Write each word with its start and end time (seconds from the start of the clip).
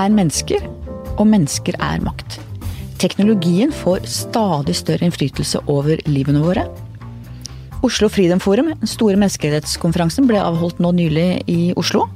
er 0.00 0.14
mennesker, 0.14 0.64
og 1.16 1.26
mennesker 1.28 1.76
er 1.80 2.02
makt. 2.04 2.38
Teknologien 3.00 3.72
får 3.72 4.04
stadig 4.08 4.74
større 4.76 5.06
innflytelse 5.08 5.62
over 5.72 6.00
livene 6.08 6.42
våre. 6.44 6.66
Oslo 7.86 8.10
Freedom 8.12 8.40
Forum, 8.42 8.74
den 8.76 8.90
store 8.90 9.16
menneskerettskonferansen, 9.16 10.26
ble 10.28 10.40
avholdt 10.42 10.82
nå 10.84 10.92
nylig 10.98 11.28
i 11.48 11.60
Oslo. 11.80 12.08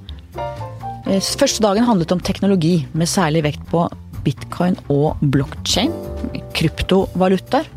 Eh, 1.07 1.21
Første 1.21 1.65
dagen 1.65 1.89
handlet 1.89 2.13
om 2.13 2.21
teknologi, 2.21 2.83
med 2.93 3.09
særlig 3.09 3.47
vekt 3.47 3.65
på 3.71 3.87
bitcoin 4.25 4.77
og 4.93 5.21
blockchain, 5.21 5.93
kryptovalutaer. 6.57 7.69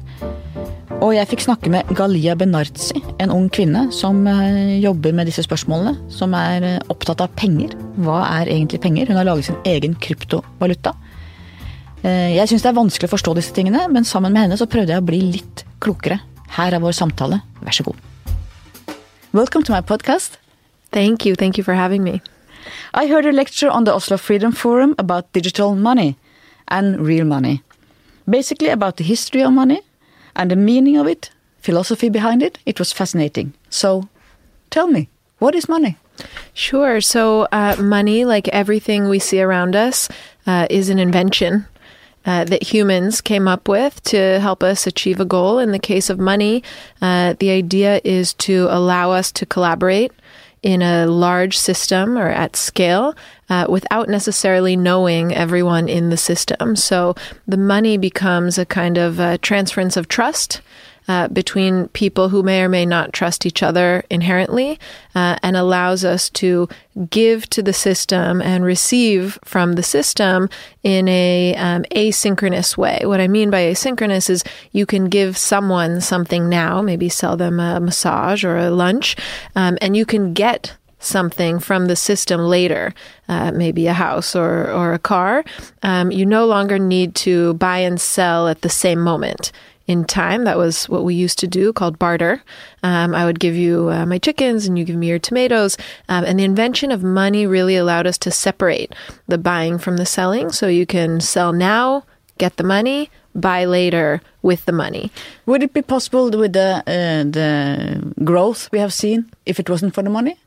Og 0.97 1.11
jeg 1.13 1.29
fikk 1.29 1.43
snakke 1.45 1.69
med 1.69 1.89
Galia 1.93 2.33
Benarzi, 2.37 2.97
en 3.21 3.29
ung 3.29 3.45
kvinne 3.53 3.83
som 3.93 4.23
eh, 4.27 4.79
jobber 4.81 5.13
med 5.13 5.29
disse 5.29 5.43
spørsmålene. 5.45 5.93
Som 6.09 6.33
er 6.33 6.65
eh, 6.65 6.79
opptatt 6.89 7.21
av 7.21 7.35
penger. 7.37 7.75
Hva 8.01 8.23
er 8.39 8.49
egentlig 8.49 8.79
penger? 8.81 9.11
Hun 9.11 9.19
har 9.19 9.27
laget 9.27 9.45
sin 9.51 9.59
egen 9.69 9.93
kryptovaluta. 10.01 10.95
Eh, 12.01 12.33
Jeg 12.33 12.49
syns 12.49 12.65
det 12.65 12.71
er 12.71 12.79
vanskelig 12.79 13.11
å 13.11 13.13
forstå 13.13 13.35
disse 13.37 13.53
tingene, 13.53 13.83
men 13.93 14.09
sammen 14.09 14.33
med 14.33 14.47
henne 14.47 14.57
så 14.57 14.65
prøvde 14.65 14.95
jeg 14.95 15.03
å 15.03 15.05
bli 15.05 15.21
litt 15.37 15.63
klokere. 15.85 16.17
Her 16.57 16.73
er 16.73 16.81
vår 16.81 16.97
samtale. 16.97 17.43
Vær 17.61 17.77
så 17.77 17.85
god. 17.85 18.01
Welcome 19.37 19.67
to 19.69 19.75
my 19.77 19.83
podcast. 19.85 20.39
Thank 20.91 21.27
you. 21.27 21.35
Thank 21.37 21.59
you 21.61 21.63
for 21.67 21.77
having 21.77 22.01
me. 22.03 22.23
I 22.97 23.05
heard 23.05 23.27
a 23.29 23.31
lecture 23.31 23.69
on 23.69 23.85
the 23.85 23.93
Oslo 23.93 24.17
Freedom 24.17 24.51
Forum 24.51 24.95
about 24.97 25.29
digital 25.31 25.75
money 25.75 26.15
and 26.67 26.97
real 26.99 27.25
money. 27.25 27.61
Basically 28.27 28.69
about 28.73 28.97
the 28.97 29.03
history 29.05 29.43
of 29.45 29.53
money 29.53 29.83
and 30.37 30.49
the 30.49 30.55
meaning 30.55 30.95
of 30.95 31.07
it, 31.07 31.31
philosophy 31.59 32.07
behind 32.07 32.41
it. 32.41 32.59
It 32.65 32.79
was 32.79 32.93
fascinating. 32.93 33.53
So 33.69 34.07
tell 34.69 34.87
me, 34.87 35.09
what 35.39 35.55
is 35.55 35.67
money? 35.67 35.97
Sure. 36.53 37.01
So, 37.01 37.47
uh, 37.51 37.75
money, 37.79 38.25
like 38.25 38.47
everything 38.47 39.09
we 39.09 39.19
see 39.19 39.41
around 39.41 39.75
us, 39.75 40.09
uh, 40.47 40.65
is 40.69 40.89
an 40.89 40.99
invention. 40.99 41.65
Uh, 42.25 42.43
that 42.43 42.61
humans 42.61 43.21
came 43.21 43.47
up 43.47 43.69
with 43.69 44.03
to 44.03 44.37
help 44.41 44.61
us 44.61 44.85
achieve 44.85 45.21
a 45.21 45.25
goal. 45.25 45.59
In 45.59 45.71
the 45.71 45.79
case 45.79 46.09
of 46.09 46.19
money, 46.19 46.61
uh, 47.01 47.35
the 47.39 47.51
idea 47.51 48.01
is 48.03 48.33
to 48.33 48.67
allow 48.69 49.11
us 49.11 49.31
to 49.31 49.45
collaborate 49.45 50.11
in 50.63 50.81
a 50.81 51.05
large 51.05 51.57
system 51.57 52.17
or 52.17 52.29
at 52.29 52.55
scale 52.55 53.15
uh, 53.49 53.65
without 53.69 54.09
necessarily 54.09 54.75
knowing 54.75 55.33
everyone 55.33 55.87
in 55.87 56.09
the 56.09 56.17
system. 56.17 56.75
So 56.75 57.15
the 57.47 57.57
money 57.57 57.97
becomes 57.97 58.57
a 58.57 58.65
kind 58.65 58.97
of 58.97 59.19
uh, 59.19 59.37
transference 59.41 59.95
of 59.97 60.07
trust. 60.07 60.61
Uh, 61.07 61.29
between 61.29 61.87
people 61.89 62.27
who 62.27 62.43
may 62.43 62.61
or 62.61 62.67
may 62.67 62.85
not 62.85 63.13
trust 63.13 63.45
each 63.45 63.63
other 63.63 64.03
inherently, 64.09 64.77
uh, 65.15 65.37
and 65.41 65.55
allows 65.55 66.03
us 66.03 66.29
to 66.29 66.67
give 67.09 67.49
to 67.49 67.63
the 67.63 67.71
system 67.71 68.41
and 68.41 68.65
receive 68.65 69.39
from 69.45 69.73
the 69.73 69.83
system 69.83 70.49
in 70.83 71.07
a 71.07 71.55
um, 71.55 71.83
asynchronous 71.95 72.75
way. 72.75 72.99
What 73.05 73.21
I 73.21 73.29
mean 73.29 73.49
by 73.49 73.61
asynchronous 73.61 74.29
is 74.29 74.43
you 74.73 74.85
can 74.85 75.05
give 75.05 75.37
someone 75.37 76.01
something 76.01 76.49
now, 76.49 76.81
maybe 76.81 77.07
sell 77.07 77.37
them 77.37 77.61
a 77.61 77.79
massage 77.79 78.43
or 78.43 78.57
a 78.57 78.69
lunch, 78.69 79.15
um, 79.55 79.77
and 79.81 79.95
you 79.95 80.05
can 80.05 80.33
get 80.33 80.75
something 80.99 81.59
from 81.59 81.85
the 81.85 81.95
system 81.95 82.41
later, 82.41 82.93
uh, 83.29 83.51
maybe 83.51 83.87
a 83.87 83.93
house 83.93 84.35
or, 84.35 84.69
or 84.71 84.93
a 84.93 84.99
car. 84.99 85.45
Um, 85.83 86.11
you 86.11 86.25
no 86.25 86.45
longer 86.45 86.79
need 86.79 87.15
to 87.15 87.53
buy 87.53 87.79
and 87.79 88.01
sell 88.01 88.47
at 88.47 88.61
the 88.61 88.69
same 88.69 88.99
moment 88.99 89.51
in 89.87 90.03
time. 90.03 90.43
That 90.43 90.57
was 90.57 90.87
what 90.89 91.03
we 91.03 91.15
used 91.15 91.39
to 91.39 91.47
do 91.47 91.73
called 91.73 91.97
barter. 91.97 92.43
Um, 92.83 93.15
I 93.15 93.25
would 93.25 93.39
give 93.39 93.55
you 93.55 93.89
uh, 93.89 94.05
my 94.05 94.19
chickens 94.19 94.67
and 94.67 94.77
you 94.77 94.85
give 94.85 94.97
me 94.97 95.07
your 95.07 95.19
tomatoes. 95.19 95.77
Um, 96.09 96.25
and 96.25 96.39
the 96.39 96.43
invention 96.43 96.91
of 96.91 97.03
money 97.03 97.47
really 97.47 97.75
allowed 97.75 98.05
us 98.05 98.17
to 98.19 98.31
separate 98.31 98.93
the 99.27 99.37
buying 99.37 99.79
from 99.79 99.97
the 99.97 100.05
selling. 100.05 100.51
So 100.51 100.67
you 100.67 100.85
can 100.85 101.21
sell 101.21 101.53
now, 101.53 102.03
get 102.37 102.57
the 102.57 102.63
money, 102.63 103.09
buy 103.33 103.65
later 103.65 104.21
with 104.41 104.65
the 104.65 104.71
money. 104.71 105.11
Would 105.45 105.63
it 105.63 105.73
be 105.73 105.81
possible 105.81 106.29
with 106.29 106.53
the 106.53 106.83
uh, 106.85 107.23
the 107.23 108.13
growth 108.23 108.69
we 108.71 108.79
have 108.79 108.93
seen 108.93 109.31
if 109.45 109.59
it 109.59 109.69
wasn't 109.69 109.93
for 109.93 110.03
the 110.03 110.09
money? 110.09 110.37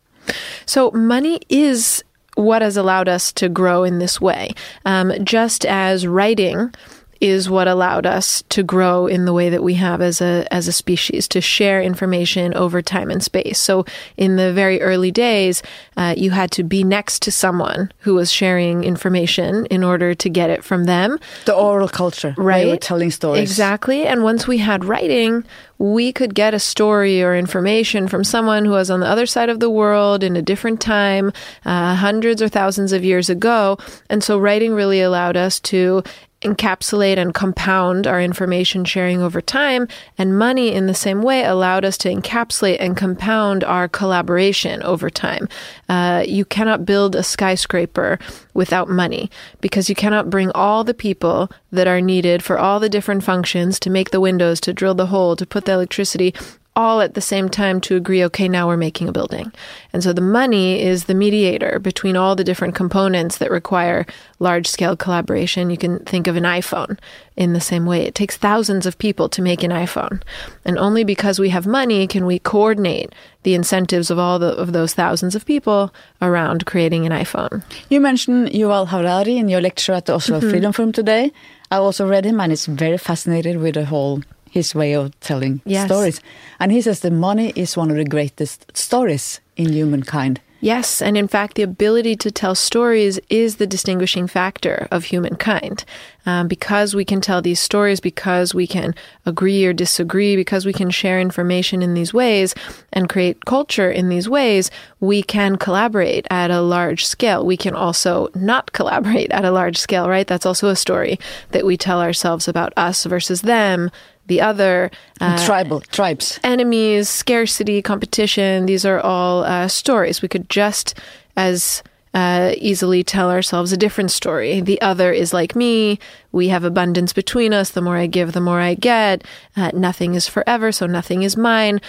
So 0.67 0.91
money 0.91 1.41
is 1.49 2.05
what 2.34 2.62
has 2.62 2.77
allowed 2.77 3.09
us 3.09 3.33
to 3.33 3.49
grow 3.49 3.84
in 3.84 3.99
this 3.99 4.21
way. 4.21 4.51
Um, 4.84 5.12
just 5.25 5.65
as 5.67 6.07
writing 6.07 6.72
is 7.21 7.51
what 7.51 7.69
allowed 7.69 8.07
us 8.07 8.43
to 8.49 8.63
grow 8.63 9.07
in 9.07 9.25
the 9.27 9.33
way 9.33 9.51
that 9.51 9.63
we 9.63 9.75
have 9.75 10.01
as 10.01 10.21
a 10.21 10.47
as 10.51 10.69
a 10.69 10.73
species 10.73 11.29
to 11.29 11.41
share 11.41 11.83
information 11.83 12.55
over 12.55 12.81
time 12.81 13.11
and 13.11 13.23
space. 13.23 13.59
So 13.59 13.85
in 14.17 14.37
the 14.37 14.53
very 14.53 14.81
early 14.81 15.11
days, 15.11 15.63
uh, 15.97 16.15
you 16.17 16.31
had 16.31 16.51
to 16.53 16.63
be 16.63 16.83
next 16.83 17.23
to 17.23 17.33
someone 17.33 17.93
who 17.99 18.15
was 18.15 18.33
sharing 18.33 18.85
information 18.85 19.67
in 19.67 19.85
order 19.85 20.15
to 20.15 20.29
get 20.31 20.51
it 20.51 20.65
from 20.65 20.85
them. 20.85 21.19
The 21.45 21.55
oral 21.55 21.89
culture, 21.89 22.35
Right. 22.37 22.65
They 22.65 22.71
were 22.71 22.77
telling 22.77 23.11
stories. 23.11 23.43
Exactly. 23.43 24.07
And 24.07 24.23
once 24.23 24.47
we 24.47 24.59
had 24.59 24.85
writing, 24.85 25.45
we 25.79 26.13
could 26.13 26.35
get 26.35 26.55
a 26.55 26.59
story 26.59 27.23
or 27.23 27.35
information 27.35 28.09
from 28.09 28.25
someone 28.25 28.65
who 28.65 28.73
was 28.73 28.91
on 28.91 29.01
the 29.01 29.07
other 29.07 29.27
side 29.27 29.49
of 29.49 29.61
the 29.61 29.71
world 29.71 30.23
in 30.23 30.37
a 30.37 30.43
different 30.43 30.81
time, 30.81 31.33
uh, 31.65 31.95
hundreds 31.95 32.43
or 32.43 32.49
thousands 32.49 32.93
of 32.93 33.05
years 33.05 33.31
ago. 33.31 33.79
And 34.09 34.23
so 34.23 34.39
writing 34.39 34.75
really 34.75 35.01
allowed 35.01 35.37
us 35.37 35.59
to 35.61 36.03
encapsulate 36.43 37.19
and 37.19 37.34
compound 37.34 38.06
our 38.06 38.21
information 38.21 38.84
sharing 38.84 39.23
over 39.23 39.41
time. 39.41 39.87
And 40.17 40.39
money, 40.39 40.73
in 40.73 40.87
the 40.87 40.95
same 40.95 41.23
way, 41.23 41.45
allowed 41.45 41.84
us 41.84 41.99
to 41.99 42.09
encapsulate 42.09 42.78
and 42.81 42.97
compound 42.97 43.62
our 43.65 43.89
collaboration 43.89 44.83
over 44.83 45.11
time. 45.11 45.49
Uh, 45.89 46.25
you 46.27 46.45
cannot 46.45 46.87
build 46.87 47.15
a 47.15 47.23
skyscraper 47.23 48.19
without 48.55 48.89
money 48.89 49.31
because 49.61 49.89
you 49.89 49.95
cannot 49.95 50.31
bring 50.31 50.51
all 50.53 50.83
the 50.83 50.95
people 50.95 51.51
that 51.73 51.87
are 51.87 52.01
needed 52.01 52.43
for 52.43 52.59
all 52.59 52.81
the 52.81 52.89
different 52.89 53.22
functions 53.22 53.78
to 53.81 53.91
make 53.91 54.11
the 54.11 54.21
windows, 54.21 54.61
to 54.61 54.72
drill 54.72 54.95
the 54.95 55.07
hole, 55.07 55.37
to 55.37 55.47
put 55.47 55.67
the 55.67 55.72
electricity 55.72 56.34
all 56.81 57.01
at 57.01 57.15
the 57.15 57.21
same 57.21 57.49
time 57.49 57.81
to 57.83 57.97
agree, 57.97 58.25
okay, 58.25 58.49
now 58.49 58.67
we're 58.67 58.87
making 58.89 59.09
a 59.09 59.13
building. 59.19 59.53
And 59.93 60.03
so 60.03 60.13
the 60.13 60.31
money 60.41 60.69
is 60.81 61.05
the 61.05 61.15
mediator 61.25 61.79
between 61.79 62.17
all 62.17 62.35
the 62.35 62.49
different 62.51 62.75
components 62.75 63.39
that 63.39 63.51
require 63.51 64.07
large 64.39 64.67
scale 64.67 64.97
collaboration. 64.97 65.71
You 65.71 65.77
can 65.77 65.99
think 66.13 66.27
of 66.27 66.37
an 66.37 66.45
iPhone 66.45 66.99
in 67.37 67.53
the 67.53 67.61
same 67.61 67.85
way. 67.87 68.01
It 68.07 68.15
takes 68.15 68.37
thousands 68.37 68.87
of 68.87 68.99
people 68.99 69.29
to 69.29 69.43
make 69.43 69.63
an 69.63 69.71
iPhone. 69.71 70.23
And 70.65 70.79
only 70.79 71.05
because 71.05 71.39
we 71.39 71.51
have 71.51 71.67
money 71.67 72.07
can 72.07 72.25
we 72.25 72.39
coordinate 72.39 73.15
the 73.43 73.55
incentives 73.55 74.11
of 74.11 74.19
all 74.19 74.39
the, 74.39 74.53
of 74.57 74.73
those 74.73 74.95
thousands 74.95 75.35
of 75.35 75.45
people 75.45 75.93
around 76.21 76.67
creating 76.67 77.07
an 77.07 77.13
iPhone. 77.13 77.63
You 77.89 78.01
mentioned 78.01 78.49
Yuval 78.49 78.89
Harari 78.89 79.37
in 79.37 79.49
your 79.49 79.61
lecture 79.61 79.93
at 79.93 80.07
the 80.07 80.15
Oslo 80.15 80.41
Mm-hmm. 80.41 80.51
Freedom 80.51 80.73
Forum 80.73 80.93
today. 80.93 81.33
I 81.71 81.77
also 81.77 82.09
read 82.09 82.25
him, 82.25 82.41
and 82.41 82.53
it's 82.53 82.67
very 82.67 82.99
fascinated 82.99 83.57
with 83.59 83.75
the 83.75 83.85
whole 83.85 84.23
his 84.50 84.75
way 84.75 84.93
of 84.94 85.19
telling 85.21 85.62
Yes. 85.65 85.87
stories. 85.87 86.21
And 86.59 86.72
he 86.72 86.81
says 86.83 87.00
the 87.00 87.11
money 87.11 87.53
is 87.56 87.77
one 87.77 87.91
of 87.91 87.97
the 87.97 88.05
greatest 88.05 88.66
stories 88.77 89.41
in 89.56 89.72
humankind. 89.72 90.41
Yes, 90.62 91.00
and 91.00 91.16
in 91.16 91.27
fact, 91.27 91.55
the 91.56 91.62
ability 91.62 92.16
to 92.16 92.31
tell 92.31 92.55
stories 92.55 93.19
is 93.31 93.56
the 93.56 93.66
distinguishing 93.66 94.27
factor 94.27 94.87
of 94.91 95.05
humankind. 95.05 95.87
Um, 96.27 96.49
because 96.49 96.94
we 96.94 97.03
can 97.06 97.22
tell 97.22 97.41
these 97.41 97.59
stories, 97.60 97.99
because 97.99 98.55
we 98.55 98.66
can 98.66 98.94
agree 99.25 99.65
or 99.65 99.72
disagree, 99.72 100.37
because 100.37 100.66
we 100.66 100.75
can 100.75 100.91
share 100.91 101.19
information 101.19 101.81
in 101.81 101.94
these 101.94 102.12
ways 102.12 102.55
and 102.93 103.09
create 103.09 103.47
culture 103.47 103.91
in 103.91 104.10
these 104.10 104.28
ways, 104.28 104.71
we 105.00 105.22
can 105.22 105.56
collaborate 105.56 106.27
at 106.31 106.50
a 106.50 106.60
large 106.60 107.06
scale. 107.06 107.47
We 107.47 107.56
can 107.56 107.75
also 107.75 108.28
not 108.34 108.72
collaborate 108.78 109.31
at 109.31 109.47
a 109.47 109.50
large 109.50 109.78
scale, 109.78 110.10
right? 110.10 110.27
That's 110.27 110.44
also 110.44 110.69
a 110.69 110.77
story 110.77 111.19
that 111.53 111.65
we 111.65 111.78
tell 111.78 112.03
ourselves 112.03 112.49
about 112.49 112.75
us 112.77 113.06
versus 113.06 113.41
them, 113.41 113.91
the 114.31 114.41
other. 114.41 114.91
Uh, 115.21 115.45
tribal 115.45 115.81
tribes. 115.81 116.41
enemies, 116.43 117.09
scarcity, 117.10 117.83
competition, 117.83 118.65
these 118.65 118.87
are 118.87 119.01
all 119.01 119.45
uh, 119.45 119.69
stories. 119.69 120.22
We 120.22 120.28
could 120.28 120.49
just 120.49 120.95
as 121.37 121.83
uh, 122.15 122.53
easily 122.57 123.04
tell 123.04 123.31
ourselves 123.31 123.72
a 123.72 123.77
different 123.77 124.10
story. 124.10 124.60
The 124.60 124.81
other 124.81 125.13
is 125.13 125.33
like 125.33 125.54
me. 125.54 125.99
We 126.33 126.49
have 126.49 126.65
abundance 126.65 127.13
between 127.13 127.53
us. 127.53 127.71
The 127.71 127.83
more 127.83 127.97
I 127.97 128.07
give, 128.07 128.33
the 128.33 128.41
more 128.41 128.60
I 128.60 128.75
get. 128.75 129.22
Uh, 129.57 129.71
nothing 129.75 130.15
is 130.15 130.27
forever, 130.27 130.72
so 130.72 130.87
nothing 130.87 131.22
is 131.22 131.37
mine. 131.37 131.81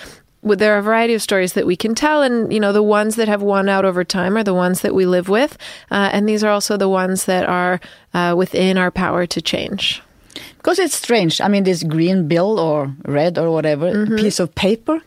Well, 0.43 0.57
There 0.57 0.73
are 0.75 0.79
a 0.79 0.83
variety 0.91 1.13
of 1.13 1.21
stories 1.21 1.53
that 1.53 1.65
we 1.65 1.75
can 1.75 1.93
tell, 1.95 2.21
and 2.23 2.51
you 2.53 2.59
know 2.59 2.73
the 2.73 2.83
ones 2.99 3.15
that 3.15 3.27
have 3.27 3.43
won 3.43 3.69
out 3.69 3.85
over 3.85 4.03
time 4.03 4.35
are 4.37 4.43
the 4.43 4.53
ones 4.65 4.81
that 4.81 4.93
we 4.93 5.05
live 5.05 5.29
with, 5.29 5.57
uh, 5.91 6.09
and 6.13 6.27
these 6.27 6.43
are 6.43 6.51
also 6.51 6.77
the 6.77 6.89
ones 6.89 7.25
that 7.25 7.45
are 7.47 7.79
uh, 8.13 8.33
within 8.35 8.77
our 8.77 8.91
power 8.91 9.25
to 9.27 9.41
change. 9.41 10.01
Because 10.57 10.79
it's 10.79 10.95
strange. 10.95 11.41
I 11.41 11.47
mean, 11.47 11.63
this 11.63 11.83
green 11.83 12.27
bill 12.27 12.59
or 12.59 12.91
red 13.05 13.37
or 13.37 13.51
whatever 13.51 13.91
Mm-hmm. 13.91 14.15
piece 14.17 14.39
of 14.39 14.53
paper 14.55 15.01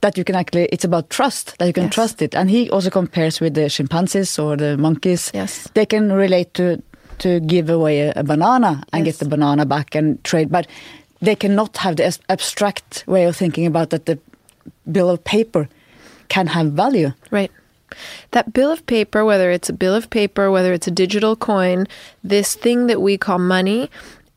that 0.00 0.16
you 0.18 0.24
can 0.24 0.34
actually, 0.34 0.68
it's 0.72 0.84
about 0.84 1.08
trust, 1.10 1.56
that 1.58 1.66
you 1.66 1.72
can 1.72 1.84
Yes. 1.84 1.94
trust 1.94 2.22
it. 2.22 2.34
And 2.34 2.50
he 2.50 2.70
also 2.70 2.90
compares 2.90 3.40
with 3.40 3.54
the 3.54 3.68
chimpanzees 3.70 4.38
or 4.38 4.56
the 4.56 4.76
monkeys. 4.76 5.30
Yes. 5.34 5.68
They 5.74 5.86
can 5.86 6.12
relate 6.12 6.52
to, 6.54 6.82
to 7.20 7.40
give 7.40 7.70
away 7.70 8.00
a, 8.08 8.12
a 8.16 8.22
banana 8.22 8.82
and 8.92 9.06
Yes. 9.06 9.16
get 9.16 9.24
the 9.24 9.28
banana 9.30 9.64
back 9.66 9.94
and 9.94 10.22
trade. 10.24 10.50
But 10.50 10.66
they 11.20 11.34
cannot 11.36 11.76
have 11.78 11.96
the 11.96 12.18
abstract 12.28 13.04
way 13.06 13.24
of 13.24 13.36
thinking 13.36 13.66
about 13.66 13.90
that 13.90 14.04
the 14.06 14.18
bill 14.90 15.08
of 15.08 15.24
paper 15.24 15.68
can 16.28 16.46
have 16.48 16.72
value. 16.72 17.12
Right. 17.30 17.50
That 18.32 18.52
bill 18.52 18.70
of 18.72 18.84
paper, 18.86 19.24
whether 19.24 19.50
it's 19.50 19.68
a 19.70 19.72
bill 19.72 19.94
of 19.94 20.10
paper, 20.10 20.50
whether 20.50 20.72
it's 20.72 20.86
a 20.88 20.90
digital 20.90 21.36
coin, 21.36 21.86
this 22.22 22.54
thing 22.56 22.88
that 22.88 23.00
we 23.00 23.16
call 23.16 23.38
money, 23.38 23.88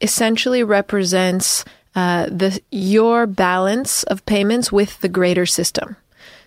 essentially 0.01 0.63
represents 0.63 1.65
uh, 1.95 2.27
the 2.27 2.61
your 2.71 3.25
balance 3.25 4.03
of 4.03 4.25
payments 4.25 4.71
with 4.71 4.99
the 5.01 5.09
greater 5.09 5.45
system. 5.45 5.97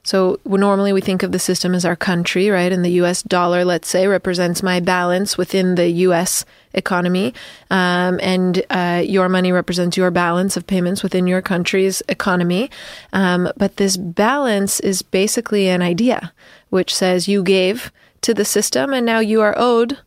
So 0.03 0.41
normally 0.47 0.93
we 0.93 1.01
think 1.01 1.23
of 1.23 1.33
the 1.33 1.39
system 1.39 1.75
as 1.75 1.85
our 1.85 1.97
country, 1.97 2.49
right? 2.49 2.73
And 2.73 2.85
the 2.85 2.93
U.S. 3.03 3.23
dollar, 3.23 3.65
let's 3.65 3.89
say, 3.89 4.07
represents 4.07 4.63
my 4.63 4.81
balance 4.81 5.37
within 5.37 5.75
the 5.75 5.89
U.S. 5.89 6.45
economy, 6.73 7.35
um, 7.71 8.19
and 8.23 8.63
uh, 8.71 9.03
your 9.05 9.29
money 9.29 9.53
represents 9.53 9.97
your 9.97 10.11
balance 10.11 10.57
of 10.57 10.67
payments 10.67 11.03
within 11.03 11.27
your 11.27 11.43
country's 11.43 12.03
economy. 12.09 12.71
Um, 13.13 13.53
but 13.57 13.77
this 13.77 13.97
balance 13.97 14.81
is 14.81 15.03
basically 15.03 15.69
an 15.69 15.83
idea, 15.83 16.33
which 16.71 16.95
says 16.95 17.29
you 17.29 17.43
gave 17.43 17.93
to 18.23 18.33
the 18.33 18.45
system, 18.45 18.95
and 18.95 19.05
now 19.05 19.19
you 19.19 19.43
are 19.43 19.55
owed 19.57 19.99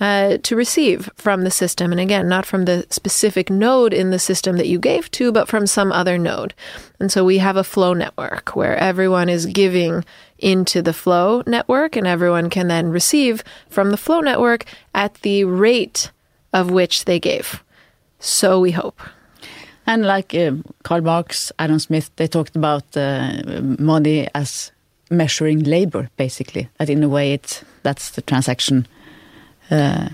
uh, 0.00 0.38
to 0.38 0.56
receive 0.56 1.10
from 1.14 1.44
the 1.44 1.50
system. 1.50 1.92
And 1.92 2.00
again, 2.00 2.28
not 2.28 2.46
from 2.46 2.64
the 2.64 2.86
specific 2.90 3.50
node 3.50 3.92
in 3.92 4.10
the 4.10 4.18
system 4.18 4.56
that 4.56 4.66
you 4.66 4.78
gave 4.78 5.10
to, 5.12 5.30
but 5.30 5.48
from 5.48 5.66
some 5.66 5.92
other 5.92 6.16
node. 6.16 6.54
And 6.98 7.12
so 7.12 7.24
we 7.24 7.38
have 7.38 7.56
a 7.56 7.64
flow 7.64 7.92
network 7.92 8.56
where 8.56 8.76
everyone 8.76 9.28
is 9.28 9.46
giving 9.46 10.04
into 10.38 10.80
the 10.80 10.94
flow 10.94 11.42
network 11.46 11.96
and 11.96 12.06
everyone 12.06 12.48
can 12.48 12.68
then 12.68 12.90
receive 12.90 13.44
from 13.68 13.90
the 13.90 13.96
flow 13.96 14.20
network 14.20 14.64
at 14.94 15.14
the 15.16 15.44
rate 15.44 16.10
of 16.52 16.70
which 16.70 17.04
they 17.04 17.20
gave. 17.20 17.62
So 18.18 18.58
we 18.58 18.70
hope. 18.70 19.00
And 19.86 20.04
like 20.04 20.34
uh, 20.34 20.52
Karl 20.82 21.02
Marx, 21.02 21.52
Adam 21.58 21.78
Smith, 21.78 22.10
they 22.16 22.26
talked 22.26 22.56
about 22.56 22.96
uh, 22.96 23.60
money 23.78 24.28
as 24.34 24.72
measuring 25.10 25.64
labor, 25.64 26.08
basically. 26.16 26.68
That 26.78 26.88
in 26.88 27.02
a 27.02 27.08
way, 27.08 27.32
it's 27.32 27.64
that's 27.82 28.10
the 28.10 28.22
transaction 28.22 28.86
uh, 29.70 30.08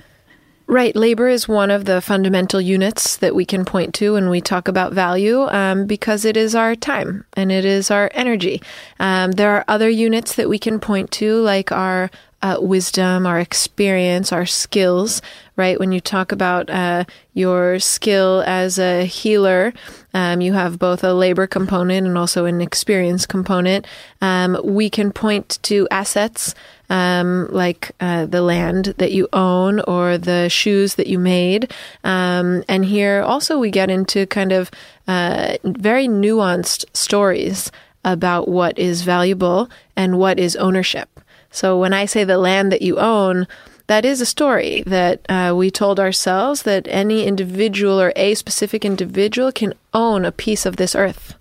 Right. 0.68 0.96
Labor 0.96 1.28
is 1.28 1.46
one 1.46 1.70
of 1.70 1.84
the 1.84 2.00
fundamental 2.00 2.60
units 2.60 3.16
that 3.18 3.36
we 3.36 3.44
can 3.44 3.64
point 3.64 3.94
to 3.94 4.14
when 4.14 4.28
we 4.28 4.40
talk 4.40 4.66
about 4.66 4.92
value 4.92 5.42
um, 5.42 5.86
because 5.86 6.24
it 6.24 6.36
is 6.36 6.56
our 6.56 6.74
time 6.74 7.24
and 7.34 7.52
it 7.52 7.64
is 7.64 7.88
our 7.88 8.10
energy. 8.14 8.60
Um, 8.98 9.32
there 9.32 9.52
are 9.52 9.64
other 9.68 9.88
units 9.88 10.34
that 10.34 10.48
we 10.48 10.58
can 10.58 10.80
point 10.80 11.12
to, 11.12 11.36
like 11.36 11.70
our 11.70 12.10
uh, 12.42 12.58
wisdom, 12.60 13.26
our 13.26 13.38
experience, 13.38 14.32
our 14.32 14.44
skills, 14.44 15.22
right? 15.54 15.78
When 15.78 15.92
you 15.92 16.00
talk 16.00 16.32
about 16.32 16.68
uh, 16.68 17.04
your 17.32 17.78
skill 17.78 18.42
as 18.44 18.76
a 18.76 19.04
healer, 19.04 19.72
um, 20.14 20.40
you 20.40 20.52
have 20.52 20.80
both 20.80 21.04
a 21.04 21.12
labor 21.12 21.46
component 21.46 22.08
and 22.08 22.18
also 22.18 22.44
an 22.44 22.60
experience 22.60 23.24
component. 23.24 23.86
Um, 24.20 24.58
we 24.64 24.90
can 24.90 25.12
point 25.12 25.60
to 25.62 25.86
assets 25.92 26.56
um, 26.90 27.48
like 27.50 27.92
uh, 28.00 28.26
the 28.26 28.42
land 28.42 28.94
that 28.98 29.12
you 29.12 29.28
own 29.32 29.80
or 29.80 30.18
the 30.18 30.48
shoes 30.48 30.94
that 30.94 31.06
you 31.06 31.18
made. 31.18 31.72
Um, 32.04 32.64
and 32.68 32.84
here 32.84 33.22
also 33.22 33.58
we 33.58 33.70
get 33.70 33.90
into 33.90 34.26
kind 34.26 34.52
of 34.52 34.70
uh, 35.08 35.56
very 35.64 36.08
nuanced 36.08 36.84
stories 36.92 37.70
about 38.04 38.48
what 38.48 38.78
is 38.78 39.02
valuable 39.02 39.68
and 39.96 40.18
what 40.18 40.38
is 40.38 40.56
ownership. 40.56 41.20
So 41.50 41.78
when 41.78 41.92
I 41.92 42.04
say 42.06 42.24
the 42.24 42.38
land 42.38 42.70
that 42.70 42.82
you 42.82 42.98
own, 42.98 43.46
that 43.88 44.04
is 44.04 44.20
a 44.20 44.26
story 44.26 44.82
that 44.86 45.20
uh, 45.28 45.54
we 45.56 45.70
told 45.70 46.00
ourselves 46.00 46.62
that 46.62 46.86
any 46.88 47.24
individual 47.24 48.00
or 48.00 48.12
a 48.16 48.34
specific 48.34 48.84
individual 48.84 49.52
can 49.52 49.74
own 49.94 50.24
a 50.24 50.32
piece 50.32 50.66
of 50.66 50.76
this 50.76 50.94
earth 50.94 51.34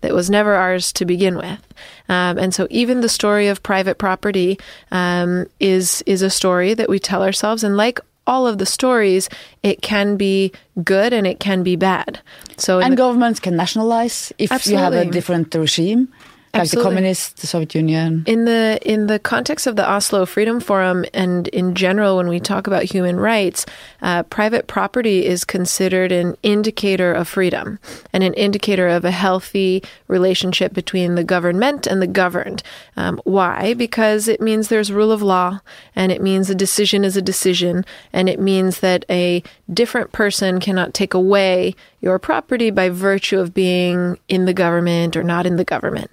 that 0.00 0.14
was 0.14 0.30
never 0.30 0.54
ours 0.54 0.92
to 0.94 1.04
begin 1.04 1.36
with. 1.36 1.60
Um, 2.08 2.38
and 2.38 2.54
so 2.54 2.66
even 2.70 3.00
the 3.00 3.08
story 3.08 3.48
of 3.48 3.62
private 3.62 3.98
property 3.98 4.58
um, 4.90 5.46
is 5.60 6.02
is 6.06 6.22
a 6.22 6.30
story 6.30 6.74
that 6.74 6.88
we 6.88 6.98
tell 6.98 7.22
ourselves. 7.22 7.64
And 7.64 7.76
like 7.76 8.00
all 8.26 8.46
of 8.46 8.58
the 8.58 8.66
stories, 8.66 9.28
it 9.62 9.82
can 9.82 10.16
be 10.16 10.52
good 10.82 11.12
and 11.12 11.26
it 11.26 11.40
can 11.40 11.62
be 11.62 11.76
bad. 11.76 12.20
So 12.56 12.80
and 12.80 12.92
the, 12.92 12.96
governments 12.96 13.40
can 13.40 13.56
nationalize 13.56 14.32
if 14.38 14.52
absolutely. 14.52 14.78
you 14.78 14.84
have 14.84 15.08
a 15.08 15.10
different 15.10 15.54
regime 15.54 16.08
like 16.56 16.62
Absolutely. 16.62 16.90
the 16.90 16.96
communists, 16.96 17.40
the 17.40 17.46
Soviet 17.46 17.74
Union. 17.74 18.24
In 18.26 18.44
the 18.44 18.78
in 18.82 19.06
the 19.06 19.18
context 19.18 19.66
of 19.66 19.76
the 19.76 19.88
Oslo 19.88 20.26
Freedom 20.26 20.60
Forum, 20.60 21.04
and 21.12 21.48
in 21.48 21.74
general, 21.74 22.16
when 22.16 22.28
we 22.28 22.40
talk 22.40 22.66
about 22.66 22.84
human 22.84 23.18
rights, 23.20 23.66
uh, 24.02 24.22
private 24.24 24.66
property 24.66 25.26
is 25.26 25.44
considered 25.44 26.12
an 26.12 26.36
indicator 26.42 27.12
of 27.12 27.28
freedom 27.28 27.78
and 28.12 28.24
an 28.24 28.34
indicator 28.34 28.88
of 28.88 29.04
a 29.04 29.10
healthy 29.10 29.82
relationship 30.08 30.72
between 30.72 31.14
the 31.14 31.24
government 31.24 31.86
and 31.86 32.00
the 32.00 32.06
governed. 32.06 32.62
Um, 32.96 33.20
why? 33.24 33.74
Because 33.74 34.28
it 34.28 34.40
means 34.40 34.68
there's 34.68 34.92
rule 34.92 35.12
of 35.12 35.22
law, 35.22 35.60
and 35.94 36.10
it 36.10 36.22
means 36.22 36.48
a 36.48 36.54
decision 36.54 37.04
is 37.04 37.16
a 37.16 37.22
decision, 37.22 37.84
and 38.12 38.28
it 38.28 38.40
means 38.40 38.80
that 38.80 39.04
a 39.10 39.42
different 39.72 40.12
person 40.12 40.60
cannot 40.60 40.94
take 40.94 41.14
away 41.14 41.74
your 42.00 42.18
property 42.18 42.70
by 42.70 42.88
virtue 42.88 43.38
of 43.38 43.52
being 43.52 44.18
in 44.28 44.44
the 44.44 44.54
government 44.54 45.16
or 45.16 45.22
not 45.22 45.46
in 45.46 45.56
the 45.56 45.64
government. 45.64 46.10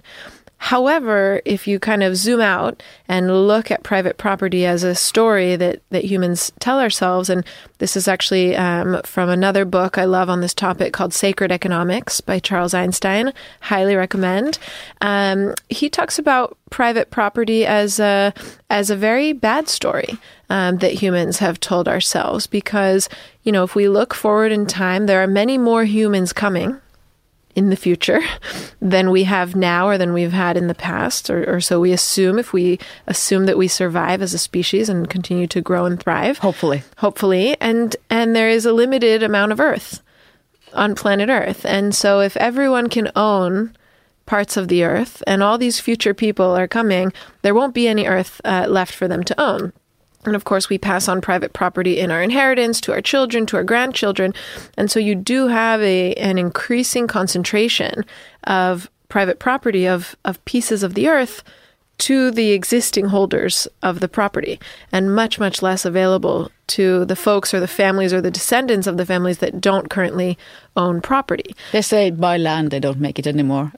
However, 0.64 1.42
if 1.44 1.68
you 1.68 1.78
kind 1.78 2.02
of 2.02 2.16
zoom 2.16 2.40
out 2.40 2.82
and 3.06 3.46
look 3.46 3.70
at 3.70 3.82
private 3.82 4.16
property 4.16 4.64
as 4.64 4.82
a 4.82 4.94
story 4.94 5.56
that, 5.56 5.82
that 5.90 6.06
humans 6.06 6.52
tell 6.58 6.80
ourselves, 6.80 7.28
and 7.28 7.44
this 7.80 7.98
is 7.98 8.08
actually 8.08 8.56
um, 8.56 9.02
from 9.04 9.28
another 9.28 9.66
book 9.66 9.98
I 9.98 10.06
love 10.06 10.30
on 10.30 10.40
this 10.40 10.54
topic 10.54 10.94
called 10.94 11.12
Sacred 11.12 11.52
Economics 11.52 12.22
by 12.22 12.38
Charles 12.38 12.72
Eisenstein, 12.72 13.34
highly 13.60 13.94
recommend. 13.94 14.58
Um, 15.02 15.52
he 15.68 15.90
talks 15.90 16.18
about 16.18 16.56
private 16.70 17.10
property 17.10 17.66
as 17.66 18.00
a 18.00 18.32
as 18.70 18.88
a 18.88 18.96
very 18.96 19.34
bad 19.34 19.68
story 19.68 20.16
um, 20.48 20.78
that 20.78 20.94
humans 20.94 21.40
have 21.40 21.60
told 21.60 21.88
ourselves 21.88 22.46
because 22.46 23.10
you 23.42 23.52
know 23.52 23.64
if 23.64 23.74
we 23.74 23.86
look 23.86 24.14
forward 24.14 24.50
in 24.50 24.64
time, 24.64 25.04
there 25.04 25.22
are 25.22 25.26
many 25.26 25.58
more 25.58 25.84
humans 25.84 26.32
coming 26.32 26.80
in 27.54 27.70
the 27.70 27.76
future 27.76 28.20
than 28.80 29.10
we 29.10 29.24
have 29.24 29.54
now 29.54 29.86
or 29.86 29.98
than 29.98 30.12
we've 30.12 30.32
had 30.32 30.56
in 30.56 30.66
the 30.66 30.74
past, 30.74 31.30
or, 31.30 31.56
or, 31.56 31.60
so 31.60 31.80
we 31.80 31.92
assume 31.92 32.38
if 32.38 32.52
we 32.52 32.78
assume 33.06 33.46
that 33.46 33.58
we 33.58 33.68
survive 33.68 34.22
as 34.22 34.34
a 34.34 34.38
species 34.38 34.88
and 34.88 35.08
continue 35.08 35.46
to 35.46 35.60
grow 35.60 35.84
and 35.84 36.02
thrive. 36.02 36.38
Hopefully. 36.38 36.82
Hopefully. 36.98 37.56
And 37.60 37.96
and 38.10 38.34
there 38.34 38.48
is 38.48 38.66
a 38.66 38.72
limited 38.72 39.22
amount 39.22 39.52
of 39.52 39.60
Earth 39.60 40.02
on 40.72 40.94
planet 40.94 41.28
Earth. 41.28 41.64
And 41.64 41.94
so 41.94 42.20
if 42.20 42.36
everyone 42.36 42.88
can 42.88 43.10
own 43.16 43.74
parts 44.26 44.56
of 44.56 44.68
the 44.68 44.84
Earth 44.84 45.22
and 45.26 45.42
all 45.42 45.58
these 45.58 45.80
future 45.80 46.14
people 46.14 46.56
are 46.56 46.68
coming, 46.68 47.12
there 47.42 47.54
won't 47.54 47.74
be 47.74 47.88
any 47.88 48.06
Earth 48.06 48.40
uh, 48.44 48.66
left 48.68 48.94
for 48.94 49.08
them 49.08 49.22
to 49.24 49.40
own. 49.40 49.72
And 50.26 50.36
of 50.36 50.44
course, 50.44 50.68
we 50.68 50.78
pass 50.78 51.08
on 51.08 51.20
private 51.20 51.52
property 51.52 51.98
in 51.98 52.10
our 52.10 52.22
inheritance 52.22 52.80
to 52.82 52.92
our 52.92 53.02
children, 53.02 53.46
to 53.46 53.56
our 53.56 53.64
grandchildren. 53.64 54.32
And 54.76 54.90
so 54.90 54.98
you 54.98 55.14
do 55.14 55.48
have 55.48 55.80
a, 55.82 56.14
an 56.14 56.38
increasing 56.38 57.06
concentration 57.06 58.04
of 58.44 58.90
private 59.08 59.38
property, 59.38 59.86
of, 59.86 60.16
of 60.24 60.44
pieces 60.44 60.82
of 60.82 60.94
the 60.94 61.08
earth 61.08 61.42
to 61.96 62.30
the 62.30 62.50
existing 62.52 63.06
holders 63.06 63.68
of 63.82 64.00
the 64.00 64.08
property, 64.08 64.58
and 64.90 65.14
much, 65.14 65.38
much 65.38 65.62
less 65.62 65.84
available 65.84 66.50
to 66.66 67.04
the 67.04 67.14
folks 67.14 67.54
or 67.54 67.60
the 67.60 67.68
families 67.68 68.12
or 68.12 68.20
the 68.20 68.30
descendants 68.30 68.86
of 68.86 68.96
the 68.96 69.06
families 69.06 69.38
that 69.38 69.60
don't 69.60 69.90
currently 69.90 70.36
own 70.76 71.00
property. 71.00 71.54
They 71.72 71.82
say 71.82 72.10
buy 72.10 72.36
land, 72.36 72.70
they 72.70 72.80
don't 72.80 72.98
make 72.98 73.18
it 73.18 73.26
anymore. 73.26 73.72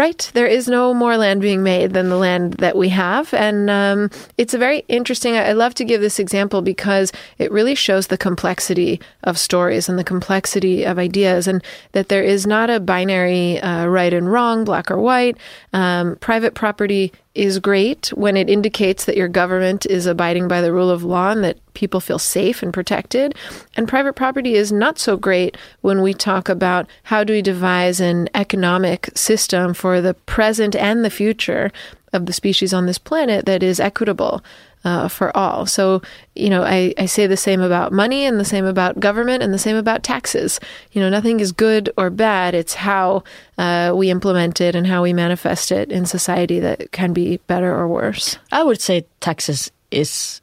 Right. 0.00 0.30
There 0.32 0.46
is 0.46 0.66
no 0.66 0.94
more 0.94 1.18
land 1.18 1.42
being 1.42 1.62
made 1.62 1.92
than 1.92 2.08
the 2.08 2.16
land 2.16 2.54
that 2.54 2.74
we 2.74 2.88
have. 2.88 3.34
And 3.34 3.68
um, 3.68 4.10
it's 4.38 4.54
a 4.54 4.58
very 4.58 4.78
interesting, 4.88 5.36
I 5.36 5.52
love 5.52 5.74
to 5.74 5.84
give 5.84 6.00
this 6.00 6.18
example 6.18 6.62
because 6.62 7.12
it 7.36 7.52
really 7.52 7.74
shows 7.74 8.06
the 8.06 8.16
complexity 8.16 8.98
of 9.24 9.36
stories 9.36 9.90
and 9.90 9.98
the 9.98 10.02
complexity 10.02 10.84
of 10.84 10.98
ideas, 10.98 11.46
and 11.46 11.62
that 11.92 12.08
there 12.08 12.22
is 12.22 12.46
not 12.46 12.70
a 12.70 12.80
binary 12.80 13.60
uh, 13.60 13.88
right 13.88 14.14
and 14.14 14.32
wrong, 14.32 14.64
black 14.64 14.90
or 14.90 14.96
white. 14.98 15.36
Um, 15.74 16.16
private 16.16 16.54
property 16.54 17.12
is 17.34 17.58
great 17.58 18.08
when 18.08 18.36
it 18.36 18.50
indicates 18.50 19.04
that 19.04 19.16
your 19.16 19.28
government 19.28 19.86
is 19.86 20.06
abiding 20.06 20.48
by 20.48 20.60
the 20.60 20.72
rule 20.72 20.90
of 20.90 21.04
law 21.04 21.30
and 21.30 21.44
that 21.44 21.58
people 21.74 22.00
feel 22.00 22.18
safe 22.18 22.62
and 22.62 22.74
protected. 22.74 23.34
And 23.76 23.88
private 23.88 24.14
property 24.14 24.54
is 24.54 24.72
not 24.72 24.98
so 24.98 25.16
great 25.16 25.56
when 25.80 26.02
we 26.02 26.12
talk 26.12 26.48
about 26.48 26.88
how 27.04 27.24
do 27.24 27.32
we 27.32 27.40
devise 27.40 28.00
an 28.00 28.28
economic 28.34 29.10
system 29.14 29.74
for 29.74 29.89
the 29.98 30.14
present 30.14 30.76
and 30.76 31.02
the 31.02 31.10
future 31.10 31.72
of 32.12 32.26
the 32.26 32.32
species 32.32 32.74
on 32.74 32.86
this 32.86 32.98
planet 32.98 33.46
that 33.46 33.62
is 33.62 33.80
equitable 33.80 34.42
uh, 34.84 35.08
for 35.08 35.34
all. 35.36 35.66
So, 35.66 36.02
you 36.34 36.50
know, 36.50 36.62
I, 36.62 36.94
I 36.98 37.06
say 37.06 37.26
the 37.26 37.36
same 37.36 37.60
about 37.60 37.92
money 37.92 38.24
and 38.24 38.38
the 38.38 38.44
same 38.44 38.64
about 38.64 39.00
government 39.00 39.42
and 39.42 39.52
the 39.52 39.58
same 39.58 39.76
about 39.76 40.02
taxes. 40.02 40.60
You 40.92 41.00
know, 41.00 41.08
nothing 41.08 41.40
is 41.40 41.52
good 41.52 41.90
or 41.96 42.10
bad. 42.10 42.54
It's 42.54 42.74
how 42.74 43.24
uh, 43.58 43.92
we 43.94 44.10
implement 44.10 44.60
it 44.60 44.74
and 44.74 44.86
how 44.86 45.02
we 45.02 45.12
manifest 45.12 45.70
it 45.70 45.92
in 45.92 46.06
society 46.06 46.60
that 46.60 46.92
can 46.92 47.12
be 47.12 47.38
better 47.46 47.74
or 47.74 47.86
worse. 47.88 48.38
I 48.50 48.62
would 48.62 48.80
say 48.80 49.06
taxes 49.20 49.70
is 49.90 50.40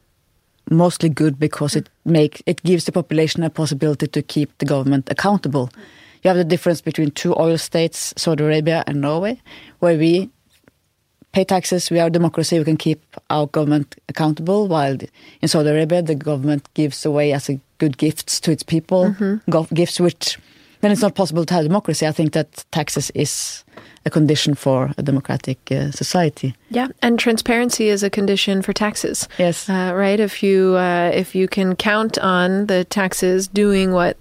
mostly 0.70 1.10
good 1.10 1.40
because 1.40 1.76
it 1.76 1.90
make 2.06 2.44
it 2.46 2.62
gives 2.64 2.86
the 2.86 2.92
population 2.92 3.44
a 3.44 3.50
possibility 3.50 4.08
to 4.08 4.22
keep 4.22 4.56
the 4.58 4.66
government 4.66 5.10
accountable. 5.10 5.70
You 6.28 6.32
have 6.32 6.38
the 6.38 6.44
difference 6.44 6.82
between 6.82 7.12
two 7.12 7.34
oil 7.40 7.58
states, 7.58 8.14
Saudi 8.18 8.44
Arabia 8.44 8.84
and 8.86 9.00
Norway, 9.00 9.40
where 9.80 9.98
we 9.98 10.30
pay 11.32 11.46
taxes. 11.46 11.90
We 11.90 12.02
are 12.02 12.08
a 12.08 12.10
democracy. 12.10 12.60
We 12.60 12.66
can 12.66 12.76
keep 12.76 13.02
our 13.30 13.48
government 13.48 13.96
accountable. 14.10 14.68
While 14.68 14.98
in 15.42 15.48
Saudi 15.48 15.70
Arabia, 15.70 16.02
the 16.02 16.16
government 16.16 16.68
gives 16.74 17.06
away 17.06 17.32
as 17.32 17.48
a 17.50 17.62
good 17.78 17.98
gifts 17.98 18.42
to 18.42 18.52
its 18.52 18.62
people, 18.62 19.16
go- 19.50 19.70
gifts 19.74 20.02
which 20.02 20.38
then 20.82 20.92
it's 20.92 21.02
not 21.02 21.16
possible 21.16 21.46
to 21.46 21.54
have 21.54 21.64
democracy. 21.64 22.06
I 22.06 22.12
think 22.12 22.34
that 22.34 22.66
taxes 22.72 23.10
is 23.12 23.64
a 24.06 24.10
condition 24.10 24.54
for 24.54 24.92
a 24.98 25.04
democratic 25.04 25.72
uh, 25.72 25.92
society. 25.92 26.56
Yeah, 26.72 26.90
and 27.02 27.18
transparency 27.18 27.88
is 27.88 28.04
a 28.04 28.10
condition 28.10 28.62
for 28.62 28.74
taxes. 28.74 29.30
Yes. 29.38 29.70
Uh, 29.70 29.94
right. 29.96 30.20
If 30.20 30.44
you 30.44 30.76
uh, 30.76 31.10
if 31.14 31.36
you 31.36 31.48
can 31.48 31.78
count 31.78 32.18
on 32.18 32.66
the 32.66 32.84
taxes 32.84 33.48
doing 33.48 33.94
what 33.94 34.18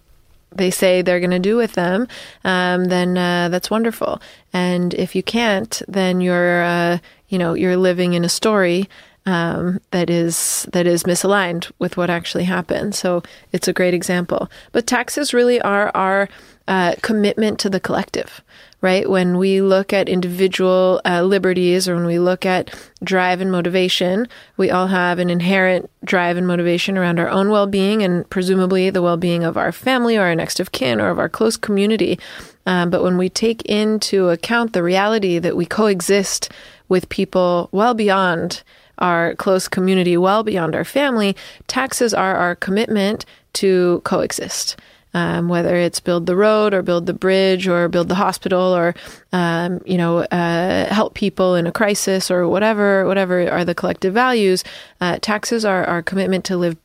they 0.56 0.70
say 0.70 1.02
they're 1.02 1.20
going 1.20 1.30
to 1.30 1.38
do 1.38 1.56
with 1.56 1.72
them, 1.72 2.08
um, 2.44 2.86
then 2.86 3.16
uh, 3.16 3.48
that's 3.48 3.70
wonderful. 3.70 4.20
And 4.52 4.94
if 4.94 5.14
you 5.14 5.22
can't, 5.22 5.82
then 5.88 6.20
you're 6.20 6.62
uh, 6.62 6.98
you 7.28 7.38
know 7.38 7.54
you're 7.54 7.76
living 7.76 8.14
in 8.14 8.24
a 8.24 8.28
story 8.28 8.88
um, 9.26 9.80
that 9.90 10.08
is 10.08 10.66
that 10.72 10.86
is 10.86 11.02
misaligned 11.02 11.70
with 11.80 11.96
what 11.96 12.08
actually 12.08 12.44
happened. 12.44 12.94
So 12.94 13.22
it's 13.52 13.68
a 13.68 13.72
great 13.72 13.92
example. 13.92 14.48
But 14.72 14.86
taxes 14.86 15.34
really 15.34 15.60
are 15.60 15.90
our 15.94 16.28
uh, 16.68 16.94
commitment 17.02 17.58
to 17.60 17.70
the 17.70 17.80
collective, 17.80 18.40
right? 18.80 19.08
When 19.08 19.36
we 19.36 19.60
look 19.60 19.92
at 19.92 20.08
individual 20.08 21.00
uh, 21.04 21.22
liberties 21.22 21.88
or 21.88 21.96
when 21.96 22.06
we 22.06 22.18
look 22.20 22.46
at 22.46 22.72
drive 23.02 23.40
and 23.40 23.50
motivation, 23.50 24.28
we 24.56 24.70
all 24.70 24.86
have 24.86 25.18
an 25.18 25.30
inherent 25.30 25.90
drive 26.04 26.36
and 26.36 26.46
motivation 26.46 26.96
around 26.96 27.18
our 27.18 27.28
own 27.28 27.50
well 27.50 27.66
being 27.66 28.02
and 28.04 28.28
presumably 28.30 28.90
the 28.90 29.02
well 29.02 29.16
being 29.16 29.42
of 29.42 29.56
our 29.56 29.72
family 29.72 30.16
or 30.16 30.22
our 30.22 30.34
next 30.36 30.60
of 30.60 30.70
kin 30.70 31.00
or 31.00 31.08
of 31.08 31.18
our 31.18 31.28
close 31.28 31.56
community. 31.56 32.18
Um, 32.64 32.90
but 32.90 33.02
when 33.02 33.16
we 33.16 33.28
take 33.28 33.62
into 33.66 34.28
account 34.28 34.72
the 34.72 34.82
reality 34.82 35.40
that 35.40 35.56
we 35.56 35.66
coexist 35.66 36.50
with 36.88 37.08
people 37.08 37.68
well 37.72 37.94
beyond 37.94 38.62
our 38.98 39.34
close 39.36 39.68
community, 39.68 40.16
well 40.16 40.42
beyond 40.42 40.74
our 40.74 40.84
family, 40.84 41.36
taxes 41.66 42.14
are 42.14 42.36
our 42.36 42.54
commitment 42.54 43.24
to 43.54 44.00
coexist. 44.04 44.76
Um, 45.14 45.48
whether 45.48 45.74
it's 45.76 45.98
build 45.98 46.26
the 46.26 46.36
road 46.36 46.74
or 46.74 46.82
build 46.82 47.06
the 47.06 47.14
bridge 47.14 47.66
or 47.66 47.88
build 47.88 48.08
the 48.08 48.16
hospital 48.16 48.76
or 48.76 48.94
um, 49.32 49.80
you 49.86 49.96
know 49.96 50.18
uh, 50.18 50.92
help 50.92 51.14
people 51.14 51.54
in 51.54 51.66
a 51.66 51.72
crisis 51.72 52.30
or 52.30 52.46
whatever 52.46 53.06
whatever 53.06 53.50
are 53.50 53.64
the 53.64 53.74
collective 53.74 54.12
values, 54.12 54.62
uh, 55.00 55.16
taxes 55.22 55.64
are 55.64 55.84
our 55.86 56.02
commitment 56.02 56.44
to 56.44 56.58
live 56.58 56.76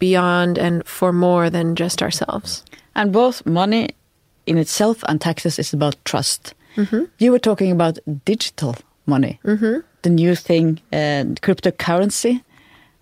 beyond 0.00 0.58
and 0.58 0.84
for 0.84 1.12
more 1.12 1.48
than 1.48 1.76
just 1.76 2.02
ourselves. 2.02 2.64
And 2.96 3.12
both 3.12 3.46
money 3.46 3.90
in 4.46 4.58
itself 4.58 5.04
and 5.08 5.20
taxes 5.20 5.58
is 5.58 5.72
about 5.72 5.94
trust. 6.04 6.54
You 7.18 7.30
were 7.30 7.38
talking 7.38 7.70
about 7.70 7.98
digital 8.24 8.74
money, 9.06 9.38
the 10.06 10.10
new 10.10 10.36
thing, 10.36 10.80
uh, 10.92 11.26
cryptocurrency. 11.42 12.42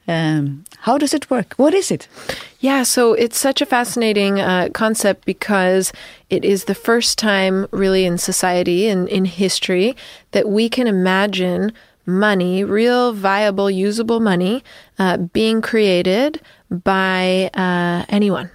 Um, 0.09 0.65
how 0.87 0.97
does 0.97 1.13
it 1.13 1.31
work? 1.31 1.53
What 1.59 1.75
is 1.75 1.91
it? 1.91 2.09
Yeah, 2.61 2.83
so 2.83 3.13
it's 3.13 3.39
such 3.39 3.61
a 3.61 3.67
fascinating 3.67 4.41
uh, 4.41 4.71
concept 4.73 5.27
because 5.27 5.93
it 6.31 6.47
is 6.47 6.65
the 6.65 6.75
first 6.75 7.19
time, 7.19 7.67
really, 7.71 8.07
in 8.07 8.17
society 8.17 8.89
and 8.89 9.07
in 9.09 9.27
history, 9.27 9.95
that 10.31 10.49
we 10.49 10.71
can 10.71 10.87
imagine 10.87 11.73
money, 12.07 12.65
real, 12.65 13.13
viable, 13.13 13.71
usable 13.71 14.21
money, 14.21 14.65
uh, 14.99 15.19
being 15.19 15.61
created 15.61 16.41
by 16.71 17.51
uh, 17.53 18.07
anyone 18.09 18.51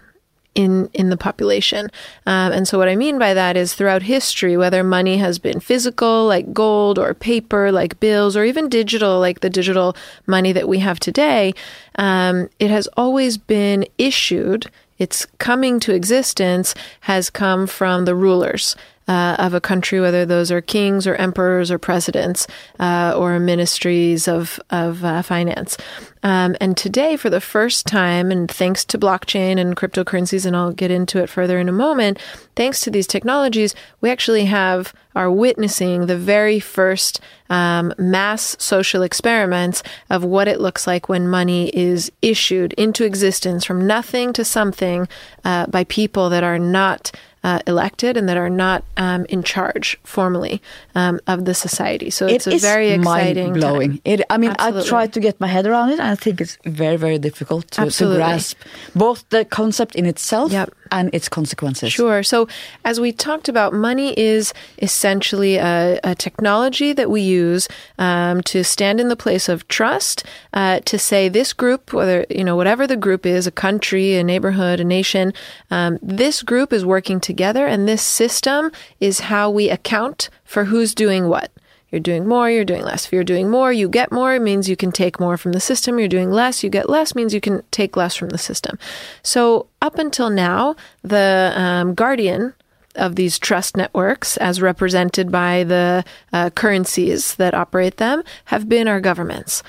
in 0.55 0.89
in 0.93 1.09
the 1.09 1.17
population. 1.17 1.89
Um, 2.25 2.51
and 2.51 2.67
so 2.67 2.77
what 2.77 2.89
I 2.89 2.95
mean 2.95 3.19
by 3.19 3.33
that 3.33 3.55
is 3.55 3.73
throughout 3.73 4.03
history, 4.03 4.57
whether 4.57 4.83
money 4.83 5.17
has 5.17 5.39
been 5.39 5.59
physical 5.59 6.25
like 6.25 6.53
gold 6.53 6.97
or 6.97 7.13
paper 7.13 7.71
like 7.71 7.99
bills 7.99 8.35
or 8.35 8.43
even 8.43 8.69
digital 8.69 9.19
like 9.19 9.41
the 9.41 9.49
digital 9.49 9.95
money 10.25 10.51
that 10.51 10.67
we 10.67 10.79
have 10.79 10.99
today, 10.99 11.53
um, 11.95 12.49
it 12.59 12.69
has 12.69 12.87
always 12.97 13.37
been 13.37 13.85
issued. 13.97 14.69
Its 14.97 15.25
coming 15.37 15.79
to 15.79 15.93
existence 15.93 16.75
has 17.01 17.29
come 17.29 17.67
from 17.67 18.03
the 18.03 18.15
rulers. 18.15 18.75
Uh, 19.09 19.35
of 19.39 19.55
a 19.55 19.59
country, 19.59 19.99
whether 19.99 20.23
those 20.23 20.51
are 20.51 20.61
kings 20.61 21.07
or 21.07 21.15
emperors 21.15 21.71
or 21.71 21.79
presidents 21.79 22.45
uh, 22.79 23.11
or 23.17 23.39
ministries 23.39 24.27
of 24.27 24.59
of 24.69 25.03
uh, 25.03 25.23
finance. 25.23 25.77
Um, 26.21 26.55
and 26.61 26.77
today, 26.77 27.17
for 27.17 27.31
the 27.31 27.41
first 27.41 27.87
time, 27.87 28.29
and 28.29 28.51
thanks 28.51 28.85
to 28.85 28.99
blockchain 28.99 29.57
and 29.57 29.75
cryptocurrencies, 29.75 30.45
and 30.45 30.55
I'll 30.55 30.73
get 30.73 30.91
into 30.91 31.23
it 31.23 31.27
further 31.27 31.57
in 31.57 31.67
a 31.67 31.71
moment, 31.71 32.19
thanks 32.55 32.81
to 32.81 32.91
these 32.91 33.07
technologies, 33.07 33.73
we 33.99 34.11
actually 34.11 34.45
have 34.45 34.93
are 35.15 35.31
witnessing 35.31 36.05
the 36.05 36.17
very 36.17 36.59
first 36.59 37.19
um, 37.49 37.93
mass 37.97 38.55
social 38.59 39.01
experiments 39.01 39.81
of 40.09 40.23
what 40.23 40.47
it 40.47 40.61
looks 40.61 40.85
like 40.85 41.09
when 41.09 41.27
money 41.27 41.69
is 41.69 42.11
issued 42.21 42.73
into 42.73 43.03
existence 43.03 43.65
from 43.65 43.87
nothing 43.87 44.31
to 44.33 44.45
something 44.45 45.07
uh, 45.43 45.65
by 45.65 45.83
people 45.85 46.29
that 46.29 46.43
are 46.43 46.59
not 46.59 47.11
uh, 47.43 47.59
elected 47.67 48.17
and 48.17 48.27
that 48.29 48.37
are 48.37 48.49
not 48.49 48.83
um, 48.97 49.25
in 49.29 49.43
charge 49.43 49.97
formally 50.03 50.61
um, 50.95 51.19
of 51.27 51.45
the 51.45 51.53
society. 51.53 52.09
So 52.09 52.25
it's 52.27 52.47
It 52.47 52.55
a 52.55 52.57
very 52.57 52.89
exciting, 52.91 53.47
mind 53.49 53.53
blowing. 53.59 53.91
time. 53.91 54.01
It, 54.05 54.21
I 54.29 54.37
mean, 54.37 54.51
I 54.51 54.67
Absolutely. 54.67 54.89
tried 54.89 55.13
to 55.13 55.19
get 55.19 55.39
my 55.39 55.47
head 55.47 55.65
around 55.65 55.89
it, 55.89 55.99
and 55.99 56.09
I 56.09 56.15
think 56.15 56.41
it's 56.41 56.57
very, 56.65 56.97
very 56.97 57.17
difficult 57.17 57.69
to, 57.71 57.89
to 57.89 58.05
grasp 58.15 58.57
both 58.95 59.27
the 59.29 59.45
concept 59.45 59.95
in 59.95 60.05
itself 60.05 60.51
Yep. 60.51 60.73
and 60.91 61.09
its 61.13 61.29
consequences. 61.29 61.93
Sure. 61.93 62.23
So, 62.23 62.47
as 62.83 62.99
we 62.99 63.11
talked 63.11 63.47
about, 63.49 63.73
money 63.73 64.17
is 64.19 64.53
essentially 64.81 65.55
a, 65.57 65.99
a 66.03 66.15
technology 66.15 66.93
that 66.93 67.09
we 67.09 67.21
use 67.21 67.67
um, 67.97 68.41
to 68.43 68.63
stand 68.63 68.99
in 68.99 69.07
the 69.09 69.15
place 69.15 69.47
of 69.49 69.67
trust, 69.67 70.23
uh, 70.53 70.79
to 70.85 70.97
say 70.97 71.29
this 71.29 71.53
group, 71.53 71.93
whether, 71.93 72.25
you 72.29 72.43
know, 72.43 72.55
whatever 72.55 72.85
the 72.87 72.97
group 72.97 73.25
is, 73.25 73.47
a 73.47 73.51
country, 73.51 74.15
a 74.15 74.23
neighborhood, 74.23 74.79
a 74.79 74.83
nation, 74.83 75.33
um, 75.71 75.99
this 76.01 76.41
group 76.43 76.73
is 76.73 76.83
working 76.85 77.19
together, 77.19 77.28
and 77.67 77.87
this 77.87 78.01
system 78.01 78.71
is 78.99 79.21
how 79.21 79.49
we 79.49 79.69
account 79.69 80.29
for 80.43 80.65
who's 80.65 80.95
doing 80.95 81.27
what. 81.27 81.51
You're 81.91 81.99
doing 81.99 82.27
more, 82.27 82.49
you're 82.49 82.65
doing 82.65 82.83
less. 82.83 83.05
If 83.05 83.13
you're 83.13 83.23
doing 83.23 83.49
more, 83.49 83.73
you 83.73 83.89
get 83.89 84.11
more. 84.11 84.35
It 84.35 84.41
means 84.41 84.69
you 84.69 84.75
can 84.75 84.91
take 84.91 85.19
more 85.19 85.37
from 85.37 85.53
the 85.53 85.59
system. 85.59 85.97
You're 85.97 86.07
doing 86.07 86.29
less, 86.29 86.63
you 86.63 86.69
get 86.69 86.87
less, 86.87 87.15
means 87.15 87.33
you 87.33 87.41
can 87.41 87.63
take 87.71 87.97
less 87.97 88.15
from 88.15 88.29
the 88.29 88.37
system. 88.37 88.77
So, 89.23 89.67
up 89.81 89.97
until 89.97 90.29
now, 90.29 90.75
the 91.03 91.51
um, 91.55 91.95
guardian 91.95 92.53
of 92.95 93.15
these 93.15 93.39
trust 93.39 93.75
networks, 93.75 94.37
as 94.37 94.61
represented 94.61 95.31
by 95.31 95.63
the 95.63 96.03
uh, 96.31 96.51
currencies 96.51 97.35
that 97.35 97.55
operate 97.55 97.97
them, 97.97 98.23
have 98.45 98.69
been 98.69 98.87
our 98.87 98.99
governments. 98.99 99.63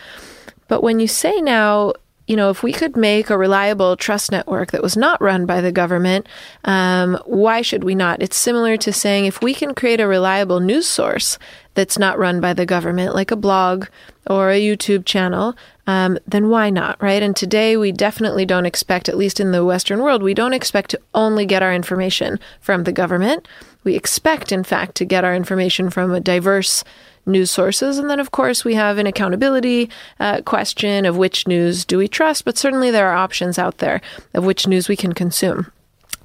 But 0.68 0.82
when 0.82 1.00
you 1.00 1.08
say 1.08 1.40
now, 1.40 1.94
you 2.30 2.36
know, 2.36 2.48
if 2.48 2.62
we 2.62 2.72
could 2.72 2.96
make 2.96 3.28
a 3.28 3.36
reliable 3.36 3.96
trust 3.96 4.30
network 4.30 4.70
that 4.70 4.84
was 4.84 4.96
not 4.96 5.20
run 5.20 5.46
by 5.46 5.60
the 5.60 5.72
government, 5.72 6.28
um, 6.64 7.18
why 7.26 7.60
should 7.60 7.82
we 7.82 7.92
not? 7.92 8.22
It's 8.22 8.36
similar 8.36 8.76
to 8.76 8.92
saying 8.92 9.24
if 9.24 9.42
we 9.42 9.52
can 9.52 9.74
create 9.74 9.98
a 9.98 10.06
reliable 10.06 10.60
news 10.60 10.86
source 10.86 11.40
that's 11.74 11.98
not 11.98 12.20
run 12.20 12.40
by 12.40 12.54
the 12.54 12.64
government, 12.64 13.16
like 13.16 13.32
a 13.32 13.36
blog 13.36 13.86
or 14.28 14.52
a 14.52 14.60
YouTube 14.60 15.04
channel, 15.04 15.56
um, 15.88 16.20
then 16.24 16.50
why 16.50 16.70
not, 16.70 17.02
right? 17.02 17.20
And 17.20 17.34
today 17.34 17.76
we 17.76 17.90
definitely 17.90 18.46
don't 18.46 18.64
expect, 18.64 19.08
at 19.08 19.16
least 19.16 19.40
in 19.40 19.50
the 19.50 19.64
Western 19.64 20.00
world, 20.00 20.22
we 20.22 20.32
don't 20.32 20.52
expect 20.52 20.92
to 20.92 21.00
only 21.14 21.46
get 21.46 21.64
our 21.64 21.74
information 21.74 22.38
from 22.60 22.84
the 22.84 22.92
government. 22.92 23.48
We 23.82 23.96
expect, 23.96 24.52
in 24.52 24.62
fact, 24.62 24.94
to 24.96 25.04
get 25.04 25.24
our 25.24 25.34
information 25.34 25.90
from 25.90 26.12
a 26.12 26.20
diverse 26.20 26.84
news 27.26 27.50
sources. 27.50 27.98
And 27.98 28.08
then, 28.10 28.20
of 28.20 28.30
course, 28.30 28.64
we 28.64 28.74
have 28.74 28.98
an 28.98 29.06
accountability 29.06 29.90
uh, 30.18 30.42
question 30.42 31.04
of 31.06 31.16
which 31.16 31.46
news 31.46 31.84
do 31.84 31.98
we 31.98 32.08
trust, 32.08 32.44
but 32.44 32.58
certainly 32.58 32.90
there 32.90 33.08
are 33.08 33.16
options 33.16 33.58
out 33.58 33.78
there 33.78 34.00
of 34.34 34.44
which 34.44 34.66
news 34.66 34.88
we 34.88 34.96
can 34.96 35.12
consume. 35.12 35.70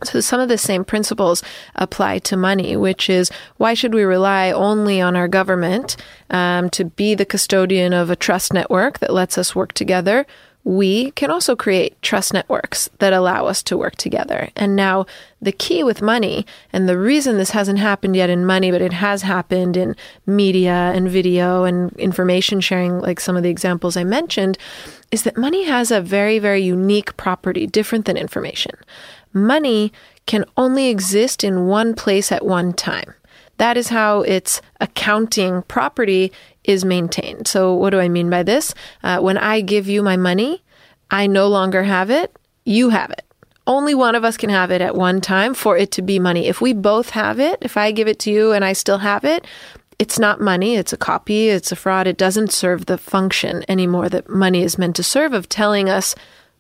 So 0.03 0.19
some 0.19 0.41
of 0.41 0.49
the 0.49 0.57
same 0.57 0.83
principles 0.83 1.41
apply 1.75 2.19
to 2.19 2.37
money, 2.37 2.75
which 2.75 3.09
is 3.09 3.31
why 3.57 3.73
should 3.73 3.93
we 3.93 4.03
rely 4.03 4.51
only 4.51 5.01
on 5.01 5.15
our 5.15 5.27
government 5.27 5.95
um, 6.29 6.69
to 6.71 6.85
be 6.85 7.15
the 7.15 7.25
custodian 7.25 7.93
of 7.93 8.09
a 8.09 8.15
trust 8.15 8.53
network 8.53 8.99
that 8.99 9.13
lets 9.13 9.37
us 9.37 9.55
work 9.55 9.73
together? 9.73 10.25
We 10.65 11.11
can 11.11 11.31
also 11.31 11.55
create 11.55 12.01
trust 12.01 12.33
networks 12.33 12.89
that 12.99 13.13
allow 13.13 13.45
us 13.45 13.63
to 13.63 13.77
work 13.77 13.95
together. 13.95 14.49
And 14.57 14.75
now 14.75 15.05
the 15.41 15.53
key 15.53 15.81
with 15.83 16.01
money, 16.01 16.45
and 16.73 16.89
the 16.89 16.97
reason 16.97 17.37
this 17.37 17.51
hasn't 17.51 17.79
happened 17.79 18.17
yet 18.17 18.29
in 18.29 18.45
money, 18.45 18.71
but 18.71 18.81
it 18.81 18.93
has 18.93 19.21
happened 19.21 19.77
in 19.77 19.95
media 20.25 20.91
and 20.93 21.07
video 21.07 21.63
and 21.63 21.93
information 21.93 22.59
sharing, 22.59 22.99
like 22.99 23.21
some 23.21 23.37
of 23.37 23.43
the 23.43 23.49
examples 23.49 23.95
I 23.95 24.03
mentioned, 24.03 24.57
is 25.11 25.23
that 25.23 25.37
money 25.37 25.63
has 25.65 25.91
a 25.91 26.01
very, 26.01 26.39
very 26.39 26.61
unique 26.61 27.15
property, 27.15 27.67
different 27.67 28.05
than 28.05 28.17
information 28.17 28.75
money 29.35 29.91
can 30.25 30.45
only 30.57 30.87
exist 30.87 31.43
in 31.43 31.67
one 31.67 31.93
place 31.93 32.31
at 32.31 32.45
one 32.45 32.73
time. 32.73 33.13
That 33.57 33.77
is 33.77 33.89
how 33.89 34.21
its 34.21 34.61
accounting 34.81 35.61
property 35.63 36.31
is 36.67 36.85
maintained. 36.85 37.47
So, 37.47 37.73
what 37.73 37.91
do 37.91 37.99
I 37.99 38.09
mean 38.09 38.29
by 38.29 38.43
this? 38.43 38.73
Uh, 39.03 39.19
when 39.19 39.37
I 39.37 39.61
give 39.61 39.87
you 39.87 40.03
my 40.03 40.17
money, 40.17 40.63
I 41.11 41.27
no 41.27 41.47
longer 41.47 41.83
have 41.83 42.09
it, 42.09 42.35
you 42.65 42.89
have 42.89 43.11
it. 43.11 43.21
Only 43.67 43.95
one 43.95 44.15
of 44.15 44.23
us 44.23 44.37
can 44.37 44.49
have 44.49 44.69
it 44.69 44.81
at 44.81 44.95
one 44.95 45.21
time 45.21 45.53
for 45.53 45.77
it 45.77 45.91
to 45.91 46.01
be 46.01 46.19
money. 46.19 46.47
If 46.47 46.61
we 46.61 46.73
both 46.73 47.11
have 47.11 47.39
it, 47.39 47.57
if 47.61 47.77
I 47.77 47.91
give 47.91 48.07
it 48.07 48.19
to 48.19 48.31
you 48.31 48.51
and 48.51 48.63
I 48.63 48.73
still 48.73 48.99
have 48.99 49.25
it, 49.25 49.45
it's 49.97 50.19
not 50.19 50.41
money, 50.41 50.75
it's 50.75 50.93
a 50.93 50.97
copy, 50.97 51.49
it's 51.49 51.71
a 51.71 51.75
fraud. 51.75 52.05
It 52.05 52.17
doesn't 52.17 52.51
serve 52.51 52.85
the 52.85 52.97
function 52.97 53.63
anymore 53.67 54.09
that 54.09 54.29
money 54.29 54.61
is 54.61 54.77
meant 54.77 54.95
to 54.97 55.03
serve 55.03 55.33
of 55.33 55.49
telling 55.49 55.89
us 55.89 56.15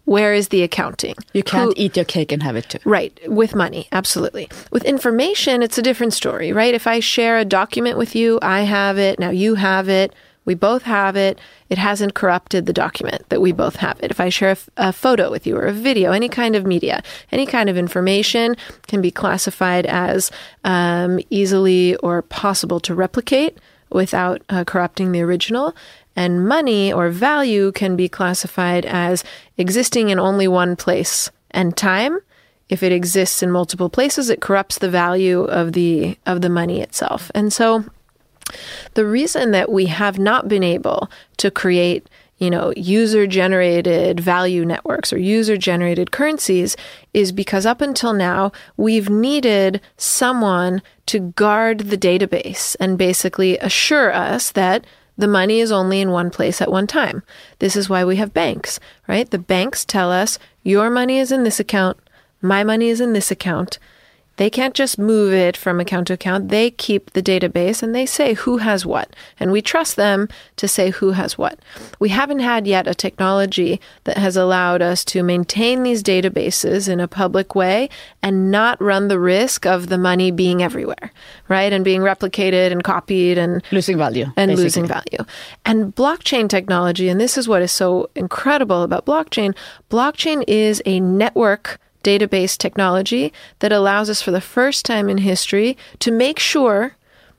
where 0.05 0.33
is 0.33 0.49
the 0.49 0.63
accounting. 0.63 1.15
You 1.33 1.43
can't 1.43 1.75
Who- 1.77 1.83
eat 1.83 1.95
your 1.95 2.05
cake 2.05 2.31
and 2.31 2.41
have 2.43 2.55
it 2.55 2.69
too. 2.69 2.79
Right, 2.85 3.17
with 3.27 3.55
money, 3.55 3.87
absolutely. 3.91 4.49
With 4.71 4.85
information, 4.85 5.61
it's 5.61 5.77
a 5.77 5.81
different 5.81 6.13
story, 6.13 6.51
right? 6.53 6.73
If 6.73 6.87
I 6.87 6.99
share 6.99 7.37
a 7.37 7.45
document 7.45 7.97
with 7.97 8.15
you, 8.15 8.39
I 8.41 8.61
have 8.61 8.97
it, 8.97 9.19
now 9.19 9.31
you 9.31 9.55
have 9.55 9.89
it, 9.89 10.13
we 10.45 10.53
both 10.53 10.83
have 10.83 11.15
it, 11.15 11.39
it 11.69 11.79
hasn't 11.79 12.13
corrupted 12.13 12.67
the 12.67 12.73
document 12.73 13.27
that 13.29 13.41
we 13.41 13.51
both 13.51 13.77
have 13.77 13.97
it. 14.03 14.11
If 14.11 14.19
I 14.19 14.29
share 14.29 14.49
a, 14.49 14.51
f- 14.51 14.69
a 14.77 14.93
photo 14.93 15.31
with 15.31 15.47
you 15.47 15.57
or 15.57 15.65
a 15.65 15.73
video, 15.73 16.11
any 16.11 16.29
kind 16.29 16.55
of 16.55 16.67
media, 16.67 17.01
any 17.31 17.47
kind 17.47 17.67
of 17.67 17.75
information 17.77 18.55
can 18.87 19.01
be 19.01 19.09
classified 19.09 19.87
as 19.87 20.29
um, 20.63 21.19
easily 21.31 21.95
or 21.97 22.21
possible 22.21 22.79
to 22.81 22.93
replicate 22.93 23.57
without 23.89 24.43
uh, 24.49 24.63
corrupting 24.63 25.11
the 25.13 25.21
original. 25.21 25.75
And 26.15 26.47
money 26.47 26.93
or 26.93 27.09
value 27.09 27.71
can 27.71 27.95
be 27.95 28.07
classified 28.07 28.85
as 28.85 29.23
existing 29.57 30.09
in 30.09 30.19
only 30.19 30.47
one 30.47 30.75
place 30.75 31.29
and 31.51 31.75
time. 31.75 32.19
If 32.69 32.81
it 32.81 32.91
exists 32.91 33.43
in 33.43 33.51
multiple 33.51 33.89
places, 33.89 34.29
it 34.29 34.41
corrupts 34.41 34.79
the 34.79 34.89
value 34.89 35.43
of 35.43 35.73
the 35.73 36.17
of 36.25 36.41
the 36.41 36.49
money 36.49 36.81
itself. 36.81 37.29
And 37.35 37.53
so 37.53 37.85
the 38.93 39.05
reason 39.05 39.51
that 39.51 39.71
we 39.71 39.87
have 39.87 40.17
not 40.17 40.47
been 40.47 40.63
able 40.63 41.09
to 41.37 41.51
create 41.51 42.07
you 42.37 42.49
know 42.49 42.73
user 42.75 43.25
generated 43.25 44.19
value 44.19 44.65
networks 44.65 45.13
or 45.13 45.17
user 45.17 45.57
generated 45.57 46.11
currencies 46.11 46.75
is 47.13 47.31
because 47.31 47.65
up 47.65 47.81
until 47.81 48.13
now 48.13 48.51
we've 48.77 49.09
needed 49.09 49.79
someone 49.97 50.81
to 51.05 51.19
guard 51.19 51.79
the 51.79 51.97
database 51.97 52.75
and 52.79 52.97
basically 52.97 53.57
assure 53.59 54.13
us 54.13 54.51
that 54.51 54.85
the 55.17 55.27
money 55.27 55.59
is 55.59 55.71
only 55.71 56.01
in 56.01 56.11
one 56.11 56.29
place 56.29 56.61
at 56.61 56.71
one 56.71 56.87
time. 56.87 57.23
This 57.59 57.75
is 57.75 57.89
why 57.89 58.03
we 58.03 58.17
have 58.17 58.33
banks, 58.33 58.79
right? 59.07 59.29
The 59.29 59.37
banks 59.37 59.85
tell 59.85 60.11
us 60.11 60.37
your 60.63 60.89
money 60.89 61.19
is 61.19 61.31
in 61.31 61.43
this 61.43 61.59
account, 61.59 61.97
my 62.41 62.63
money 62.63 62.89
is 62.89 63.01
in 63.01 63.13
this 63.13 63.31
account. 63.31 63.79
They 64.37 64.49
can't 64.49 64.73
just 64.73 64.99
move 64.99 65.33
it 65.33 65.55
from 65.55 65.79
account 65.79 66.07
to 66.07 66.13
account. 66.13 66.49
They 66.49 66.69
keep 66.71 67.11
the 67.11 67.23
database 67.23 67.81
and 67.81 67.95
they 67.95 68.05
say 68.05 68.33
who 68.33 68.57
has 68.57 68.85
what. 68.85 69.15
And 69.39 69.51
we 69.51 69.61
trust 69.61 69.95
them 69.95 70.27
to 70.57 70.67
say 70.67 70.89
who 70.89 71.11
has 71.11 71.37
what. 71.37 71.59
We 71.99 72.09
haven't 72.09 72.39
had 72.39 72.67
yet 72.67 72.85
a 72.87 72.93
technology 72.93 73.79
that 74.03 74.17
has 74.17 74.35
allowed 74.35 74.81
us 74.81 75.05
to 75.05 75.23
maintain 75.23 75.83
these 75.83 76.03
databases 76.03 76.89
in 76.89 76.99
a 76.99 77.07
public 77.07 77.55
way 77.55 77.89
and 78.21 78.51
not 78.51 78.81
run 78.81 79.07
the 79.07 79.19
risk 79.19 79.65
of 79.65 79.87
the 79.87 79.97
money 79.97 80.31
being 80.31 80.61
everywhere, 80.61 81.11
right? 81.47 81.71
And 81.71 81.85
being 81.85 82.01
replicated 82.01 82.71
and 82.71 82.83
copied 82.83 83.37
and 83.37 83.63
Losing 83.71 83.97
value. 83.97 84.25
and 84.35 84.49
basically. 84.49 84.63
losing 84.63 84.87
value. 84.87 85.25
And 85.65 85.95
blockchain 85.95 86.49
technology, 86.49 87.07
and 87.07 87.21
this 87.21 87.37
is 87.37 87.47
what 87.47 87.61
is 87.61 87.71
so 87.71 88.09
incredible 88.15 88.83
about 88.83 89.05
blockchain 89.05 89.55
blockchain 89.89 90.43
is 90.47 90.81
a 90.85 90.99
network 90.99 91.79
database 92.11 92.55
technology 92.57 93.33
that 93.59 93.71
allows 93.71 94.09
us 94.09 94.21
for 94.21 94.31
the 94.31 94.47
first 94.55 94.85
time 94.85 95.09
in 95.09 95.17
history 95.17 95.75
to 95.99 96.11
make 96.11 96.39
sure 96.39 96.95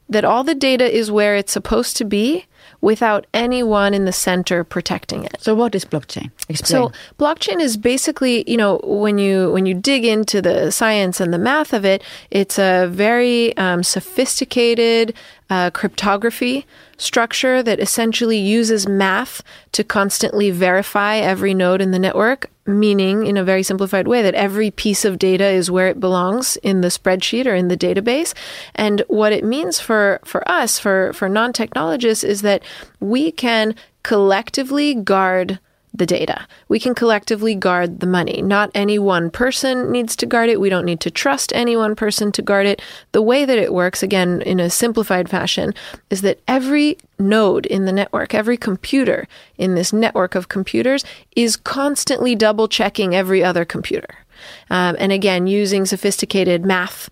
that 0.09 0.25
all 0.25 0.45
the 0.45 0.55
data 0.55 0.87
is 1.01 1.11
where 1.11 1.37
it's 1.37 1.53
supposed 1.53 1.97
to 1.97 2.05
be 2.05 2.47
without 2.81 3.27
anyone 3.33 3.95
in 3.95 4.05
the 4.05 4.13
center 4.13 4.63
protecting 4.65 5.25
it. 5.25 5.37
So 5.41 5.55
what 5.55 5.75
is 5.75 5.85
blockchain? 5.85 6.31
Explain. 6.49 6.91
So 6.91 6.93
blockchain 7.19 7.61
is 7.61 7.77
basically, 7.77 8.49
you 8.51 8.57
know, 8.57 8.81
when 8.85 9.19
you 9.19 9.51
when 9.53 9.67
you 9.67 9.75
dig 9.75 10.05
into 10.05 10.43
the 10.43 10.71
science 10.71 11.21
and 11.21 11.33
the 11.33 11.39
math 11.39 11.73
of 11.73 11.85
it, 11.85 12.03
it's 12.31 12.59
a 12.59 12.87
very 12.91 13.57
um, 13.57 13.83
sophisticated 13.83 15.15
uh, 15.51 15.71
cryptography 15.71 16.67
structure 16.99 17.63
that 17.63 17.81
essentially 17.81 18.39
uses 18.39 18.89
math 18.89 19.43
to 19.73 19.83
constantly 19.85 20.51
verify 20.51 21.17
every 21.17 21.55
node 21.55 21.81
in 21.81 21.91
the 21.91 21.99
network. 21.99 22.51
Meaning, 22.67 23.27
in 23.27 23.37
a 23.37 23.45
very 23.45 23.63
simplified 23.63 24.09
way, 24.09 24.23
that 24.23 24.35
every 24.35 24.71
piece 24.71 25.05
of 25.05 25.19
data 25.19 25.47
is 25.47 25.71
where 25.71 25.89
it 25.89 26.01
belongs 26.01 26.57
in 26.59 26.81
the 26.81 26.89
spreadsheet 26.89 27.47
or 27.47 27.55
in 27.55 27.69
the 27.69 27.77
database. 27.77 28.35
And 28.75 29.03
what 29.09 29.33
it 29.33 29.45
means 29.45 29.79
for 29.79 30.21
for 30.25 30.49
us, 30.51 30.79
for 30.79 31.13
for 31.13 31.29
non 31.29 31.53
technologists, 31.53 32.25
is 32.25 32.43
that 32.43 32.63
we 32.99 33.31
can 33.31 33.75
collectively 34.03 34.95
guard 34.95 35.59
the 35.99 36.07
data. 36.07 36.47
We 36.69 36.81
can 36.81 36.95
collectively 36.95 37.55
guard 37.55 38.01
the 38.01 38.07
money. 38.07 38.43
Not 38.43 38.71
any 38.75 38.99
one 38.99 39.31
person 39.31 39.91
needs 39.91 40.17
to 40.17 40.27
guard 40.27 40.49
it. 40.49 40.61
We 40.61 40.69
don't 40.69 40.85
need 40.85 41.01
to 41.01 41.11
trust 41.11 41.53
any 41.55 41.77
one 41.77 41.95
person 41.95 42.33
to 42.33 42.43
guard 42.43 42.67
it. 42.67 42.83
The 43.13 43.23
way 43.23 43.45
that 43.45 43.59
it 43.59 43.73
works, 43.73 44.03
again, 44.03 44.43
in 44.43 44.61
a 44.61 44.71
simplified 44.71 45.29
fashion, 45.29 45.75
is 46.11 46.23
that 46.23 46.41
every 46.47 46.99
node 47.19 47.67
in 47.67 47.85
the 47.85 47.93
network, 47.93 48.35
every 48.35 48.57
computer 48.57 49.27
in 49.57 49.75
this 49.75 49.93
network 49.93 50.35
of 50.35 50.49
computers 50.49 51.05
is 51.35 51.57
constantly 51.57 52.35
double 52.35 52.69
checking 52.69 53.15
every 53.15 53.43
other 53.43 53.65
computer. 53.65 54.15
Um, 54.71 54.97
and 54.99 55.13
again, 55.13 55.47
using 55.47 55.87
sophisticated 55.87 56.65
math 56.65 57.09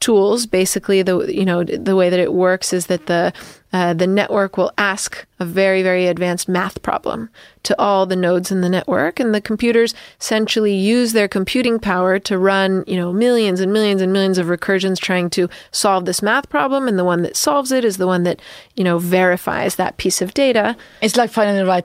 tools. 0.00 0.46
Basically 0.46 1.02
the 1.02 1.32
you 1.32 1.44
know 1.44 1.64
the 1.64 1.96
way 1.96 2.10
that 2.10 2.20
it 2.20 2.32
works 2.32 2.72
is 2.72 2.86
that 2.86 3.06
the 3.06 3.32
uh, 3.72 3.92
the 3.92 4.06
network 4.06 4.56
will 4.56 4.72
ask 4.78 5.26
a 5.40 5.44
very 5.44 5.82
very 5.82 6.06
advanced 6.06 6.48
math 6.48 6.80
problem 6.82 7.28
to 7.64 7.78
all 7.80 8.06
the 8.06 8.14
nodes 8.14 8.52
in 8.52 8.60
the 8.60 8.68
network 8.68 9.18
and 9.18 9.34
the 9.34 9.40
computers 9.40 9.94
essentially 10.20 10.74
use 10.74 11.12
their 11.12 11.26
computing 11.26 11.80
power 11.80 12.18
to 12.20 12.38
run 12.38 12.84
you 12.86 12.96
know 12.96 13.12
millions 13.12 13.60
and 13.60 13.72
millions 13.72 14.00
and 14.00 14.12
millions 14.12 14.38
of 14.38 14.46
recursions 14.46 14.98
trying 14.98 15.28
to 15.28 15.48
solve 15.72 16.04
this 16.04 16.22
math 16.22 16.48
problem 16.48 16.86
and 16.86 16.98
the 16.98 17.04
one 17.04 17.22
that 17.22 17.36
solves 17.36 17.72
it 17.72 17.84
is 17.84 17.96
the 17.96 18.06
one 18.06 18.22
that 18.22 18.40
you 18.76 18.84
know 18.84 18.98
verifies 18.98 19.74
that 19.76 19.96
piece 19.96 20.22
of 20.22 20.34
data. 20.34 20.76
It's 21.00 21.16
like 21.16 21.30
finding 21.30 21.56
the 21.56 21.66
right 21.66 21.84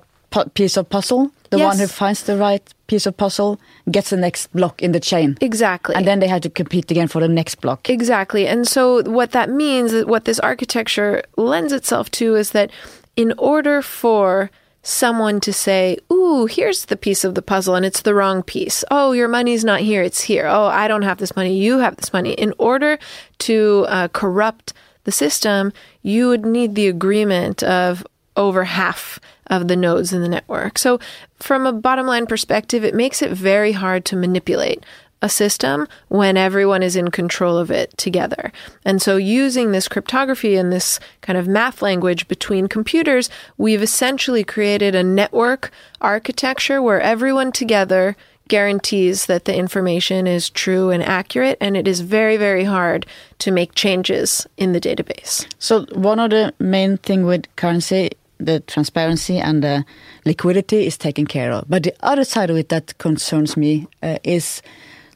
piece 0.53 0.77
of 0.77 0.89
puzzle. 0.89 1.31
The 1.49 1.57
Yes. 1.57 1.67
one 1.67 1.79
who 1.79 1.87
finds 1.87 2.23
the 2.23 2.37
right 2.37 2.61
piece 2.87 3.05
of 3.07 3.17
puzzle 3.17 3.59
gets 3.89 4.09
the 4.11 4.17
next 4.17 4.47
block 4.53 4.81
in 4.81 4.91
the 4.91 4.99
chain. 4.99 5.37
exactly 5.41 5.95
And 5.95 6.05
then 6.05 6.19
they 6.19 6.27
have 6.27 6.41
to 6.41 6.49
compete 6.49 6.91
again 6.91 7.07
for 7.07 7.21
the 7.21 7.27
next 7.27 7.55
block. 7.61 7.89
Exactly. 7.89 8.47
And 8.47 8.67
so 8.67 9.01
what 9.03 9.31
that 9.31 9.49
means, 9.49 10.05
what 10.05 10.25
this 10.25 10.39
architecture 10.39 11.23
lends 11.37 11.73
itself 11.73 12.09
to 12.11 12.35
is 12.35 12.51
that 12.51 12.69
in 13.15 13.33
order 13.37 13.81
for 13.81 14.49
someone 14.83 15.39
to 15.41 15.51
say, 15.51 15.97
Ooh, 16.11 16.45
here's 16.45 16.85
the 16.85 16.95
piece 16.97 17.23
of 17.23 17.33
the 17.35 17.41
puzzle 17.41 17.75
and 17.75 17.85
it's 17.85 18.01
the 18.03 18.13
wrong 18.13 18.41
piece. 18.43 18.83
Oh, 18.91 19.11
your 19.11 19.27
money's 19.27 19.63
not 19.65 19.81
here, 19.81 20.01
it's 20.03 20.21
here. 20.21 20.47
Oh, 20.47 20.65
I 20.65 20.87
don't 20.87 21.01
have 21.03 21.17
this 21.17 21.35
money, 21.35 21.53
you 21.57 21.79
have 21.79 21.95
this 21.97 22.13
money. 22.13 22.31
In 22.33 22.53
order 22.57 22.97
to 23.39 23.85
uh, 23.89 24.07
corrupt 24.09 24.73
the 25.03 25.11
system, 25.11 25.73
you 26.01 26.27
would 26.29 26.45
need 26.45 26.75
the 26.75 26.87
agreement 26.87 27.61
of 27.63 28.05
over 28.35 28.63
half 28.63 29.19
of 29.49 29.67
the 29.67 29.75
nodes 29.75 30.13
in 30.13 30.21
the 30.21 30.29
network. 30.29 30.77
So, 30.77 30.99
from 31.39 31.65
a 31.65 31.73
bottom 31.73 32.05
line 32.05 32.27
perspective, 32.27 32.83
it 32.83 32.93
makes 32.93 33.21
it 33.21 33.31
very 33.31 33.71
hard 33.71 34.05
to 34.05 34.15
manipulate 34.15 34.83
a 35.21 35.29
system 35.29 35.87
when 36.07 36.37
everyone 36.37 36.81
is 36.81 36.95
in 36.95 37.09
control 37.11 37.57
of 37.57 37.69
it 37.69 37.95
together. 37.97 38.51
And 38.85 39.01
so, 39.01 39.17
using 39.17 39.71
this 39.71 39.87
cryptography 39.87 40.55
and 40.55 40.71
this 40.71 40.99
kind 41.21 41.37
of 41.37 41.47
math 41.47 41.81
language 41.81 42.27
between 42.27 42.67
computers, 42.67 43.29
we've 43.57 43.81
essentially 43.81 44.43
created 44.43 44.95
a 44.95 45.03
network 45.03 45.71
architecture 46.01 46.81
where 46.81 47.01
everyone 47.01 47.51
together 47.51 48.15
guarantees 48.49 49.27
that 49.27 49.45
the 49.45 49.55
information 49.55 50.27
is 50.27 50.49
true 50.49 50.89
and 50.89 51.03
accurate, 51.03 51.57
and 51.61 51.77
it 51.77 51.87
is 51.87 52.01
very, 52.01 52.35
very 52.35 52.65
hard 52.65 53.05
to 53.37 53.51
make 53.51 53.75
changes 53.75 54.45
in 54.57 54.73
the 54.73 54.81
database. 54.81 55.45
So 55.59 55.85
one 55.93 56.19
of 56.19 56.31
the 56.31 56.53
main 56.59 56.97
thing 56.97 57.25
with 57.25 57.45
currency, 57.55 58.11
the 58.39 58.59
transparency 58.61 59.37
and 59.37 59.63
the 59.63 59.85
liquidity 60.25 60.85
is 60.85 60.97
taken 60.97 61.25
care 61.25 61.51
of. 61.51 61.65
But 61.67 61.83
the 61.83 61.93
other 61.99 62.23
side 62.23 62.49
of 62.49 62.57
it 62.57 62.69
that 62.69 62.97
concerns 62.97 63.57
me 63.57 63.87
uh, 64.01 64.17
is 64.23 64.61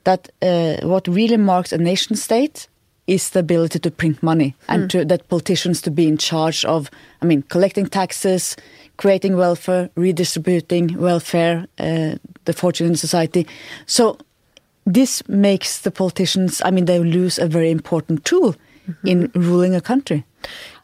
that 0.04 0.30
uh, 0.42 0.86
what 0.88 1.08
really 1.08 1.38
marks 1.38 1.72
a 1.72 1.78
nation 1.78 2.16
state 2.16 2.68
is 3.08 3.32
the 3.32 3.40
ability 3.40 3.80
to 3.80 3.92
print 3.92 4.24
money 4.24 4.56
and 4.70 4.90
to, 4.90 5.04
that 5.04 5.28
politicians 5.28 5.82
to 5.82 5.92
be 5.92 6.08
in 6.08 6.18
charge 6.18 6.64
of, 6.64 6.90
I 7.22 7.26
mean, 7.26 7.42
collecting 7.44 7.86
taxes, 7.86 8.56
creating 8.98 9.36
welfare, 9.36 9.90
redistributing 9.96 10.98
welfare, 10.98 11.68
uh, 11.80 12.16
the 12.46 12.54
fortune 12.54 12.88
in 12.88 12.96
society. 12.96 13.46
So 13.86 14.18
this 14.86 15.28
makes 15.28 15.80
the 15.80 15.92
politicians, 15.92 16.62
I 16.64 16.72
mean, 16.72 16.86
they 16.86 17.00
lose 17.00 17.38
a 17.40 17.48
very 17.48 17.72
important 17.72 18.24
tool 18.24 18.56
in 19.06 19.32
ruling 19.34 19.76
a 19.76 19.82
country. 19.82 20.26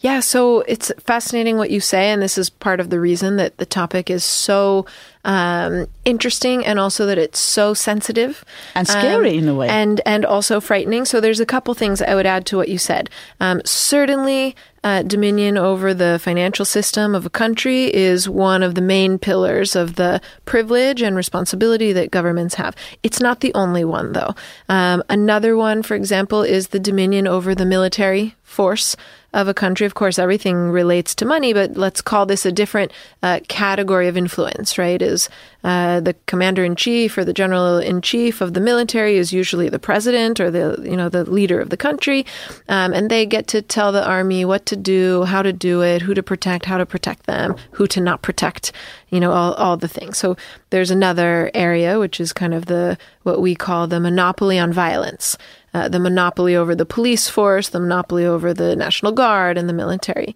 Yeah, 0.02 0.22
so 0.22 0.62
it's 0.62 0.94
fascinating 1.00 1.58
what 1.58 1.72
you 1.72 1.82
say, 1.82 2.10
and 2.10 2.22
this 2.22 2.38
is 2.38 2.50
part 2.50 2.80
of 2.80 2.90
the 2.90 3.00
reason 3.02 3.36
that 3.36 3.58
the 3.58 3.66
topic 3.66 4.10
is 4.10 4.24
so 4.24 4.86
um, 5.26 5.88
interesting, 6.06 6.66
and 6.66 6.80
also 6.80 7.06
that 7.06 7.18
it's 7.18 7.40
so 7.40 7.74
sensitive 7.74 8.46
And 8.76 8.88
scary 8.88 9.38
in 9.38 9.50
a 9.50 9.54
way. 9.54 9.68
and 9.68 10.00
and 10.06 10.26
also 10.26 10.62
frightening. 10.62 11.04
So 11.04 11.20
there's 11.20 11.42
a 11.42 11.46
couple 11.46 11.74
things 11.74 12.02
I 12.02 12.16
would 12.16 12.26
add 12.26 12.46
to 12.46 12.56
what 12.56 12.70
you 12.70 12.78
said. 12.78 13.10
Um, 13.42 13.62
certainly, 13.66 14.56
uh, 14.86 15.04
dominion 15.04 15.58
over 15.58 15.94
the 15.94 16.18
financial 16.24 16.64
system 16.64 17.14
of 17.14 17.26
a 17.26 17.30
country 17.30 17.94
is 17.94 18.30
one 18.30 18.64
of 18.64 18.76
the 18.76 18.82
main 18.82 19.20
pillars 19.20 19.76
of 19.76 19.96
the 19.96 20.22
privilege 20.46 21.02
and 21.02 21.18
responsibility 21.18 21.92
that 21.92 22.10
governments 22.10 22.56
have. 22.56 22.74
It's 23.04 23.20
not 23.20 23.42
the 23.42 23.54
only 23.54 23.84
one, 23.84 24.14
though. 24.14 24.34
Um, 24.70 25.04
another 25.10 25.58
one, 25.58 25.84
for 25.84 25.96
example, 25.96 26.42
is 26.44 26.70
the 26.70 26.80
dominion 26.80 27.28
over 27.28 27.54
the 27.54 27.66
military 27.66 28.36
force 28.44 28.96
of 29.34 29.48
a 29.48 29.54
country. 29.54 29.86
Of 29.86 29.94
course, 29.94 30.18
everything 30.18 30.70
relates 30.70 31.14
to 31.16 31.26
money, 31.26 31.54
but 31.54 31.78
let's 31.78 32.02
call 32.02 32.26
this 32.26 32.46
a 32.46 32.52
different 32.52 32.92
uh, 33.22 33.40
category 33.48 34.08
of 34.08 34.18
influence, 34.18 34.78
right? 34.78 35.02
Is 35.02 35.30
uh, 35.64 36.00
the 36.00 36.16
commander 36.26 36.64
in 36.64 36.76
chief 36.76 37.18
or 37.18 37.26
the 37.26 37.34
general 37.34 37.78
in 37.78 38.02
chief 38.02 38.42
of 38.42 38.54
the 38.54 38.60
military 38.60 39.18
is 39.18 39.32
usually 39.32 39.70
the 39.70 39.80
president 39.80 40.40
or 40.40 40.50
the 40.50 40.80
you 40.84 40.96
know 40.96 41.10
the 41.10 41.30
leader 41.30 41.60
of 41.60 41.70
the 41.70 41.78
country, 41.78 42.26
um, 42.68 42.94
and 42.94 43.10
they 43.10 43.26
get 43.26 43.48
to 43.48 43.62
tell 43.62 43.92
the 43.92 44.06
army 44.06 44.46
what 44.46 44.66
to 44.66 44.76
do, 44.76 45.24
how 45.24 45.42
to 45.42 45.54
do 45.54 45.82
it, 45.82 46.02
who 46.02 46.14
to 46.14 46.24
protect, 46.24 46.66
how 46.66 46.78
to 46.78 46.86
protect 46.86 47.26
them, 47.26 47.56
who 47.72 47.88
to 47.88 48.02
not 48.02 48.22
protect, 48.22 48.72
you 49.10 49.20
know, 49.20 49.32
all 49.32 49.54
all 49.54 49.78
the 49.78 49.88
things. 49.88 50.18
So 50.18 50.38
there's 50.72 50.92
another 50.92 51.52
area 51.54 52.00
which 52.00 52.20
is 52.20 52.34
kind 52.34 52.54
of 52.54 52.66
the 52.66 52.98
what 53.24 53.42
we 53.42 53.54
call 53.54 53.86
the 53.86 54.00
monopoly 54.00 54.58
on 54.58 54.74
violence 54.74 55.38
uh, 55.74 55.90
the 55.90 56.00
monopoly 56.00 56.56
over 56.56 56.76
the 56.76 56.86
police 56.86 57.30
force, 57.30 57.70
the 57.70 57.80
monopoly 57.80 58.26
over 58.26 58.54
the 58.54 58.76
National 58.76 59.12
Guard 59.12 59.58
and 59.58 59.70
the 59.70 59.74
military. 59.74 60.36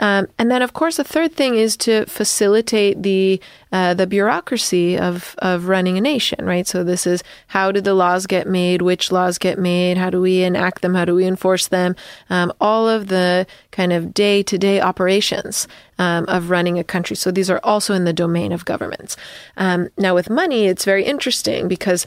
Um, 0.00 0.26
and 0.38 0.50
then, 0.50 0.60
of 0.60 0.72
course, 0.72 0.96
the 0.96 1.04
third 1.04 1.34
thing 1.34 1.54
is 1.54 1.76
to 1.78 2.04
facilitate 2.06 3.02
the 3.02 3.40
uh, 3.70 3.94
the 3.94 4.06
bureaucracy 4.06 4.98
of 4.98 5.34
of 5.38 5.68
running 5.68 5.96
a 5.96 6.00
nation, 6.00 6.44
right? 6.44 6.66
So 6.66 6.82
this 6.82 7.06
is 7.06 7.22
how 7.48 7.70
do 7.70 7.80
the 7.80 7.94
laws 7.94 8.26
get 8.26 8.48
made? 8.48 8.82
Which 8.82 9.12
laws 9.12 9.38
get 9.38 9.58
made? 9.58 9.96
How 9.96 10.10
do 10.10 10.20
we 10.20 10.42
enact 10.42 10.82
them? 10.82 10.94
How 10.94 11.04
do 11.04 11.14
we 11.14 11.26
enforce 11.26 11.68
them? 11.68 11.94
Um, 12.28 12.52
all 12.60 12.88
of 12.88 13.06
the 13.06 13.46
kind 13.70 13.92
of 13.92 14.12
day 14.12 14.42
to 14.42 14.58
day 14.58 14.80
operations 14.80 15.68
um, 15.98 16.24
of 16.26 16.50
running 16.50 16.78
a 16.78 16.84
country. 16.84 17.16
So 17.16 17.30
these 17.30 17.50
are 17.50 17.60
also 17.62 17.94
in 17.94 18.04
the 18.04 18.12
domain 18.12 18.50
of 18.50 18.64
governments. 18.64 19.16
Um, 19.56 19.88
now, 19.96 20.14
with 20.14 20.28
money, 20.28 20.66
it's 20.66 20.84
very 20.84 21.04
interesting 21.04 21.68
because 21.68 22.06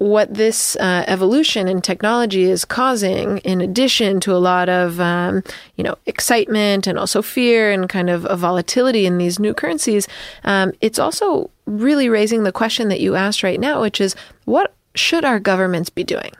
what 0.00 0.32
this 0.32 0.76
uh, 0.76 1.04
evolution 1.06 1.68
in 1.68 1.82
technology 1.82 2.44
is 2.44 2.64
causing, 2.64 3.36
in 3.38 3.60
addition 3.60 4.18
to 4.18 4.32
a 4.32 4.40
lot 4.40 4.66
of 4.70 4.98
um, 4.98 5.42
you 5.76 5.84
know 5.84 5.94
excitement 6.06 6.86
and 6.86 6.98
also 6.98 7.20
fear 7.20 7.70
and 7.70 7.86
kind 7.86 8.08
of 8.08 8.24
a 8.24 8.34
volatility 8.34 9.04
in 9.04 9.18
these 9.18 9.38
new 9.38 9.52
currencies, 9.52 10.08
um, 10.44 10.72
it's 10.80 10.98
also 10.98 11.50
really 11.66 12.08
raising 12.08 12.44
the 12.44 12.50
question 12.50 12.88
that 12.88 13.00
you 13.00 13.14
asked 13.14 13.42
right 13.42 13.60
now, 13.60 13.82
which 13.82 14.00
is 14.00 14.16
what 14.46 14.74
should 14.94 15.22
our 15.22 15.38
governments 15.38 15.90
be 15.90 16.02
doing? 16.02 16.32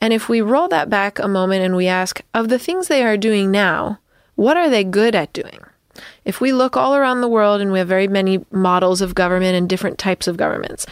And 0.00 0.12
if 0.12 0.28
we 0.28 0.40
roll 0.40 0.68
that 0.68 0.88
back 0.88 1.18
a 1.18 1.26
moment 1.26 1.64
and 1.64 1.74
we 1.74 1.88
ask, 1.88 2.22
of 2.32 2.48
the 2.48 2.60
things 2.60 2.86
they 2.86 3.02
are 3.02 3.16
doing 3.16 3.50
now, 3.50 3.98
what 4.36 4.56
are 4.56 4.70
they 4.70 4.84
good 4.84 5.16
at 5.16 5.32
doing? 5.32 5.58
If 6.24 6.40
we 6.40 6.52
look 6.52 6.76
all 6.76 6.94
around 6.94 7.22
the 7.22 7.28
world 7.28 7.60
and 7.60 7.72
we 7.72 7.80
have 7.80 7.88
very 7.88 8.06
many 8.06 8.44
models 8.52 9.00
of 9.00 9.16
government 9.16 9.56
and 9.56 9.68
different 9.68 9.98
types 9.98 10.28
of 10.28 10.36
governments. 10.36 10.86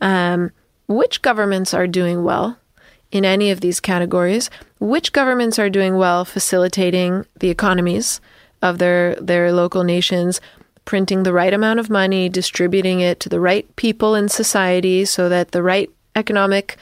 Um, 0.00 0.52
which 0.86 1.22
governments 1.22 1.72
are 1.72 1.86
doing 1.86 2.24
well 2.24 2.58
in 3.10 3.24
any 3.24 3.50
of 3.50 3.60
these 3.60 3.80
categories, 3.80 4.50
which 4.80 5.12
governments 5.12 5.58
are 5.58 5.70
doing 5.70 5.96
well 5.96 6.24
facilitating 6.24 7.24
the 7.38 7.50
economies 7.50 8.20
of 8.60 8.78
their, 8.78 9.14
their 9.16 9.52
local 9.52 9.84
nations, 9.84 10.40
printing 10.84 11.22
the 11.22 11.32
right 11.32 11.54
amount 11.54 11.80
of 11.80 11.88
money, 11.88 12.28
distributing 12.28 13.00
it 13.00 13.20
to 13.20 13.28
the 13.28 13.40
right 13.40 13.74
people 13.76 14.14
in 14.14 14.28
society 14.28 15.04
so 15.04 15.28
that 15.28 15.52
the 15.52 15.62
right 15.62 15.90
economic 16.16 16.76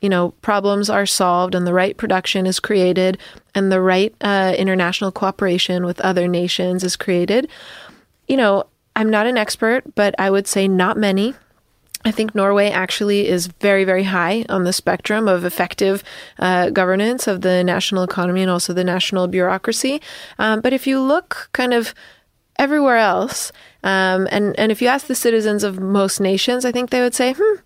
you 0.00 0.08
know 0.08 0.30
problems 0.42 0.88
are 0.88 1.04
solved 1.04 1.54
and 1.54 1.66
the 1.66 1.72
right 1.72 1.96
production 1.96 2.46
is 2.46 2.60
created 2.60 3.18
and 3.54 3.72
the 3.72 3.80
right 3.80 4.14
uh, 4.20 4.54
international 4.56 5.10
cooperation 5.10 5.84
with 5.84 6.00
other 6.00 6.28
nations 6.28 6.84
is 6.84 6.96
created. 6.96 7.48
You 8.28 8.36
know 8.36 8.66
i'm 8.98 9.08
not 9.08 9.26
an 9.26 9.38
expert 9.38 9.94
but 9.94 10.14
i 10.18 10.28
would 10.28 10.46
say 10.46 10.68
not 10.68 10.98
many 10.98 11.34
I 12.08 12.10
think 12.10 12.34
Norway 12.34 12.70
actually 12.70 13.28
is 13.28 13.48
very, 13.48 13.84
very 13.84 14.04
high 14.04 14.46
on 14.48 14.64
the 14.64 14.72
spectrum 14.72 15.28
of 15.28 15.44
effective 15.44 16.02
uh, 16.38 16.70
governance 16.70 17.26
of 17.26 17.42
the 17.42 17.62
national 17.62 18.02
economy 18.02 18.40
and 18.40 18.50
also 18.50 18.72
the 18.72 18.82
national 18.82 19.28
bureaucracy. 19.28 20.00
Um, 20.38 20.62
but 20.62 20.72
if 20.72 20.86
you 20.86 21.00
look 21.00 21.50
kind 21.52 21.74
of 21.74 21.94
everywhere 22.58 22.96
else, 22.96 23.52
um, 23.84 24.26
and, 24.30 24.58
and 24.58 24.72
if 24.72 24.80
you 24.80 24.88
ask 24.88 25.06
the 25.06 25.14
citizens 25.14 25.62
of 25.62 25.80
most 25.80 26.18
nations, 26.18 26.64
I 26.64 26.72
think 26.72 26.88
they 26.88 27.02
would 27.02 27.14
say, 27.14 27.34
hmm, 27.36 27.56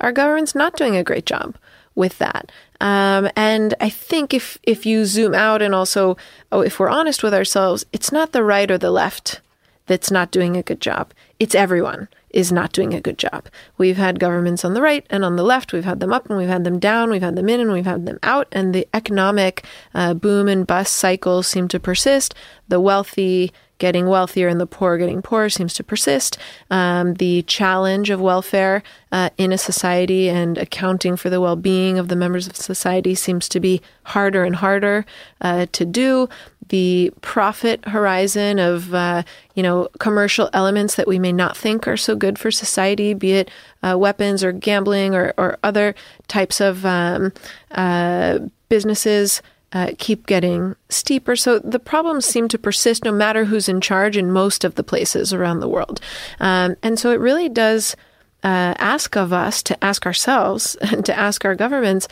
our 0.00 0.10
government's 0.10 0.56
not 0.56 0.76
doing 0.76 0.96
a 0.96 1.04
great 1.04 1.24
job 1.24 1.56
with 1.94 2.18
that. 2.18 2.50
Um, 2.80 3.30
and 3.36 3.72
I 3.80 3.88
think 3.88 4.34
if 4.34 4.58
if 4.64 4.84
you 4.84 5.04
zoom 5.04 5.32
out 5.32 5.62
and 5.62 5.76
also, 5.76 6.16
oh, 6.50 6.62
if 6.62 6.80
we're 6.80 6.88
honest 6.88 7.22
with 7.22 7.34
ourselves, 7.34 7.84
it's 7.92 8.10
not 8.10 8.32
the 8.32 8.42
right 8.42 8.68
or 8.68 8.78
the 8.78 8.90
left 8.90 9.40
that's 9.86 10.10
not 10.10 10.32
doing 10.32 10.56
a 10.56 10.62
good 10.62 10.80
job. 10.80 11.12
It's 11.38 11.54
everyone 11.54 12.08
is 12.32 12.52
not 12.52 12.72
doing 12.72 12.94
a 12.94 13.00
good 13.00 13.18
job. 13.18 13.48
We've 13.78 13.96
had 13.96 14.20
governments 14.20 14.64
on 14.64 14.74
the 14.74 14.82
right 14.82 15.06
and 15.10 15.24
on 15.24 15.36
the 15.36 15.42
left. 15.42 15.72
We've 15.72 15.84
had 15.84 16.00
them 16.00 16.12
up 16.12 16.28
and 16.28 16.38
we've 16.38 16.48
had 16.48 16.64
them 16.64 16.78
down. 16.78 17.10
We've 17.10 17.22
had 17.22 17.36
them 17.36 17.48
in 17.48 17.60
and 17.60 17.72
we've 17.72 17.84
had 17.84 18.06
them 18.06 18.18
out. 18.22 18.48
And 18.52 18.74
the 18.74 18.88
economic 18.94 19.64
uh, 19.94 20.14
boom 20.14 20.48
and 20.48 20.66
bust 20.66 20.94
cycles 20.94 21.46
seem 21.46 21.68
to 21.68 21.80
persist. 21.80 22.34
The 22.68 22.80
wealthy 22.80 23.52
getting 23.82 24.06
wealthier 24.06 24.46
and 24.46 24.60
the 24.60 24.66
poor 24.66 24.96
getting 24.96 25.20
poorer 25.20 25.50
seems 25.50 25.74
to 25.74 25.82
persist. 25.82 26.38
Um, 26.70 27.14
the 27.14 27.42
challenge 27.42 28.10
of 28.10 28.20
welfare 28.20 28.84
uh, 29.10 29.30
in 29.36 29.52
a 29.52 29.58
society 29.58 30.28
and 30.28 30.56
accounting 30.56 31.16
for 31.16 31.30
the 31.30 31.40
well 31.40 31.56
being 31.56 31.98
of 31.98 32.06
the 32.06 32.14
members 32.14 32.46
of 32.46 32.54
society 32.54 33.16
seems 33.16 33.48
to 33.48 33.58
be 33.58 33.82
harder 34.04 34.44
and 34.44 34.54
harder 34.54 35.04
uh, 35.40 35.66
to 35.72 35.84
do 35.84 36.28
the 36.72 37.12
profit 37.20 37.86
horizon 37.86 38.58
of 38.58 38.94
uh, 38.94 39.22
you 39.54 39.62
know 39.62 39.88
commercial 39.98 40.48
elements 40.54 40.94
that 40.94 41.06
we 41.06 41.18
may 41.18 41.30
not 41.30 41.54
think 41.54 41.86
are 41.86 41.98
so 41.98 42.16
good 42.16 42.38
for 42.38 42.50
society, 42.50 43.12
be 43.12 43.32
it 43.32 43.50
uh, 43.82 43.94
weapons 43.96 44.42
or 44.42 44.52
gambling 44.52 45.14
or, 45.14 45.34
or 45.36 45.58
other 45.62 45.94
types 46.28 46.60
of 46.60 46.84
um, 46.86 47.32
uh, 47.70 48.38
businesses. 48.68 49.42
Uh, 49.74 49.90
keep 49.96 50.26
getting 50.26 50.76
steeper. 50.90 51.34
So 51.34 51.58
the 51.58 51.78
problems 51.78 52.26
seem 52.26 52.46
to 52.48 52.58
persist 52.58 53.04
no 53.04 53.12
matter 53.12 53.46
who's 53.46 53.70
in 53.70 53.80
charge 53.80 54.18
in 54.18 54.30
most 54.30 54.64
of 54.64 54.74
the 54.74 54.82
places 54.82 55.32
around 55.32 55.60
the 55.60 55.68
world. 55.68 55.98
Um, 56.40 56.76
and 56.82 56.98
so 56.98 57.10
it 57.10 57.20
really 57.20 57.48
does 57.48 57.96
uh, 58.42 58.74
ask 58.76 59.16
of 59.16 59.32
us 59.32 59.62
to 59.62 59.82
ask 59.82 60.04
ourselves 60.04 60.74
and 60.82 61.06
to 61.06 61.18
ask 61.18 61.46
our 61.46 61.54
governments 61.54 62.06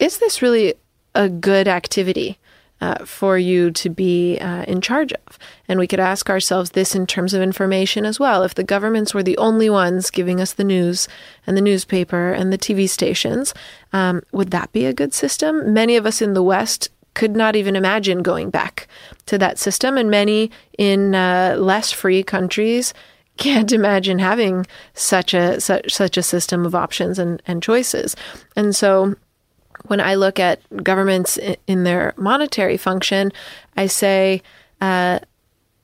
is 0.00 0.18
this 0.18 0.42
really 0.42 0.74
a 1.14 1.28
good 1.28 1.68
activity? 1.68 2.38
Uh, 2.80 3.04
for 3.04 3.38
you 3.38 3.70
to 3.70 3.88
be 3.88 4.38
uh, 4.38 4.64
in 4.64 4.80
charge 4.80 5.12
of. 5.12 5.38
And 5.68 5.78
we 5.78 5.86
could 5.86 6.00
ask 6.00 6.28
ourselves 6.28 6.70
this 6.70 6.94
in 6.94 7.06
terms 7.06 7.34
of 7.34 7.42
information 7.42 8.04
as 8.04 8.20
well. 8.20 8.42
If 8.42 8.54
the 8.54 8.64
governments 8.64 9.14
were 9.14 9.22
the 9.22 9.38
only 9.38 9.70
ones 9.70 10.10
giving 10.10 10.40
us 10.40 10.52
the 10.52 10.64
news 10.64 11.08
and 11.46 11.56
the 11.56 11.62
newspaper 11.62 12.32
and 12.32 12.52
the 12.52 12.58
TV 12.58 12.88
stations, 12.88 13.54
um, 13.92 14.22
would 14.32 14.50
that 14.50 14.72
be 14.72 14.84
a 14.84 14.92
good 14.92 15.14
system? 15.14 15.72
Many 15.72 15.96
of 15.96 16.06
us 16.06 16.20
in 16.20 16.34
the 16.34 16.42
West 16.42 16.90
could 17.14 17.34
not 17.34 17.56
even 17.56 17.76
imagine 17.76 18.22
going 18.22 18.50
back 18.50 18.86
to 19.24 19.38
that 19.38 19.58
system, 19.58 19.96
and 19.96 20.10
many 20.10 20.50
in 20.76 21.14
uh, 21.14 21.56
less 21.58 21.90
free 21.90 22.22
countries 22.22 22.92
can't 23.38 23.72
imagine 23.72 24.18
having 24.18 24.66
such 24.94 25.34
a 25.34 25.60
such, 25.60 25.92
such 25.92 26.16
a 26.16 26.22
system 26.22 26.64
of 26.64 26.74
options 26.74 27.18
and, 27.18 27.42
and 27.46 27.62
choices. 27.62 28.16
And 28.54 28.76
so 28.76 29.14
when 29.88 30.00
I 30.00 30.14
look 30.14 30.38
at 30.38 30.60
governments 30.82 31.38
in 31.66 31.84
their 31.84 32.14
monetary 32.16 32.76
function, 32.76 33.32
I 33.76 33.86
say, 33.86 34.42
uh, 34.80 35.20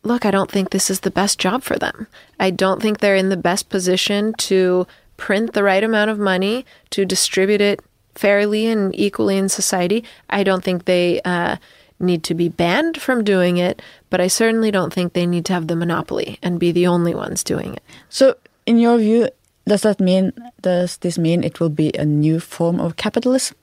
look, 0.02 0.26
I 0.26 0.30
don't 0.30 0.50
think 0.50 0.70
this 0.70 0.90
is 0.90 1.00
the 1.00 1.10
best 1.10 1.38
job 1.38 1.62
for 1.62 1.78
them. 1.78 2.06
I 2.40 2.50
don't 2.50 2.82
think 2.82 2.98
they're 2.98 3.16
in 3.16 3.28
the 3.28 3.36
best 3.36 3.68
position 3.68 4.34
to 4.38 4.86
print 5.16 5.52
the 5.52 5.62
right 5.62 5.84
amount 5.84 6.10
of 6.10 6.18
money, 6.18 6.66
to 6.90 7.04
distribute 7.04 7.60
it 7.60 7.80
fairly 8.14 8.66
and 8.66 8.94
equally 8.94 9.38
in 9.38 9.48
society. 9.48 10.04
I 10.28 10.42
don't 10.42 10.64
think 10.64 10.84
they 10.84 11.20
uh, 11.24 11.56
need 12.00 12.24
to 12.24 12.34
be 12.34 12.48
banned 12.48 13.00
from 13.00 13.24
doing 13.24 13.56
it, 13.56 13.80
but 14.10 14.20
I 14.20 14.26
certainly 14.26 14.70
don't 14.70 14.92
think 14.92 15.12
they 15.12 15.26
need 15.26 15.44
to 15.46 15.52
have 15.52 15.68
the 15.68 15.76
monopoly 15.76 16.38
and 16.42 16.58
be 16.58 16.72
the 16.72 16.86
only 16.86 17.14
ones 17.14 17.44
doing 17.44 17.74
it. 17.74 17.82
So, 18.08 18.36
in 18.66 18.78
your 18.78 18.98
view, 18.98 19.28
does 19.66 19.82
that 19.82 20.00
mean 20.00 20.32
does 20.60 20.96
this 20.98 21.18
mean 21.18 21.44
it 21.44 21.60
will 21.60 21.70
be 21.70 21.92
a 21.94 22.04
new 22.04 22.40
form 22.40 22.80
of 22.80 22.96
capitalism? 22.96 23.56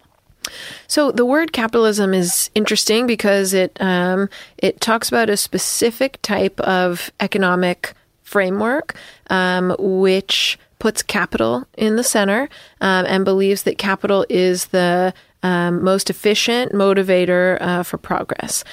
So 0.88 1.12
the 1.12 1.26
word 1.26 1.54
capitalism 1.54 2.14
is 2.14 2.50
interesting 2.56 3.08
because 3.08 3.54
it 3.54 3.78
um, 3.80 4.30
it 4.58 4.82
talks 4.82 5.10
about 5.10 5.30
a 5.30 5.38
specific 5.38 6.22
type 6.22 6.60
of 6.62 7.12
economic 7.20 7.94
framework 8.24 8.96
um, 9.30 9.76
which 9.80 10.58
puts 10.78 11.04
capital 11.04 11.66
in 11.78 11.96
the 11.98 12.04
center 12.04 12.50
um, 12.80 13.06
and 13.08 13.26
believes 13.26 13.64
that 13.64 13.78
capital 13.78 14.26
is 14.30 14.68
the 14.68 15.14
um, 15.44 15.84
most 15.84 16.10
efficient 16.10 16.72
motivator 16.74 17.58
uh, 17.62 17.84
for 17.84 17.98
progress. 17.98 18.64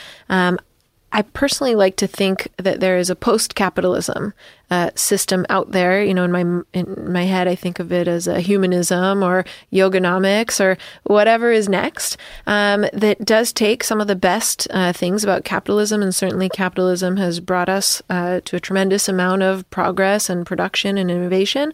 I 1.13 1.23
personally 1.23 1.75
like 1.75 1.97
to 1.97 2.07
think 2.07 2.49
that 2.59 2.81
there 2.81 2.99
is 2.99 3.11
a 3.11 3.17
post-capitalism 3.17 4.35
uh, 4.71 4.91
system 4.97 5.47
out 5.49 5.71
there. 5.71 6.03
You 6.05 6.13
know, 6.13 6.25
in 6.25 6.33
my 6.33 6.63
in 6.73 7.13
my 7.13 7.23
head, 7.23 7.47
I 7.47 7.55
think 7.55 7.79
of 7.79 7.93
it 7.93 8.09
as 8.09 8.27
a 8.27 8.41
humanism 8.41 9.23
or 9.23 9.45
yogonomics 9.73 10.61
or 10.61 10.77
whatever 11.05 11.53
is 11.53 11.69
next. 11.69 12.17
Um, 12.47 12.87
that 12.93 13.25
does 13.25 13.53
take 13.53 13.85
some 13.85 14.01
of 14.01 14.09
the 14.09 14.17
best 14.17 14.67
uh, 14.71 14.93
things 14.93 15.23
about 15.23 15.45
capitalism, 15.45 16.03
and 16.03 16.15
certainly 16.15 16.49
capitalism 16.49 17.17
has 17.17 17.41
brought 17.41 17.69
us 17.69 18.03
uh, 18.11 18.41
to 18.45 18.57
a 18.57 18.61
tremendous 18.61 19.09
amount 19.09 19.43
of 19.43 19.69
progress 19.71 20.29
and 20.29 20.45
production 20.45 20.99
and 20.99 21.11
innovation. 21.11 21.73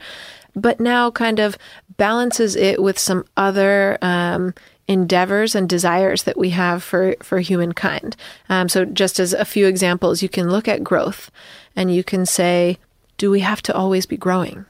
But 0.55 0.79
now, 0.79 1.11
kind 1.11 1.39
of 1.39 1.57
balances 1.97 2.57
it 2.57 2.83
with 2.83 2.99
some 2.99 3.25
other 3.37 3.97
um, 4.03 4.55
endeavors 4.89 5.55
and 5.55 5.69
desires 5.69 6.25
that 6.25 6.37
we 6.37 6.51
have 6.51 6.83
for, 6.83 7.15
for 7.23 7.41
humankind. 7.41 8.17
Um, 8.49 8.69
so, 8.69 8.85
just 8.85 9.21
as 9.21 9.33
a 9.33 9.45
few 9.45 9.67
examples, 9.67 10.23
you 10.23 10.29
can 10.29 10.51
look 10.51 10.69
at 10.69 10.85
growth 10.85 11.31
and 11.77 11.95
you 11.95 12.05
can 12.05 12.27
say, 12.27 12.79
do 13.17 13.31
we 13.31 13.41
have 13.41 13.63
to 13.63 13.75
always 13.75 14.07
be 14.07 14.17
growing? 14.17 14.67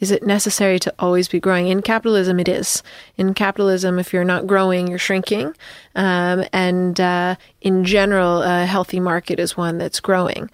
Is 0.00 0.12
it 0.12 0.24
necessary 0.24 0.78
to 0.80 0.94
always 0.98 1.28
be 1.28 1.40
growing? 1.40 1.68
In 1.68 1.82
capitalism, 1.82 2.38
it 2.38 2.48
is. 2.48 2.82
In 3.16 3.34
capitalism, 3.34 3.98
if 3.98 4.12
you're 4.12 4.24
not 4.24 4.46
growing, 4.46 4.86
you're 4.86 4.98
shrinking. 4.98 5.54
Um, 5.96 6.44
and 6.52 7.00
uh, 7.00 7.34
in 7.60 7.84
general, 7.84 8.42
a 8.42 8.64
healthy 8.64 9.00
market 9.00 9.40
is 9.40 9.56
one 9.56 9.78
that's 9.78 9.98
growing. 9.98 10.50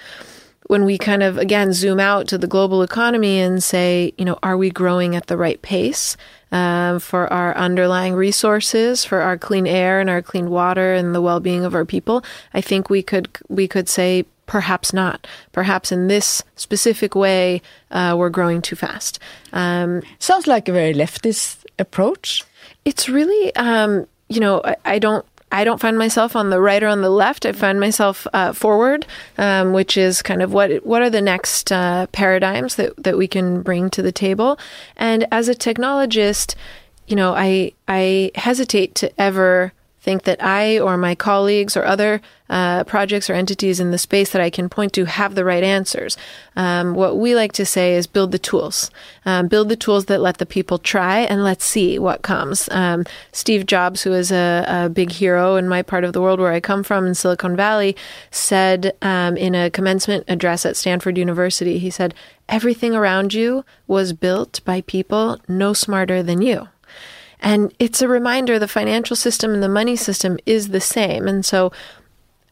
When 0.66 0.86
we 0.86 0.96
kind 0.96 1.22
of, 1.22 1.36
again, 1.36 1.74
zoom 1.74 2.00
out 2.00 2.26
to 2.28 2.38
the 2.38 2.46
global 2.46 2.82
economy 2.82 3.38
and 3.38 3.62
say, 3.62 4.14
you 4.16 4.24
know, 4.24 4.38
are 4.42 4.56
we 4.56 4.70
growing 4.70 5.14
at 5.14 5.26
the 5.26 5.36
right 5.36 5.60
pace? 5.60 6.16
Um, 6.54 7.00
for 7.00 7.26
our 7.32 7.52
underlying 7.56 8.14
resources, 8.14 9.04
for 9.04 9.20
our 9.22 9.36
clean 9.36 9.66
air 9.66 9.98
and 9.98 10.08
our 10.08 10.22
clean 10.22 10.50
water 10.50 10.94
and 10.94 11.12
the 11.12 11.20
well-being 11.20 11.64
of 11.64 11.74
our 11.74 11.84
people, 11.84 12.22
I 12.52 12.60
think 12.60 12.88
we 12.88 13.02
could 13.02 13.26
we 13.48 13.66
could 13.66 13.88
say 13.88 14.24
perhaps 14.46 14.92
not. 14.92 15.26
Perhaps 15.50 15.90
in 15.90 16.06
this 16.06 16.44
specific 16.54 17.16
way, 17.16 17.60
uh, 17.90 18.14
we're 18.16 18.30
growing 18.30 18.62
too 18.62 18.76
fast. 18.76 19.18
Um, 19.52 20.02
Sounds 20.20 20.46
like 20.46 20.68
a 20.68 20.72
very 20.72 20.94
leftist 20.94 21.64
approach. 21.80 22.44
it's 22.84 23.08
really, 23.08 23.54
um, 23.56 24.06
you 24.28 24.38
know, 24.38 24.60
I, 24.64 24.76
I 24.84 24.98
don't. 25.00 25.26
I 25.54 25.62
don't 25.62 25.80
find 25.80 25.96
myself 25.96 26.34
on 26.34 26.50
the 26.50 26.60
right 26.60 26.82
or 26.82 26.88
on 26.88 27.00
the 27.00 27.10
left. 27.10 27.46
I 27.46 27.52
find 27.52 27.78
myself 27.78 28.26
uh, 28.32 28.52
forward, 28.52 29.06
um, 29.38 29.72
which 29.72 29.96
is 29.96 30.20
kind 30.20 30.42
of 30.42 30.52
what 30.52 30.84
what 30.84 31.00
are 31.00 31.10
the 31.10 31.22
next 31.22 31.70
uh, 31.70 32.08
paradigms 32.08 32.74
that, 32.74 33.00
that 33.04 33.16
we 33.16 33.28
can 33.28 33.62
bring 33.62 33.88
to 33.90 34.02
the 34.02 34.10
table. 34.10 34.58
And 34.96 35.28
as 35.30 35.48
a 35.48 35.54
technologist, 35.54 36.56
you 37.06 37.14
know, 37.14 37.34
I 37.36 37.72
I 37.86 38.32
hesitate 38.34 38.96
to 38.96 39.12
ever 39.20 39.72
think 40.04 40.24
that 40.24 40.44
I 40.44 40.78
or 40.78 40.98
my 40.98 41.14
colleagues 41.14 41.78
or 41.78 41.84
other 41.86 42.20
uh, 42.50 42.84
projects 42.84 43.30
or 43.30 43.32
entities 43.32 43.80
in 43.80 43.90
the 43.90 43.96
space 43.96 44.30
that 44.32 44.42
I 44.42 44.50
can 44.50 44.68
point 44.68 44.92
to 44.92 45.06
have 45.06 45.34
the 45.34 45.46
right 45.46 45.64
answers. 45.64 46.18
Um, 46.56 46.94
what 46.94 47.16
we 47.16 47.34
like 47.34 47.52
to 47.54 47.64
say 47.64 47.94
is 47.94 48.06
build 48.06 48.30
the 48.30 48.38
tools, 48.38 48.90
um, 49.24 49.48
build 49.48 49.70
the 49.70 49.76
tools 49.76 50.04
that 50.04 50.20
let 50.20 50.36
the 50.36 50.44
people 50.44 50.78
try 50.78 51.20
and 51.20 51.42
let's 51.42 51.64
see 51.64 51.98
what 51.98 52.20
comes. 52.20 52.68
Um, 52.70 53.06
Steve 53.32 53.64
Jobs, 53.64 54.02
who 54.02 54.12
is 54.12 54.30
a, 54.30 54.66
a, 54.68 54.88
big 54.90 55.10
hero 55.10 55.56
in 55.56 55.70
my 55.70 55.80
part 55.80 56.04
of 56.04 56.12
the 56.12 56.20
world 56.20 56.38
where 56.38 56.52
I 56.52 56.60
come 56.60 56.84
from 56.84 57.06
in 57.06 57.14
Silicon 57.14 57.56
Valley, 57.56 57.96
said 58.30 58.94
um, 59.00 59.38
in 59.38 59.54
a 59.54 59.70
commencement 59.70 60.24
address 60.28 60.66
at 60.66 60.76
Stanford 60.76 61.16
University, 61.16 61.78
he 61.78 61.88
said, 61.88 62.14
Everything 62.46 62.94
around 62.94 63.32
you 63.32 63.64
was 63.86 64.12
built 64.12 64.60
by 64.66 64.82
people 64.82 65.40
no 65.48 65.72
smarter 65.72 66.22
than 66.22 66.42
you. 66.42 66.68
And 67.44 67.74
it's 67.78 68.00
a 68.00 68.08
reminder 68.08 68.58
the 68.58 68.66
financial 68.66 69.14
system 69.14 69.52
and 69.52 69.62
the 69.62 69.68
money 69.68 69.96
system 69.96 70.38
is 70.46 70.68
the 70.68 70.80
same. 70.80 71.28
And 71.28 71.44
so 71.44 71.70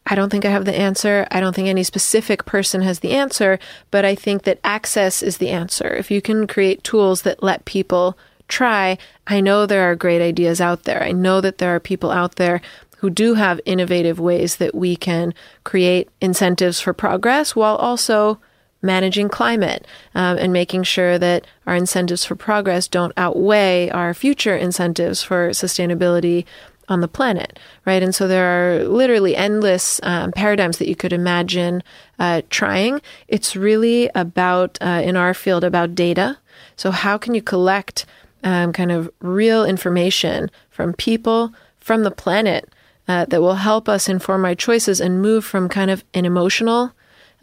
I 0.05 0.13
don't 0.13 0.29
think 0.29 0.45
I 0.45 0.51
have 0.51 0.65
the 0.65 0.75
answer. 0.75 1.27
I 1.31 1.39
don't 1.39 1.55
think 1.55 1.67
any 1.67 1.83
specific 1.83 2.45
person 2.45 2.83
has 2.83 2.99
the 2.99 3.13
answer, 3.13 3.57
but 3.89 4.05
I 4.05 4.13
think 4.13 4.43
that 4.43 4.59
access 4.63 5.23
is 5.23 5.37
the 5.37 5.49
answer. 5.49 5.87
If 5.87 6.11
you 6.11 6.21
can 6.21 6.45
create 6.45 6.83
tools 6.83 7.23
that 7.23 7.41
let 7.41 7.65
people 7.65 8.15
try, 8.47 8.99
I 9.25 9.41
know 9.41 9.65
there 9.65 9.89
are 9.89 9.95
great 9.95 10.21
ideas 10.21 10.61
out 10.61 10.83
there. 10.83 11.01
I 11.01 11.11
know 11.11 11.41
that 11.41 11.57
there 11.57 11.73
are 11.73 11.79
people 11.79 12.11
out 12.11 12.35
there 12.35 12.61
who 12.97 13.09
do 13.09 13.33
have 13.33 13.59
innovative 13.65 14.19
ways 14.19 14.57
that 14.57 14.75
we 14.75 14.95
can 14.95 15.33
create 15.63 16.07
incentives 16.21 16.79
for 16.79 16.93
progress 16.93 17.55
while 17.55 17.77
also 17.77 18.39
managing 18.83 19.29
climate 19.29 19.87
um, 20.13 20.37
and 20.37 20.53
making 20.53 20.83
sure 20.83 21.17
that 21.17 21.47
our 21.65 21.75
incentives 21.75 22.25
for 22.25 22.35
progress 22.35 22.87
don't 22.87 23.13
outweigh 23.17 23.89
our 23.89 24.13
future 24.13 24.55
incentives 24.55 25.23
for 25.23 25.49
sustainability 25.49 26.45
on 26.89 27.01
the 27.01 27.07
planet, 27.07 27.57
right? 27.85 28.03
And 28.03 28.13
so 28.13 28.27
there 28.27 28.45
are 28.45 28.83
literally 28.83 29.35
endless 29.35 29.99
um, 30.03 30.31
paradigms 30.31 30.77
that 30.77 30.89
you 30.89 30.95
could 30.95 31.13
imagine 31.13 31.81
uh, 32.19 32.41
trying. 32.49 33.01
It's 33.27 33.55
really 33.55 34.09
about, 34.13 34.77
uh, 34.81 35.01
in 35.03 35.15
our 35.15 35.33
field, 35.33 35.63
about 35.63 35.95
data. 35.95 36.37
So, 36.75 36.91
how 36.91 37.17
can 37.17 37.33
you 37.33 37.41
collect 37.41 38.05
um, 38.43 38.73
kind 38.73 38.91
of 38.91 39.09
real 39.21 39.63
information 39.65 40.51
from 40.69 40.93
people, 40.93 41.53
from 41.79 42.03
the 42.03 42.11
planet, 42.11 42.69
uh, 43.07 43.25
that 43.25 43.41
will 43.41 43.55
help 43.55 43.87
us 43.87 44.09
inform 44.09 44.45
our 44.45 44.55
choices 44.55 44.99
and 44.99 45.21
move 45.21 45.45
from 45.45 45.69
kind 45.69 45.91
of 45.91 46.03
an 46.13 46.25
emotional 46.25 46.91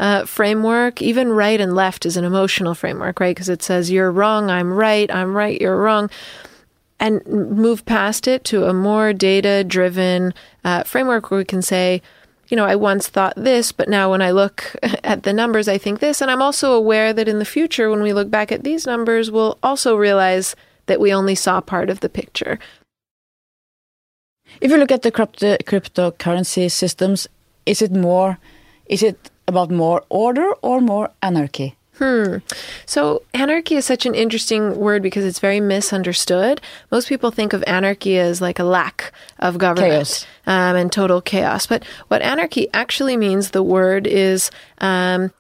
uh, 0.01 0.25
framework. 0.25 1.01
Even 1.03 1.31
right 1.31 1.61
and 1.61 1.75
left 1.75 2.07
is 2.07 2.17
an 2.17 2.25
emotional 2.25 2.75
framework, 2.75 3.21
right? 3.21 3.37
Because 3.37 3.51
it 3.51 3.63
says 3.63 3.91
you're 3.91 4.11
wrong, 4.11 4.51
I'm 4.51 4.73
right, 4.73 5.15
I'm 5.15 5.37
right, 5.37 5.61
you're 5.61 5.77
wrong. 5.77 6.11
And 6.99 7.25
move 7.27 7.85
past 7.87 8.27
it 8.27 8.43
to 8.45 8.65
a 8.65 8.75
more 8.75 9.13
data 9.13 9.63
driven 9.63 10.35
uh, 10.65 10.83
framework 10.85 11.31
where 11.31 11.39
we 11.39 11.45
can 11.45 11.63
say, 11.63 12.03
you 12.49 12.57
know, 12.57 12.65
I 12.65 12.77
once 12.77 13.09
thought 13.09 13.35
this, 13.37 13.73
but 13.73 13.89
now 13.89 14.11
when 14.11 14.23
I 14.23 14.33
look 14.33 14.75
at 15.05 15.23
the 15.23 15.33
numbers, 15.33 15.69
I 15.69 15.79
think 15.79 16.01
this. 16.01 16.21
And 16.21 16.31
I'm 16.31 16.43
also 16.43 16.73
aware 16.73 17.13
that 17.13 17.29
in 17.29 17.39
the 17.39 17.45
future, 17.45 17.91
when 17.91 18.03
we 18.03 18.13
look 18.13 18.31
back 18.31 18.51
at 18.51 18.65
these 18.65 18.87
numbers, 18.87 19.31
we'll 19.31 19.59
also 19.63 19.97
realize 19.97 20.57
that 20.87 21.01
we 21.01 21.13
only 21.13 21.35
saw 21.35 21.61
part 21.61 21.91
of 21.91 22.01
the 22.01 22.09
picture. 22.09 22.59
If 24.61 24.71
you 24.71 24.79
look 24.79 24.91
at 24.91 25.03
the 25.03 25.13
crypto 25.13 25.57
cryptocurrency 25.59 26.71
systems, 26.71 27.29
is 27.67 27.83
it 27.83 27.93
more, 27.93 28.39
is 28.87 29.03
it 29.03 29.31
about 29.51 29.71
more 29.71 30.03
order 30.09 30.53
or 30.63 30.81
more 30.81 31.11
anarchy? 31.21 31.77
Hmm. 31.99 32.39
So 32.87 33.23
anarchy 33.35 33.77
is 33.77 33.85
such 33.85 34.07
an 34.07 34.15
interesting 34.15 34.79
word 34.79 35.03
because 35.03 35.23
it's 35.23 35.39
very 35.39 35.61
misunderstood. 35.61 36.63
Most 36.91 37.11
people 37.11 37.31
think 37.31 37.53
of 37.53 37.63
anarchy 37.67 38.19
as 38.19 38.41
like 38.41 38.59
a 38.59 38.65
lack 38.65 39.13
of 39.39 39.59
government 39.59 40.27
um, 40.47 40.77
and 40.77 40.91
total 40.91 41.21
chaos. 41.21 41.67
But 41.67 41.85
what 42.09 42.23
anarchy 42.23 42.69
actually 42.73 43.19
means, 43.19 43.51
the 43.51 43.63
word 43.63 44.07
is 44.07 44.51
um, 44.79 45.31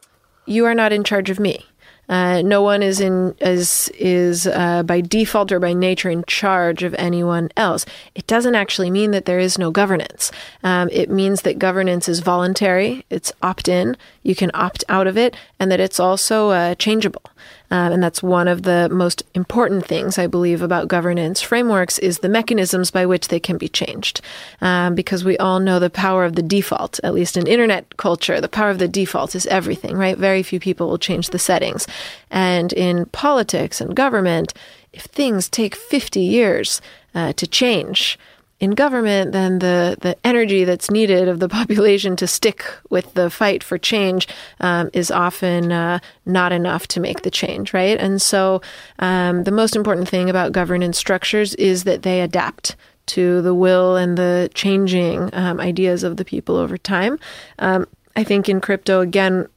you 0.44 0.66
are 0.66 0.74
not 0.74 0.92
in 0.92 1.02
charge 1.02 1.30
of 1.30 1.40
me. 1.40 1.64
Uh, 2.10 2.42
no 2.42 2.60
one 2.60 2.82
is 2.82 3.00
in 3.00 3.34
is 3.40 3.88
is 3.96 4.46
uh, 4.48 4.82
by 4.82 5.00
default 5.00 5.52
or 5.52 5.60
by 5.60 5.72
nature 5.72 6.10
in 6.10 6.24
charge 6.26 6.82
of 6.82 6.92
anyone 6.98 7.48
else. 7.56 7.86
It 8.16 8.26
doesn't 8.26 8.56
actually 8.56 8.90
mean 8.90 9.12
that 9.12 9.26
there 9.26 9.38
is 9.38 9.58
no 9.58 9.70
governance. 9.70 10.32
Um, 10.64 10.88
it 10.90 11.08
means 11.08 11.42
that 11.42 11.60
governance 11.60 12.08
is 12.08 12.18
voluntary. 12.18 13.06
It's 13.10 13.32
opt 13.42 13.68
in. 13.68 13.96
You 14.24 14.34
can 14.34 14.50
opt 14.54 14.82
out 14.88 15.06
of 15.06 15.16
it, 15.16 15.36
and 15.60 15.70
that 15.70 15.78
it's 15.78 16.00
also 16.00 16.50
uh, 16.50 16.74
changeable. 16.74 17.22
Um, 17.70 17.92
and 17.92 18.02
that's 18.02 18.22
one 18.22 18.48
of 18.48 18.62
the 18.62 18.88
most 18.90 19.22
important 19.34 19.86
things 19.86 20.18
I 20.18 20.26
believe 20.26 20.60
about 20.60 20.88
governance 20.88 21.40
frameworks 21.40 21.98
is 21.98 22.18
the 22.18 22.28
mechanisms 22.28 22.90
by 22.90 23.06
which 23.06 23.28
they 23.28 23.38
can 23.38 23.58
be 23.58 23.68
changed. 23.68 24.20
Um, 24.60 24.94
because 24.94 25.24
we 25.24 25.38
all 25.38 25.60
know 25.60 25.78
the 25.78 25.90
power 25.90 26.24
of 26.24 26.34
the 26.34 26.42
default, 26.42 26.98
at 27.04 27.14
least 27.14 27.36
in 27.36 27.46
internet 27.46 27.96
culture, 27.96 28.40
the 28.40 28.48
power 28.48 28.70
of 28.70 28.78
the 28.78 28.88
default 28.88 29.34
is 29.34 29.46
everything, 29.46 29.96
right? 29.96 30.18
Very 30.18 30.42
few 30.42 30.58
people 30.58 30.88
will 30.88 30.98
change 30.98 31.30
the 31.30 31.38
settings. 31.38 31.86
And 32.30 32.72
in 32.72 33.06
politics 33.06 33.80
and 33.80 33.94
government, 33.94 34.52
if 34.92 35.04
things 35.04 35.48
take 35.48 35.76
50 35.76 36.20
years 36.20 36.80
uh, 37.14 37.32
to 37.34 37.46
change, 37.46 38.18
in 38.60 38.72
government, 38.72 39.32
then 39.32 39.58
the, 39.58 39.96
the 40.00 40.16
energy 40.24 40.64
that's 40.64 40.90
needed 40.90 41.28
of 41.28 41.40
the 41.40 41.48
population 41.60 42.14
to 42.16 42.26
stick 42.26 42.64
with 42.90 43.14
the 43.14 43.30
fight 43.30 43.64
for 43.64 43.78
change 43.78 44.28
um, 44.60 44.90
is 44.92 45.10
often 45.10 45.72
uh, 45.72 45.98
not 46.26 46.52
enough 46.52 46.86
to 46.88 47.00
make 47.00 47.22
the 47.22 47.30
change, 47.30 47.72
right? 47.72 47.98
And 47.98 48.20
so 48.20 48.60
um, 48.98 49.44
the 49.44 49.50
most 49.50 49.74
important 49.74 50.08
thing 50.08 50.28
about 50.30 50.52
governance 50.52 50.98
structures 50.98 51.54
is 51.54 51.84
that 51.84 52.02
they 52.02 52.20
adapt 52.20 52.76
to 53.06 53.42
the 53.42 53.54
will 53.54 53.96
and 53.96 54.16
the 54.16 54.50
changing 54.54 55.30
um, 55.32 55.58
ideas 55.58 56.04
of 56.04 56.16
the 56.16 56.24
people 56.24 56.56
over 56.56 56.76
time. 56.76 57.18
Um, 57.58 57.86
I 58.14 58.22
think 58.22 58.48
in 58.48 58.60
crypto, 58.60 59.00
again, 59.00 59.48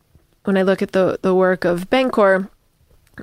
when 0.45 0.57
I 0.57 0.63
look 0.63 0.81
at 0.81 0.93
the, 0.93 1.19
the 1.21 1.35
work 1.35 1.65
of 1.65 1.89
Bancor, 1.89 2.49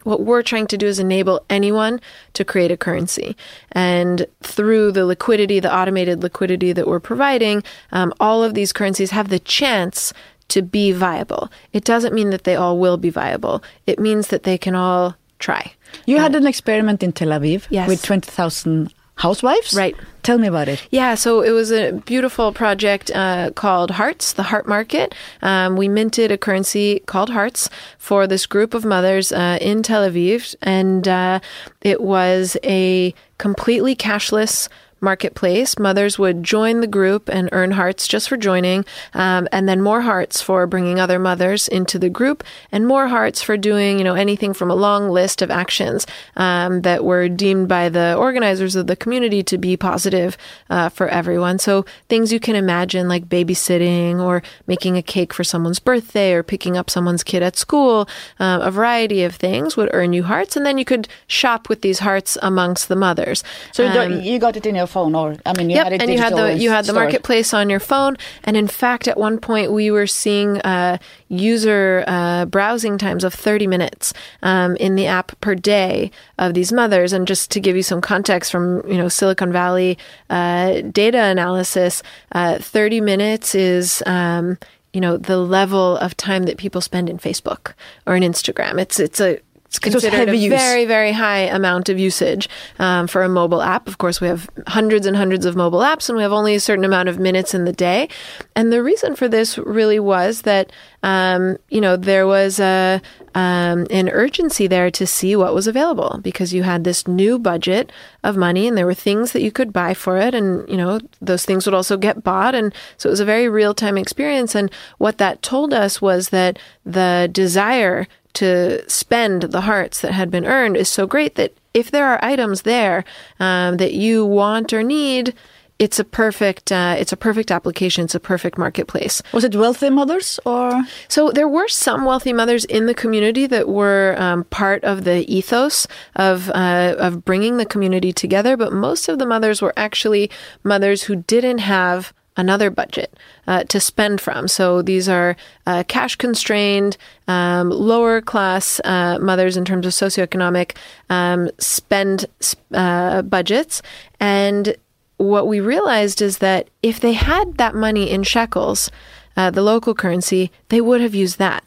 what 0.04 0.22
we're 0.22 0.42
trying 0.42 0.66
to 0.68 0.78
do 0.78 0.86
is 0.86 0.98
enable 0.98 1.44
anyone 1.50 2.00
to 2.34 2.44
create 2.44 2.70
a 2.70 2.76
currency. 2.76 3.36
And 3.72 4.26
through 4.42 4.92
the 4.92 5.04
liquidity, 5.04 5.60
the 5.60 5.74
automated 5.74 6.22
liquidity 6.22 6.72
that 6.72 6.86
we're 6.86 7.00
providing, 7.00 7.62
um, 7.92 8.12
all 8.20 8.42
of 8.44 8.54
these 8.54 8.72
currencies 8.72 9.10
have 9.10 9.28
the 9.28 9.38
chance 9.38 10.12
to 10.48 10.62
be 10.62 10.92
viable. 10.92 11.50
It 11.72 11.84
doesn't 11.84 12.14
mean 12.14 12.30
that 12.30 12.44
they 12.44 12.56
all 12.56 12.78
will 12.78 12.96
be 12.96 13.10
viable, 13.10 13.62
it 13.86 13.98
means 13.98 14.28
that 14.28 14.42
they 14.42 14.58
can 14.58 14.74
all 14.74 15.16
try. 15.38 15.72
You 16.06 16.18
uh, 16.18 16.20
had 16.20 16.34
an 16.34 16.46
experiment 16.46 17.02
in 17.02 17.12
Tel 17.12 17.28
Aviv 17.28 17.66
yes. 17.70 17.88
with 17.88 18.02
20,000 18.02 18.92
housewives? 19.20 19.74
Right. 19.74 19.94
Tell 20.22 20.38
me 20.38 20.48
about 20.48 20.68
it. 20.68 20.86
Yeah, 20.90 21.14
so 21.14 21.40
it 21.42 21.50
was 21.50 21.70
a 21.70 21.92
beautiful 21.92 22.52
project 22.52 23.10
uh, 23.14 23.50
called 23.54 23.92
Hearts, 23.92 24.32
the 24.32 24.42
Heart 24.44 24.66
Market. 24.66 25.14
Um, 25.42 25.76
we 25.76 25.88
minted 25.88 26.30
a 26.30 26.38
currency 26.38 27.00
called 27.06 27.30
Hearts 27.30 27.70
for 27.98 28.26
this 28.26 28.46
group 28.46 28.74
of 28.74 28.84
mothers 28.84 29.32
uh, 29.32 29.58
in 29.60 29.82
Tel 29.82 30.08
Aviv, 30.08 30.54
and 30.62 31.06
uh, 31.06 31.40
it 31.80 32.00
was 32.02 32.56
a 32.64 33.14
completely 33.38 33.94
cashless 33.96 34.68
marketplace. 35.00 35.78
Mothers 35.78 36.18
would 36.18 36.42
join 36.42 36.80
the 36.80 36.86
group 36.86 37.28
and 37.28 37.48
earn 37.52 37.72
hearts 37.72 38.06
just 38.06 38.28
for 38.28 38.36
joining, 38.36 38.84
um, 39.14 39.48
and 39.52 39.68
then 39.68 39.80
more 39.80 40.02
hearts 40.02 40.42
for 40.42 40.66
bringing 40.66 41.00
other 41.00 41.18
mothers 41.18 41.68
into 41.68 41.98
the 41.98 42.10
group, 42.10 42.44
and 42.72 42.86
more 42.86 43.08
hearts 43.08 43.42
for 43.42 43.56
doing, 43.56 43.98
you 43.98 44.04
know, 44.04 44.14
anything 44.14 44.52
from 44.54 44.70
a 44.70 44.74
long 44.74 45.08
list 45.08 45.42
of 45.42 45.50
actions 45.50 46.06
um, 46.36 46.82
that 46.82 47.04
were 47.04 47.28
deemed 47.28 47.68
by 47.68 47.88
the 47.88 48.14
organizers 48.16 48.76
of 48.76 48.86
the 48.86 48.96
community 48.96 49.42
to 49.42 49.58
be 49.58 49.76
positive 49.76 50.36
uh, 50.68 50.88
for 50.88 51.08
everyone. 51.08 51.58
So 51.58 51.84
things 52.08 52.32
you 52.32 52.40
can 52.40 52.56
imagine, 52.56 53.08
like 53.08 53.28
babysitting 53.28 54.20
or 54.20 54.42
making 54.66 54.96
a 54.96 55.02
cake 55.02 55.32
for 55.32 55.44
someone's 55.44 55.78
birthday 55.78 56.32
or 56.32 56.42
picking 56.42 56.76
up 56.76 56.90
someone's 56.90 57.24
kid 57.24 57.42
at 57.42 57.56
school, 57.56 58.08
uh, 58.38 58.60
a 58.62 58.70
variety 58.70 59.22
of 59.22 59.34
things 59.34 59.76
would 59.76 59.90
earn 59.92 60.12
you 60.12 60.24
hearts, 60.24 60.56
and 60.56 60.66
then 60.66 60.78
you 60.78 60.84
could 60.84 61.08
shop 61.26 61.68
with 61.68 61.82
these 61.82 62.00
hearts 62.00 62.36
amongst 62.42 62.88
the 62.88 62.96
mothers. 62.96 63.42
So 63.72 63.86
um, 63.86 64.20
you 64.20 64.38
got 64.38 64.56
it 64.56 64.66
in 64.66 64.74
your 64.74 64.86
phone, 64.90 65.14
or 65.14 65.36
I 65.46 65.52
mean, 65.56 65.70
you 65.70 65.76
yep, 65.76 65.84
had 65.84 65.92
it 65.94 66.02
and 66.02 66.10
you 66.10 66.18
had 66.18 66.36
the 66.36 66.56
you 66.56 66.70
had 66.70 66.84
the 66.84 66.92
store. 66.92 67.02
marketplace 67.02 67.54
on 67.54 67.70
your 67.70 67.80
phone, 67.80 68.16
and 68.44 68.56
in 68.56 68.66
fact, 68.66 69.08
at 69.08 69.16
one 69.16 69.38
point 69.38 69.72
we 69.72 69.90
were 69.90 70.06
seeing 70.06 70.60
uh, 70.60 70.98
user 71.28 72.04
uh, 72.06 72.44
browsing 72.46 72.98
times 72.98 73.24
of 73.24 73.32
30 73.32 73.66
minutes 73.66 74.12
um, 74.42 74.76
in 74.76 74.96
the 74.96 75.06
app 75.06 75.40
per 75.40 75.54
day 75.54 76.10
of 76.38 76.54
these 76.54 76.72
mothers. 76.72 77.12
And 77.12 77.26
just 77.26 77.50
to 77.52 77.60
give 77.60 77.76
you 77.76 77.82
some 77.82 78.00
context 78.00 78.50
from 78.52 78.86
you 78.90 78.98
know 78.98 79.08
Silicon 79.08 79.52
Valley 79.52 79.96
uh, 80.28 80.82
data 80.82 81.22
analysis, 81.22 82.02
uh, 82.32 82.58
30 82.58 83.00
minutes 83.00 83.54
is 83.54 84.02
um, 84.06 84.58
you 84.92 85.00
know 85.00 85.16
the 85.16 85.38
level 85.38 85.96
of 85.98 86.16
time 86.16 86.44
that 86.44 86.58
people 86.58 86.80
spend 86.80 87.08
in 87.08 87.18
Facebook 87.18 87.74
or 88.06 88.16
in 88.16 88.22
Instagram. 88.22 88.80
It's 88.80 88.98
it's 88.98 89.20
a 89.20 89.38
it's 89.70 89.78
considered 89.78 90.28
a 90.28 90.36
use. 90.36 90.50
very, 90.50 90.84
very 90.84 91.12
high 91.12 91.42
amount 91.42 91.88
of 91.88 91.96
usage 91.96 92.48
um, 92.80 93.06
for 93.06 93.22
a 93.22 93.28
mobile 93.28 93.62
app. 93.62 93.86
Of 93.86 93.98
course, 93.98 94.20
we 94.20 94.26
have 94.26 94.50
hundreds 94.66 95.06
and 95.06 95.16
hundreds 95.16 95.46
of 95.46 95.54
mobile 95.54 95.78
apps, 95.78 96.08
and 96.08 96.16
we 96.16 96.22
have 96.22 96.32
only 96.32 96.56
a 96.56 96.60
certain 96.60 96.84
amount 96.84 97.08
of 97.08 97.20
minutes 97.20 97.54
in 97.54 97.66
the 97.66 97.72
day. 97.72 98.08
And 98.56 98.72
the 98.72 98.82
reason 98.82 99.14
for 99.14 99.28
this 99.28 99.58
really 99.58 100.00
was 100.00 100.42
that 100.42 100.72
um, 101.04 101.56
you 101.68 101.80
know 101.80 101.96
there 101.96 102.26
was 102.26 102.58
a 102.58 103.00
um, 103.36 103.86
an 103.90 104.08
urgency 104.08 104.66
there 104.66 104.90
to 104.90 105.06
see 105.06 105.36
what 105.36 105.54
was 105.54 105.68
available 105.68 106.18
because 106.20 106.52
you 106.52 106.64
had 106.64 106.82
this 106.82 107.06
new 107.06 107.38
budget 107.38 107.92
of 108.24 108.36
money, 108.36 108.66
and 108.66 108.76
there 108.76 108.86
were 108.86 108.92
things 108.92 109.30
that 109.30 109.42
you 109.42 109.52
could 109.52 109.72
buy 109.72 109.94
for 109.94 110.16
it, 110.16 110.34
and 110.34 110.68
you 110.68 110.76
know 110.76 110.98
those 111.20 111.44
things 111.44 111.64
would 111.64 111.74
also 111.74 111.96
get 111.96 112.24
bought, 112.24 112.56
and 112.56 112.74
so 112.96 113.08
it 113.08 113.12
was 113.12 113.20
a 113.20 113.24
very 113.24 113.48
real 113.48 113.72
time 113.72 113.96
experience. 113.96 114.56
And 114.56 114.68
what 114.98 115.18
that 115.18 115.42
told 115.42 115.72
us 115.72 116.02
was 116.02 116.30
that 116.30 116.58
the 116.84 117.30
desire 117.30 118.08
to 118.34 118.88
spend 118.88 119.42
the 119.42 119.62
hearts 119.62 120.00
that 120.00 120.12
had 120.12 120.30
been 120.30 120.46
earned 120.46 120.76
is 120.76 120.88
so 120.88 121.06
great 121.06 121.34
that 121.34 121.54
if 121.74 121.90
there 121.90 122.06
are 122.06 122.22
items 122.24 122.62
there 122.62 123.04
um, 123.38 123.76
that 123.76 123.94
you 123.94 124.24
want 124.24 124.72
or 124.72 124.82
need, 124.82 125.34
it's 125.80 125.98
a 125.98 126.04
perfect 126.04 126.70
uh, 126.70 126.94
it's 126.98 127.12
a 127.12 127.16
perfect 127.16 127.50
application. 127.50 128.04
It's 128.04 128.14
a 128.14 128.20
perfect 128.20 128.58
marketplace. 128.58 129.22
Was 129.32 129.44
it 129.44 129.56
wealthy 129.56 129.88
mothers 129.88 130.38
or? 130.44 130.82
So 131.08 131.30
there 131.30 131.48
were 131.48 131.68
some 131.68 132.04
wealthy 132.04 132.34
mothers 132.34 132.66
in 132.66 132.84
the 132.84 132.94
community 132.94 133.46
that 133.46 133.66
were 133.66 134.14
um, 134.18 134.44
part 134.44 134.84
of 134.84 135.04
the 135.04 135.24
ethos 135.32 135.86
of 136.16 136.50
uh, 136.50 136.96
of 136.98 137.24
bringing 137.24 137.56
the 137.56 137.64
community 137.64 138.12
together, 138.12 138.58
but 138.58 138.74
most 138.74 139.08
of 139.08 139.18
the 139.18 139.26
mothers 139.26 139.62
were 139.62 139.72
actually 139.76 140.30
mothers 140.62 141.04
who 141.04 141.16
didn't 141.16 141.58
have 141.58 142.12
another 142.36 142.70
budget 142.70 143.16
uh, 143.50 143.64
to 143.64 143.80
spend 143.80 144.20
from. 144.20 144.46
So 144.46 144.80
these 144.80 145.08
are 145.08 145.36
uh, 145.66 145.82
cash 145.88 146.14
constrained, 146.14 146.96
um, 147.26 147.68
lower 147.68 148.20
class 148.20 148.80
uh, 148.84 149.18
mothers 149.20 149.56
in 149.56 149.64
terms 149.64 149.86
of 149.86 149.92
socioeconomic 149.92 150.76
um, 151.10 151.50
spend 151.58 152.26
uh, 152.72 153.22
budgets. 153.22 153.82
And 154.20 154.76
what 155.16 155.48
we 155.48 155.58
realized 155.58 156.22
is 156.22 156.38
that 156.38 156.70
if 156.80 157.00
they 157.00 157.14
had 157.14 157.56
that 157.56 157.74
money 157.74 158.08
in 158.08 158.22
shekels, 158.22 158.88
uh, 159.36 159.50
the 159.50 159.62
local 159.62 159.94
currency, 159.94 160.52
they 160.68 160.80
would 160.80 161.00
have 161.00 161.14
used 161.14 161.38
that 161.38 161.64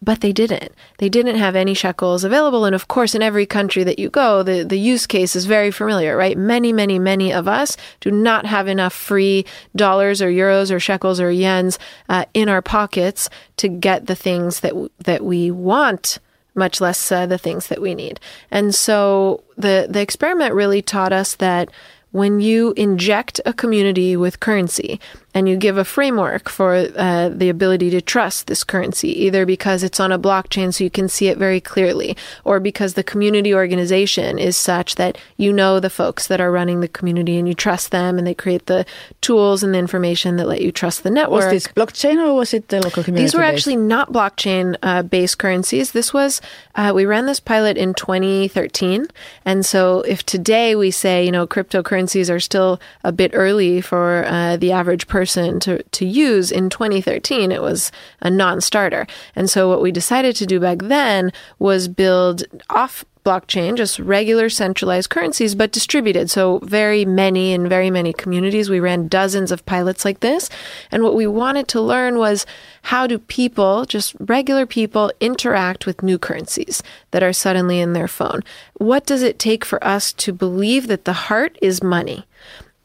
but 0.00 0.20
they 0.20 0.32
didn't. 0.32 0.72
They 0.98 1.08
didn't 1.08 1.36
have 1.36 1.56
any 1.56 1.74
shekels 1.74 2.24
available. 2.24 2.64
And 2.64 2.74
of 2.74 2.88
course, 2.88 3.14
in 3.14 3.22
every 3.22 3.46
country 3.46 3.82
that 3.84 3.98
you 3.98 4.08
go, 4.08 4.42
the, 4.42 4.62
the 4.62 4.78
use 4.78 5.06
case 5.06 5.34
is 5.34 5.44
very 5.44 5.70
familiar, 5.70 6.16
right? 6.16 6.36
Many, 6.36 6.72
many, 6.72 6.98
many 6.98 7.32
of 7.32 7.48
us 7.48 7.76
do 8.00 8.10
not 8.10 8.46
have 8.46 8.68
enough 8.68 8.92
free 8.92 9.44
dollars 9.74 10.22
or 10.22 10.30
euros 10.30 10.70
or 10.70 10.78
shekels 10.78 11.20
or 11.20 11.30
yens 11.30 11.78
uh, 12.08 12.24
in 12.32 12.48
our 12.48 12.62
pockets 12.62 13.28
to 13.56 13.68
get 13.68 14.06
the 14.06 14.14
things 14.14 14.60
that, 14.60 14.72
that 15.00 15.24
we 15.24 15.50
want 15.50 16.18
much 16.54 16.80
less 16.80 17.10
uh, 17.10 17.24
the 17.26 17.38
things 17.38 17.68
that 17.68 17.80
we 17.80 17.94
need. 17.94 18.20
And 18.50 18.74
so 18.74 19.44
the 19.56 19.86
the 19.88 20.00
experiment 20.00 20.54
really 20.54 20.82
taught 20.82 21.12
us 21.12 21.36
that 21.36 21.70
when 22.10 22.40
you 22.40 22.72
inject 22.76 23.40
a 23.46 23.52
community 23.52 24.16
with 24.16 24.40
currency 24.40 25.00
and 25.38 25.48
you 25.48 25.56
give 25.56 25.78
a 25.78 25.84
framework 25.84 26.48
for 26.48 26.74
uh, 26.74 27.28
the 27.28 27.48
ability 27.48 27.90
to 27.90 28.00
trust 28.00 28.48
this 28.48 28.64
currency, 28.64 29.10
either 29.24 29.46
because 29.46 29.84
it's 29.84 30.00
on 30.00 30.10
a 30.10 30.18
blockchain 30.18 30.74
so 30.74 30.82
you 30.82 30.90
can 30.90 31.08
see 31.08 31.28
it 31.28 31.38
very 31.38 31.60
clearly, 31.60 32.16
or 32.42 32.58
because 32.58 32.94
the 32.94 33.04
community 33.04 33.54
organization 33.54 34.36
is 34.36 34.56
such 34.56 34.96
that 34.96 35.16
you 35.36 35.52
know 35.52 35.78
the 35.78 35.90
folks 35.90 36.26
that 36.26 36.40
are 36.40 36.50
running 36.50 36.80
the 36.80 36.88
community 36.88 37.38
and 37.38 37.46
you 37.46 37.54
trust 37.54 37.92
them 37.92 38.18
and 38.18 38.26
they 38.26 38.34
create 38.34 38.66
the 38.66 38.84
tools 39.20 39.62
and 39.62 39.74
the 39.74 39.78
information 39.78 40.34
that 40.38 40.48
let 40.48 40.60
you 40.60 40.72
trust 40.72 41.04
the 41.04 41.10
network. 41.10 41.52
Was 41.52 41.52
this 41.52 41.68
blockchain 41.68 42.16
or 42.18 42.34
was 42.34 42.52
it 42.52 42.66
the 42.66 42.80
local 42.80 43.04
community? 43.04 43.22
These 43.22 43.34
were 43.34 43.44
actually 43.44 43.76
not 43.76 44.12
blockchain 44.12 44.76
uh, 44.82 45.04
based 45.04 45.38
currencies. 45.38 45.92
This 45.92 46.12
was, 46.12 46.40
uh, 46.74 46.90
we 46.92 47.06
ran 47.06 47.26
this 47.26 47.38
pilot 47.38 47.78
in 47.78 47.94
2013. 47.94 49.06
And 49.44 49.64
so 49.64 50.00
if 50.00 50.26
today 50.26 50.74
we 50.74 50.90
say, 50.90 51.24
you 51.24 51.30
know, 51.30 51.46
cryptocurrencies 51.46 52.28
are 52.28 52.40
still 52.40 52.80
a 53.04 53.12
bit 53.12 53.30
early 53.34 53.80
for 53.80 54.24
uh, 54.26 54.56
the 54.56 54.72
average 54.72 55.06
person, 55.06 55.27
person 55.28 55.60
to, 55.60 55.82
to 55.82 56.06
use 56.06 56.50
in 56.50 56.70
2013, 56.70 57.52
it 57.52 57.60
was 57.60 57.92
a 58.20 58.30
non 58.30 58.62
starter. 58.62 59.06
And 59.36 59.50
so 59.50 59.68
what 59.68 59.82
we 59.82 59.92
decided 59.92 60.34
to 60.36 60.46
do 60.46 60.58
back 60.58 60.78
then 60.80 61.32
was 61.58 61.86
build 61.86 62.44
off 62.70 63.04
blockchain, 63.26 63.76
just 63.76 63.98
regular 63.98 64.48
centralized 64.48 65.10
currencies, 65.10 65.54
but 65.54 65.70
distributed. 65.70 66.30
So 66.30 66.60
very 66.60 67.04
many 67.04 67.52
in 67.52 67.68
very 67.68 67.90
many 67.90 68.14
communities. 68.14 68.70
We 68.70 68.80
ran 68.80 69.08
dozens 69.08 69.52
of 69.52 69.66
pilots 69.66 70.02
like 70.02 70.20
this. 70.20 70.48
And 70.90 71.02
what 71.02 71.14
we 71.14 71.26
wanted 71.26 71.68
to 71.68 71.80
learn 71.82 72.16
was 72.16 72.46
how 72.84 73.06
do 73.06 73.18
people, 73.18 73.84
just 73.84 74.16
regular 74.18 74.64
people, 74.64 75.12
interact 75.20 75.84
with 75.84 76.02
new 76.02 76.18
currencies 76.18 76.82
that 77.10 77.22
are 77.22 77.34
suddenly 77.34 77.80
in 77.80 77.92
their 77.92 78.08
phone? 78.08 78.42
What 78.78 79.04
does 79.04 79.22
it 79.22 79.38
take 79.38 79.62
for 79.62 79.82
us 79.84 80.10
to 80.14 80.32
believe 80.32 80.86
that 80.86 81.04
the 81.04 81.28
heart 81.28 81.58
is 81.60 81.82
money? 81.82 82.24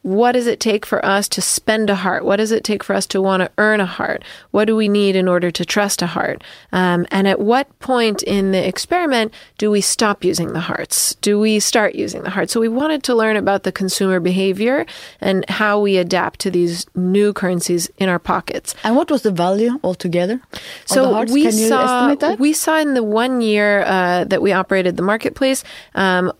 What 0.04 0.32
does 0.32 0.46
it 0.46 0.60
take 0.60 0.84
for 0.84 1.02
us 1.02 1.30
to 1.30 1.40
spend 1.40 1.88
a 1.88 1.94
heart? 1.94 2.26
What 2.26 2.36
does 2.36 2.52
it 2.52 2.62
take 2.62 2.84
for 2.84 2.94
us 2.94 3.06
to 3.06 3.22
want 3.22 3.40
to 3.40 3.50
earn 3.56 3.80
a 3.80 3.86
heart? 3.86 4.22
What 4.50 4.66
do 4.66 4.76
we 4.76 4.86
need 4.86 5.16
in 5.16 5.26
order 5.26 5.50
to 5.52 5.64
trust 5.64 6.02
a 6.02 6.06
heart? 6.06 6.44
Um, 6.72 7.06
and 7.10 7.26
at 7.26 7.40
what 7.40 7.78
point 7.78 8.22
in 8.22 8.52
the 8.52 8.68
experiment 8.68 9.32
do 9.56 9.70
we 9.70 9.80
stop 9.80 10.22
using 10.22 10.52
the 10.52 10.60
hearts? 10.60 11.14
Do 11.22 11.40
we 11.40 11.58
start 11.58 11.94
using 11.94 12.22
the 12.22 12.28
hearts? 12.28 12.52
So 12.52 12.60
we 12.60 12.68
wanted 12.68 13.02
to 13.04 13.14
learn 13.14 13.38
about 13.38 13.62
the 13.62 13.72
consumer 13.72 14.20
behavior 14.20 14.84
and 15.22 15.48
how 15.48 15.80
we 15.80 15.96
adapt 15.96 16.38
to 16.40 16.50
these 16.50 16.86
new 16.94 17.32
currencies 17.32 17.90
in 17.96 18.10
our 18.10 18.18
pockets. 18.18 18.74
And 18.84 18.96
what 18.96 19.10
was 19.10 19.22
the 19.22 19.32
value 19.32 19.80
altogether? 19.82 20.38
So 20.84 21.24
we 21.24 21.50
saw 21.50 22.14
we 22.34 22.52
saw 22.52 22.78
in 22.78 22.92
the 22.92 23.02
one 23.02 23.40
year 23.40 23.84
uh, 23.86 24.24
that 24.24 24.42
we 24.42 24.52
operated 24.52 24.98
the 24.98 25.02
marketplace. 25.02 25.64
Um, 25.94 26.30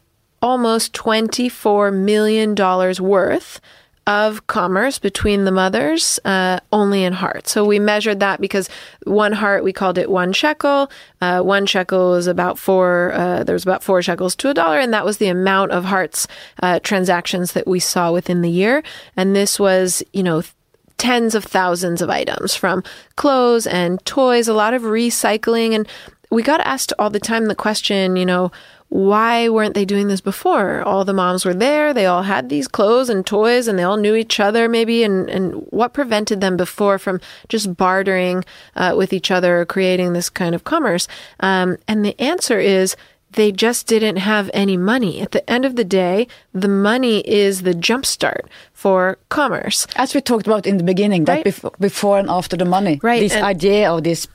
almost 0.44 0.92
$24 0.92 1.92
million 1.94 2.54
worth 2.54 3.60
of 4.06 4.46
commerce 4.46 4.98
between 4.98 5.46
the 5.46 5.50
mothers 5.50 6.20
uh, 6.26 6.60
only 6.70 7.02
in 7.02 7.14
heart. 7.14 7.48
So 7.48 7.64
we 7.64 7.78
measured 7.78 8.20
that 8.20 8.42
because 8.42 8.68
one 9.04 9.32
heart 9.32 9.64
we 9.64 9.72
called 9.72 9.96
it 9.96 10.10
one 10.10 10.34
shekel. 10.34 10.90
Uh, 11.22 11.40
one 11.40 11.64
shekel 11.64 12.10
was 12.10 12.26
about 12.26 12.58
four. 12.58 13.14
Uh, 13.14 13.44
there 13.44 13.54
was 13.54 13.62
about 13.62 13.82
four 13.82 14.02
shekels 14.02 14.36
to 14.36 14.50
a 14.50 14.54
dollar, 14.54 14.78
and 14.78 14.92
that 14.92 15.06
was 15.06 15.16
the 15.16 15.28
amount 15.28 15.72
of 15.72 15.86
hearts 15.86 16.28
uh, 16.62 16.78
transactions 16.80 17.52
that 17.52 17.66
we 17.66 17.80
saw 17.80 18.12
within 18.12 18.42
the 18.42 18.50
year. 18.50 18.82
And 19.16 19.34
this 19.34 19.58
was, 19.58 20.02
you 20.12 20.22
know. 20.22 20.42
Tens 20.96 21.34
of 21.34 21.44
thousands 21.44 22.00
of 22.00 22.08
items 22.08 22.54
from 22.54 22.84
clothes 23.16 23.66
and 23.66 24.02
toys, 24.06 24.46
a 24.46 24.54
lot 24.54 24.74
of 24.74 24.82
recycling. 24.82 25.74
And 25.74 25.88
we 26.30 26.40
got 26.40 26.60
asked 26.60 26.92
all 27.00 27.10
the 27.10 27.18
time 27.18 27.46
the 27.46 27.56
question, 27.56 28.14
you 28.14 28.24
know, 28.24 28.52
why 28.94 29.48
weren't 29.48 29.74
they 29.74 29.84
doing 29.84 30.06
this 30.06 30.20
before? 30.20 30.80
All 30.82 31.04
the 31.04 31.12
moms 31.12 31.44
were 31.44 31.52
there, 31.52 31.92
they 31.92 32.06
all 32.06 32.22
had 32.22 32.48
these 32.48 32.68
clothes 32.68 33.08
and 33.08 33.26
toys, 33.26 33.66
and 33.66 33.76
they 33.76 33.82
all 33.82 33.96
knew 33.96 34.14
each 34.14 34.38
other, 34.38 34.68
maybe. 34.68 35.02
And, 35.02 35.28
and 35.28 35.54
what 35.70 35.92
prevented 35.92 36.40
them 36.40 36.56
before 36.56 37.00
from 37.00 37.20
just 37.48 37.76
bartering 37.76 38.44
uh, 38.76 38.94
with 38.96 39.12
each 39.12 39.32
other 39.32 39.60
or 39.60 39.64
creating 39.64 40.12
this 40.12 40.30
kind 40.30 40.54
of 40.54 40.62
commerce? 40.62 41.08
Um, 41.40 41.76
and 41.88 42.04
the 42.04 42.14
answer 42.20 42.60
is 42.60 42.94
they 43.32 43.50
just 43.50 43.88
didn't 43.88 44.18
have 44.18 44.48
any 44.54 44.76
money. 44.76 45.20
At 45.20 45.32
the 45.32 45.42
end 45.50 45.64
of 45.64 45.74
the 45.74 45.82
day, 45.82 46.28
the 46.52 46.68
money 46.68 47.18
is 47.28 47.62
the 47.62 47.74
jumpstart 47.74 48.42
for 48.72 49.18
commerce. 49.28 49.88
As 49.96 50.14
we 50.14 50.20
talked 50.20 50.46
about 50.46 50.68
in 50.68 50.76
the 50.76 50.84
beginning, 50.84 51.24
right? 51.24 51.38
that 51.38 51.44
before, 51.44 51.72
before 51.80 52.20
and 52.20 52.30
after 52.30 52.56
the 52.56 52.64
money, 52.64 53.00
right? 53.02 53.18
This 53.18 53.32
and 53.32 53.44
idea 53.44 53.90
of 53.90 54.04
this 54.04 54.28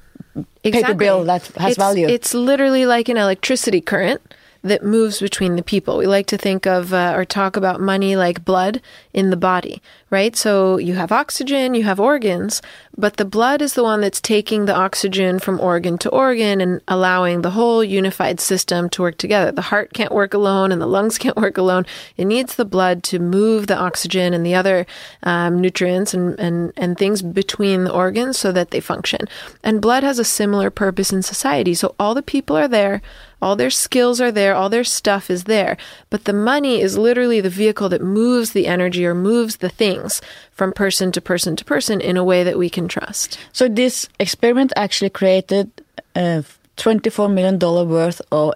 exactly. 0.65 0.81
paper 0.81 0.93
bill 0.95 1.23
that 1.23 1.47
has 1.55 1.71
it's, 1.71 1.77
value. 1.77 2.09
It's 2.09 2.33
literally 2.33 2.85
like 2.85 3.07
an 3.07 3.15
electricity 3.15 3.79
current 3.79 4.19
that 4.61 4.83
moves 4.83 5.19
between 5.19 5.55
the 5.55 5.63
people. 5.63 5.97
We 5.97 6.05
like 6.05 6.25
to 6.27 6.37
think 6.37 6.67
of 6.67 6.93
uh, 6.93 7.13
or 7.15 7.23
talk 7.23 7.55
about 7.55 7.79
money 7.79 8.15
like 8.15 8.43
blood 8.43 8.81
in 9.13 9.29
the 9.29 9.37
body, 9.37 9.81
right? 10.09 10.35
So 10.35 10.77
you 10.77 10.95
have 10.95 11.11
oxygen, 11.11 11.75
you 11.75 11.83
have 11.83 11.99
organs, 11.99 12.61
but 12.97 13.17
the 13.17 13.25
blood 13.25 13.61
is 13.61 13.73
the 13.73 13.83
one 13.83 14.01
that's 14.01 14.19
taking 14.19 14.65
the 14.65 14.75
oxygen 14.75 15.39
from 15.39 15.59
organ 15.61 15.97
to 15.99 16.09
organ 16.09 16.59
and 16.59 16.81
allowing 16.87 17.41
the 17.41 17.51
whole 17.51 17.83
unified 17.83 18.41
system 18.41 18.89
to 18.89 19.01
work 19.01 19.17
together. 19.17 19.51
The 19.51 19.61
heart 19.61 19.93
can't 19.93 20.11
work 20.11 20.33
alone 20.33 20.73
and 20.73 20.81
the 20.81 20.87
lungs 20.87 21.17
can't 21.17 21.37
work 21.37 21.57
alone. 21.57 21.85
It 22.17 22.25
needs 22.25 22.55
the 22.55 22.65
blood 22.65 23.01
to 23.03 23.19
move 23.19 23.67
the 23.67 23.77
oxygen 23.77 24.33
and 24.33 24.45
the 24.45 24.55
other 24.55 24.85
um, 25.23 25.61
nutrients 25.61 26.13
and, 26.13 26.37
and, 26.37 26.73
and 26.75 26.97
things 26.97 27.21
between 27.21 27.85
the 27.85 27.93
organs 27.93 28.37
so 28.37 28.51
that 28.51 28.71
they 28.71 28.81
function. 28.81 29.21
And 29.63 29.81
blood 29.81 30.03
has 30.03 30.19
a 30.19 30.25
similar 30.25 30.69
purpose 30.69 31.13
in 31.13 31.23
society. 31.23 31.73
So 31.73 31.95
all 31.97 32.13
the 32.13 32.21
people 32.21 32.57
are 32.57 32.67
there 32.67 33.01
all 33.41 33.55
their 33.55 33.69
skills 33.69 34.19
are 34.19 34.31
there, 34.31 34.55
all 34.55 34.69
their 34.69 34.83
stuff 34.83 35.29
is 35.29 35.45
there. 35.45 35.77
But 36.09 36.25
the 36.25 36.33
money 36.33 36.81
is 36.81 36.97
literally 36.97 37.41
the 37.41 37.49
vehicle 37.49 37.89
that 37.89 38.01
moves 38.01 38.51
the 38.51 38.67
energy 38.67 39.05
or 39.05 39.15
moves 39.15 39.57
the 39.57 39.69
things 39.69 40.21
from 40.51 40.73
person 40.73 41.11
to 41.13 41.21
person 41.21 41.55
to 41.55 41.65
person 41.65 42.01
in 42.01 42.17
a 42.17 42.23
way 42.23 42.43
that 42.43 42.57
we 42.57 42.69
can 42.69 42.87
trust. 42.87 43.37
So 43.53 43.67
this 43.67 44.09
experiment 44.19 44.73
actually 44.75 45.09
created 45.09 45.71
uh, 46.15 46.43
$24 46.77 47.31
million 47.33 47.59
worth 47.59 48.21
of 48.31 48.53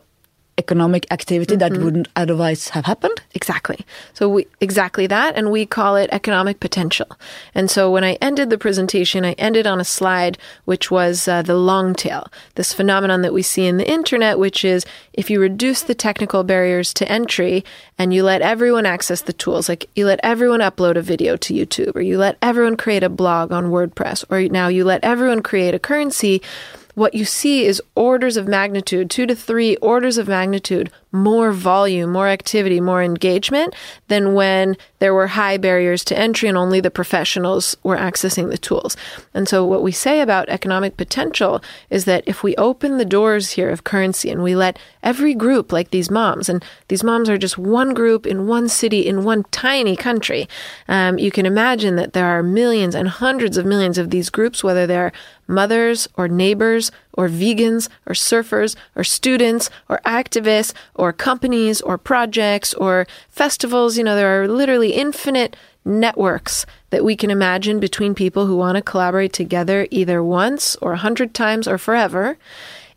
economic 0.63 1.03
activity 1.11 1.55
mm-hmm. 1.55 1.73
that 1.73 1.83
wouldn't 1.83 2.07
otherwise 2.15 2.69
have 2.69 2.85
happened? 2.85 3.17
Exactly. 3.33 3.79
So 4.13 4.23
we 4.29 4.41
exactly 4.67 5.07
that 5.07 5.35
and 5.37 5.51
we 5.51 5.65
call 5.65 5.95
it 5.95 6.09
economic 6.19 6.59
potential. 6.59 7.09
And 7.53 7.69
so 7.69 7.91
when 7.91 8.03
I 8.03 8.13
ended 8.27 8.49
the 8.49 8.57
presentation, 8.57 9.25
I 9.25 9.33
ended 9.47 9.65
on 9.67 9.79
a 9.79 9.83
slide 9.99 10.37
which 10.65 10.85
was 10.97 11.27
uh, 11.27 11.41
the 11.41 11.59
long 11.71 11.93
tail, 11.93 12.23
this 12.55 12.73
phenomenon 12.73 13.21
that 13.23 13.33
we 13.33 13.41
see 13.41 13.65
in 13.65 13.77
the 13.77 13.89
internet 13.89 14.39
which 14.39 14.63
is 14.63 14.85
if 15.13 15.29
you 15.29 15.39
reduce 15.39 15.81
the 15.83 15.95
technical 16.07 16.43
barriers 16.43 16.93
to 16.93 17.11
entry 17.19 17.63
and 17.97 18.13
you 18.13 18.23
let 18.23 18.41
everyone 18.41 18.85
access 18.85 19.21
the 19.21 19.33
tools, 19.33 19.69
like 19.69 19.89
you 19.95 20.05
let 20.05 20.19
everyone 20.23 20.61
upload 20.61 20.95
a 20.95 21.01
video 21.01 21.35
to 21.37 21.53
YouTube 21.53 21.95
or 21.95 22.01
you 22.01 22.17
let 22.17 22.37
everyone 22.41 22.77
create 22.77 23.03
a 23.03 23.09
blog 23.09 23.51
on 23.51 23.71
WordPress 23.75 24.23
or 24.29 24.37
now 24.49 24.67
you 24.67 24.83
let 24.85 25.03
everyone 25.03 25.41
create 25.41 25.73
a 25.73 25.79
currency 25.79 26.41
what 26.95 27.13
you 27.13 27.25
see 27.25 27.65
is 27.65 27.81
orders 27.95 28.37
of 28.37 28.47
magnitude, 28.47 29.09
two 29.09 29.25
to 29.25 29.35
three 29.35 29.75
orders 29.77 30.17
of 30.17 30.27
magnitude 30.27 30.91
more 31.13 31.51
volume, 31.51 32.11
more 32.11 32.27
activity, 32.27 32.81
more 32.81 33.03
engagement 33.03 33.75
than 34.07 34.33
when 34.33 34.75
there 34.97 35.13
were 35.13 35.27
high 35.27 35.57
barriers 35.57 36.03
to 36.03 36.17
entry 36.17 36.49
and 36.49 36.57
only 36.57 36.81
the 36.81 36.89
professionals 36.89 37.77
were 37.83 37.95
accessing 37.95 38.49
the 38.49 38.57
tools. 38.57 38.97
And 39.31 39.47
so, 39.47 39.63
what 39.63 39.83
we 39.83 39.91
say 39.91 40.21
about 40.21 40.49
economic 40.49 40.97
potential 40.97 41.61
is 41.91 42.05
that 42.05 42.23
if 42.25 42.41
we 42.41 42.55
open 42.55 42.97
the 42.97 43.05
doors 43.05 43.51
here 43.51 43.69
of 43.69 43.83
currency 43.83 44.31
and 44.31 44.41
we 44.41 44.55
let 44.55 44.79
every 45.03 45.35
group, 45.35 45.71
like 45.71 45.91
these 45.91 46.09
moms, 46.09 46.49
and 46.49 46.65
these 46.87 47.03
moms 47.03 47.29
are 47.29 47.37
just 47.37 47.59
one 47.59 47.93
group 47.93 48.25
in 48.25 48.47
one 48.47 48.67
city 48.67 49.05
in 49.05 49.23
one 49.23 49.43
tiny 49.51 49.95
country, 49.95 50.49
um, 50.87 51.19
you 51.19 51.29
can 51.29 51.45
imagine 51.45 51.95
that 51.95 52.13
there 52.13 52.25
are 52.25 52.41
millions 52.41 52.95
and 52.95 53.07
hundreds 53.07 53.55
of 53.55 53.67
millions 53.67 53.99
of 53.99 54.09
these 54.09 54.31
groups, 54.31 54.63
whether 54.63 54.87
they're 54.87 55.13
mothers 55.47 56.07
or 56.15 56.27
neighbors 56.27 56.91
or 57.13 57.27
vegans 57.29 57.89
or 58.05 58.13
surfers 58.13 58.75
or 58.95 59.03
students 59.03 59.69
or 59.89 60.01
activists 60.05 60.73
or 60.95 61.13
companies 61.13 61.81
or 61.81 61.97
projects 61.97 62.73
or 62.73 63.07
festivals. 63.29 63.97
You 63.97 64.03
know, 64.03 64.15
there 64.15 64.41
are 64.41 64.47
literally 64.47 64.93
infinite 64.93 65.55
networks 65.85 66.65
that 66.89 67.03
we 67.03 67.15
can 67.15 67.29
imagine 67.29 67.79
between 67.79 68.15
people 68.15 68.45
who 68.45 68.55
want 68.55 68.75
to 68.75 68.81
collaborate 68.81 69.33
together 69.33 69.87
either 69.91 70.23
once 70.23 70.75
or 70.77 70.93
a 70.93 70.97
hundred 70.97 71.33
times 71.33 71.67
or 71.67 71.77
forever. 71.77 72.37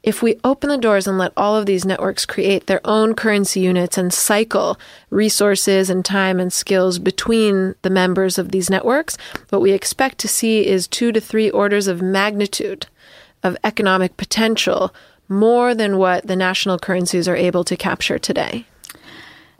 If 0.06 0.22
we 0.22 0.38
open 0.44 0.68
the 0.68 0.78
doors 0.78 1.08
and 1.08 1.18
let 1.18 1.32
all 1.36 1.56
of 1.56 1.66
these 1.66 1.84
networks 1.84 2.24
create 2.24 2.68
their 2.68 2.80
own 2.84 3.16
currency 3.16 3.58
units 3.58 3.98
and 3.98 4.14
cycle 4.14 4.78
resources 5.10 5.90
and 5.90 6.04
time 6.04 6.38
and 6.38 6.52
skills 6.52 7.00
between 7.00 7.74
the 7.82 7.90
members 7.90 8.38
of 8.38 8.52
these 8.52 8.70
networks, 8.70 9.18
what 9.50 9.60
we 9.60 9.72
expect 9.72 10.18
to 10.18 10.28
see 10.28 10.64
is 10.64 10.86
two 10.86 11.10
to 11.10 11.20
three 11.20 11.50
orders 11.50 11.88
of 11.88 12.00
magnitude 12.00 12.86
of 13.42 13.56
economic 13.64 14.16
potential 14.16 14.94
more 15.28 15.74
than 15.74 15.98
what 15.98 16.24
the 16.24 16.36
national 16.36 16.78
currencies 16.78 17.26
are 17.26 17.34
able 17.34 17.64
to 17.64 17.76
capture 17.76 18.16
today. 18.16 18.64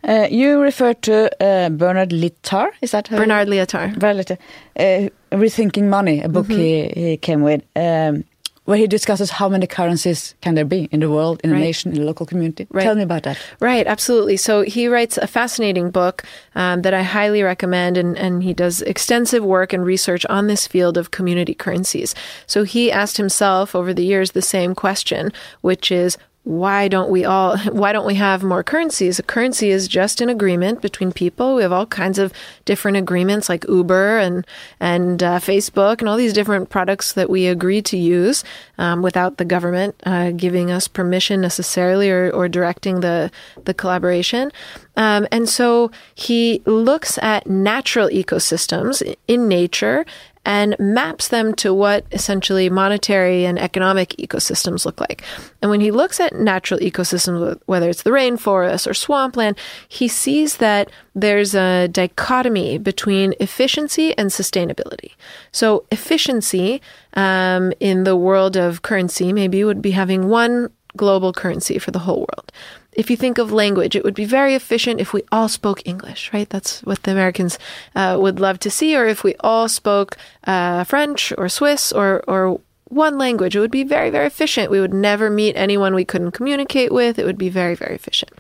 Uh, 0.05 0.29
you 0.31 0.61
refer 0.61 0.95
to 0.95 1.29
uh, 1.43 1.69
Bernard 1.71 2.11
Lietaer, 2.11 2.69
is 2.81 2.93
that 2.93 3.09
her? 3.09 3.17
Bernard 3.17 3.49
Lietaer. 3.49 3.99
Bernard 3.99 4.39
Uh, 4.79 5.09
Rethinking 5.33 5.89
Money, 5.89 6.23
a 6.23 6.29
book 6.29 6.47
mm 6.47 6.55
-hmm. 6.55 6.95
he, 6.95 7.11
he 7.11 7.17
came 7.17 7.43
with. 7.43 7.63
Um, 7.75 8.25
where 8.67 8.77
he 8.77 8.87
discusses 8.87 9.31
how 9.31 9.49
many 9.49 9.67
currencies 9.67 10.35
can 10.43 10.55
there 10.55 10.65
be 10.65 10.89
in 10.93 11.01
the 11.01 11.11
world, 11.11 11.41
in 11.43 11.51
a 11.53 11.59
nation, 11.59 11.95
in 11.95 12.03
a 12.03 12.05
local 12.05 12.27
community. 12.27 12.67
Right. 12.71 12.83
Tell 12.83 12.95
me 12.95 13.03
about 13.03 13.23
that. 13.23 13.39
Right, 13.61 13.87
absolutely. 13.87 14.37
So 14.37 14.63
he 14.63 14.89
writes 14.89 15.17
a 15.17 15.27
fascinating 15.27 15.91
book 15.91 16.25
um, 16.55 16.83
that 16.83 16.93
I 16.93 17.03
highly 17.03 17.43
recommend, 17.43 17.97
and, 17.97 18.19
and 18.19 18.43
he 18.43 18.53
does 18.53 18.83
extensive 18.83 19.45
work 19.45 19.73
and 19.73 19.85
research 19.85 20.27
on 20.27 20.49
this 20.49 20.67
field 20.67 20.99
of 20.99 21.11
community 21.13 21.55
currencies. 21.55 22.15
So 22.47 22.65
he 22.65 22.93
asked 22.93 23.17
himself 23.17 23.75
over 23.75 23.95
the 23.95 24.05
years 24.05 24.33
the 24.33 24.43
same 24.43 24.75
question, 24.75 25.33
which 25.61 25.91
is 25.91 26.19
why 26.47 26.87
don't 26.87 27.11
we 27.11 27.25
all 27.25 27.59
why 27.73 27.93
don't 27.93 28.07
we 28.07 28.15
have 28.15 28.45
more 28.45 28.63
currencies? 28.63 29.19
A 29.19 29.23
currency 29.25 29.71
is 29.71 29.89
just 29.89 30.21
an 30.21 30.29
agreement 30.29 30.81
between 30.81 31.11
people. 31.11 31.57
We 31.57 31.63
have 31.63 31.73
all 31.73 31.87
kinds 31.87 32.21
of 32.21 32.33
different 32.65 32.97
agreements 32.97 33.49
like 33.49 33.65
uber 33.69 34.19
and 34.19 34.47
and 34.79 35.25
uh, 35.25 35.41
facebook 35.41 35.99
and 35.99 36.09
all 36.09 36.17
these 36.17 36.33
different 36.33 36.71
products 36.71 37.15
that 37.15 37.29
we 37.29 37.49
agree 37.49 37.83
to 37.83 37.97
use 37.97 38.45
um, 38.79 39.03
without 39.03 39.39
the 39.39 39.45
government 39.45 39.97
uh, 40.07 40.31
giving 40.31 40.71
us 40.71 40.87
permission 40.87 41.41
necessarily 41.41 42.11
or, 42.11 42.31
or 42.31 42.49
directing 42.49 43.01
the 43.01 43.33
the 43.65 43.75
collaboration. 43.75 44.53
Um, 44.97 45.27
and 45.33 45.49
so 45.49 45.91
he 46.15 46.63
looks 46.65 47.19
at 47.19 47.49
natural 47.49 48.09
ecosystems 48.09 49.03
in 49.27 49.49
nature 49.49 50.07
and 50.47 50.77
maps 50.79 51.29
them 51.29 51.53
to 51.53 51.75
what 51.75 52.07
essentially 52.13 52.71
monetary 52.71 53.45
and 53.45 53.59
economic 53.59 54.11
ecosystems 54.11 54.87
look 54.87 55.01
like. 55.01 55.23
And 55.61 55.73
when 55.73 55.81
he 55.81 55.91
looks 55.91 56.21
at 56.21 56.37
natural 56.37 56.79
ecosystems, 56.79 57.61
whether 57.67 57.91
it's 57.91 58.05
the 58.05 58.11
rainforest 58.11 58.87
or 58.89 58.95
swampland, 58.95 59.59
he 59.89 60.07
sees 60.07 60.59
that 60.59 60.89
there's 61.17 61.57
a 61.57 61.89
dichotomy 61.89 62.79
between 62.79 63.35
efficiency 63.41 64.17
and 64.17 64.31
sustainability. 64.31 65.13
So, 65.51 65.85
efficiency 65.91 66.81
um, 67.15 67.73
in 67.81 68.05
the 68.05 68.17
world 68.17 68.57
of 68.57 68.83
currency 68.83 69.33
maybe 69.33 69.65
would 69.65 69.83
be 69.83 69.91
having 69.91 70.29
one 70.29 70.71
global 70.97 71.33
currency 71.33 71.79
for 71.79 71.91
the 71.91 71.99
whole 71.99 72.21
world 72.21 72.53
if 72.97 73.11
you 73.11 73.17
think 73.17 73.39
of 73.39 73.53
language, 73.53 73.95
it 73.95 74.05
would 74.05 74.15
be 74.15 74.25
very 74.25 74.55
efficient 74.55 75.01
if 75.01 75.13
we 75.13 75.23
all 75.31 75.49
spoke 75.49 75.83
English, 75.85 76.33
right? 76.33 76.49
That's 76.49 76.83
what 76.83 77.03
the 77.03 77.13
Americans 77.13 77.59
uh, 77.95 78.17
would 78.19 78.41
love 78.41 78.59
to 78.61 78.71
see. 78.71 78.97
Or 78.97 79.07
if 79.07 79.23
we 79.23 79.35
all 79.41 79.69
spoke 79.69 80.17
uh, 80.45 80.83
French 80.85 81.33
or 81.37 81.49
Swiss 81.49 81.93
or, 81.93 82.25
or 82.27 82.61
one 82.89 83.19
language, 83.19 83.55
it 83.55 83.61
would 83.61 83.71
be 83.71 83.85
very, 83.85 84.09
very 84.09 84.27
efficient. 84.27 84.71
We 84.71 84.81
would 84.81 84.95
never 84.95 85.29
meet 85.29 85.57
anyone 85.57 85.95
we 85.95 86.07
couldn't 86.07 86.31
communicate 86.31 86.91
with. 86.91 87.19
It 87.19 87.27
would 87.27 87.39
be 87.39 87.51
very, 87.51 87.75
very 87.75 87.95
efficient. 87.95 88.33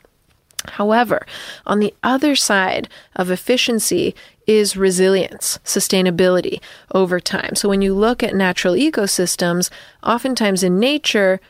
However, 0.70 1.26
on 1.66 1.78
the 1.80 1.94
other 2.02 2.34
side 2.34 2.88
of 3.14 3.30
efficiency 3.30 4.14
is 4.46 4.76
resilience, 4.76 5.58
sustainability 5.64 6.60
over 6.94 7.20
time. 7.20 7.54
So 7.54 7.68
when 7.68 7.82
you 7.82 7.94
look 7.94 8.22
at 8.22 8.34
natural 8.34 8.74
ecosystems, 8.74 9.70
oftentimes 10.02 10.62
in 10.62 10.80
nature, 10.80 11.40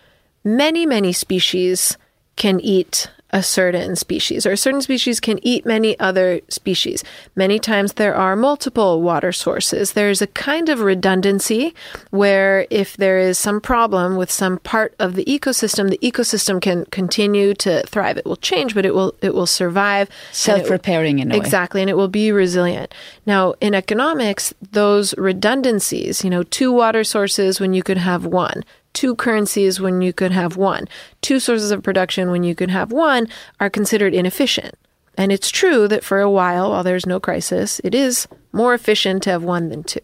many, 0.44 0.84
many 0.86 1.12
species 1.12 1.96
can 2.36 2.60
eat 2.60 3.08
a 3.30 3.42
certain 3.42 3.96
species, 3.96 4.46
or 4.46 4.52
a 4.52 4.56
certain 4.56 4.80
species 4.80 5.18
can 5.18 5.38
eat 5.42 5.66
many 5.66 5.98
other 5.98 6.40
species. 6.48 7.02
Many 7.34 7.58
times 7.58 7.94
there 7.94 8.14
are 8.14 8.36
multiple 8.36 9.02
water 9.02 9.32
sources. 9.32 9.92
There's 9.92 10.22
a 10.22 10.28
kind 10.28 10.68
of 10.68 10.80
redundancy 10.80 11.74
where 12.10 12.66
if 12.70 12.96
there 12.96 13.18
is 13.18 13.36
some 13.36 13.60
problem 13.60 14.16
with 14.16 14.30
some 14.30 14.58
part 14.60 14.94
of 15.00 15.16
the 15.16 15.24
ecosystem, 15.24 15.90
the 15.90 15.98
ecosystem 15.98 16.62
can 16.62 16.84
continue 16.86 17.52
to 17.54 17.82
thrive. 17.82 18.16
It 18.16 18.26
will 18.26 18.36
change, 18.36 18.74
but 18.74 18.86
it 18.86 18.94
will 18.94 19.14
it 19.20 19.34
will 19.34 19.46
survive. 19.46 20.08
Self-repairing 20.32 21.18
in 21.18 21.32
a 21.32 21.36
Exactly, 21.36 21.80
and 21.80 21.90
it 21.90 21.96
will 21.96 22.08
be 22.08 22.30
resilient. 22.30 22.94
Now, 23.26 23.54
in 23.60 23.74
economics, 23.74 24.54
those 24.70 25.16
redundancies, 25.18 26.22
you 26.22 26.30
know, 26.30 26.44
two 26.44 26.72
water 26.72 27.02
sources 27.02 27.60
when 27.60 27.74
you 27.74 27.82
could 27.82 27.98
have 27.98 28.24
one, 28.24 28.64
two 28.96 29.14
currencies 29.14 29.78
when 29.78 30.00
you 30.00 30.10
could 30.10 30.32
have 30.32 30.56
one, 30.56 30.88
two 31.20 31.38
sources 31.38 31.70
of 31.70 31.82
production 31.82 32.30
when 32.30 32.42
you 32.42 32.54
could 32.54 32.70
have 32.70 32.90
one, 32.90 33.28
are 33.60 33.68
considered 33.68 34.14
inefficient. 34.14 34.74
And 35.18 35.30
it's 35.30 35.50
true 35.50 35.86
that 35.88 36.02
for 36.02 36.20
a 36.20 36.30
while, 36.30 36.70
while 36.70 36.82
there's 36.82 37.04
no 37.04 37.20
crisis, 37.20 37.78
it 37.84 37.94
is 37.94 38.26
more 38.52 38.72
efficient 38.72 39.22
to 39.24 39.30
have 39.30 39.44
one 39.44 39.68
than 39.68 39.84
two. 39.84 40.00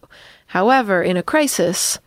However, 0.47 1.01
in 1.01 1.17
a 1.17 1.23
crisis, 1.23 1.97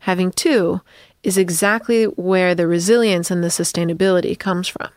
having 0.00 0.30
two 0.32 0.82
is 1.24 1.38
exactly 1.38 2.04
where 2.04 2.54
the 2.54 2.66
resilience 2.66 3.30
and 3.30 3.42
the 3.42 3.48
sustainability 3.48 4.38
comes 4.38 4.68
from. 4.68 4.88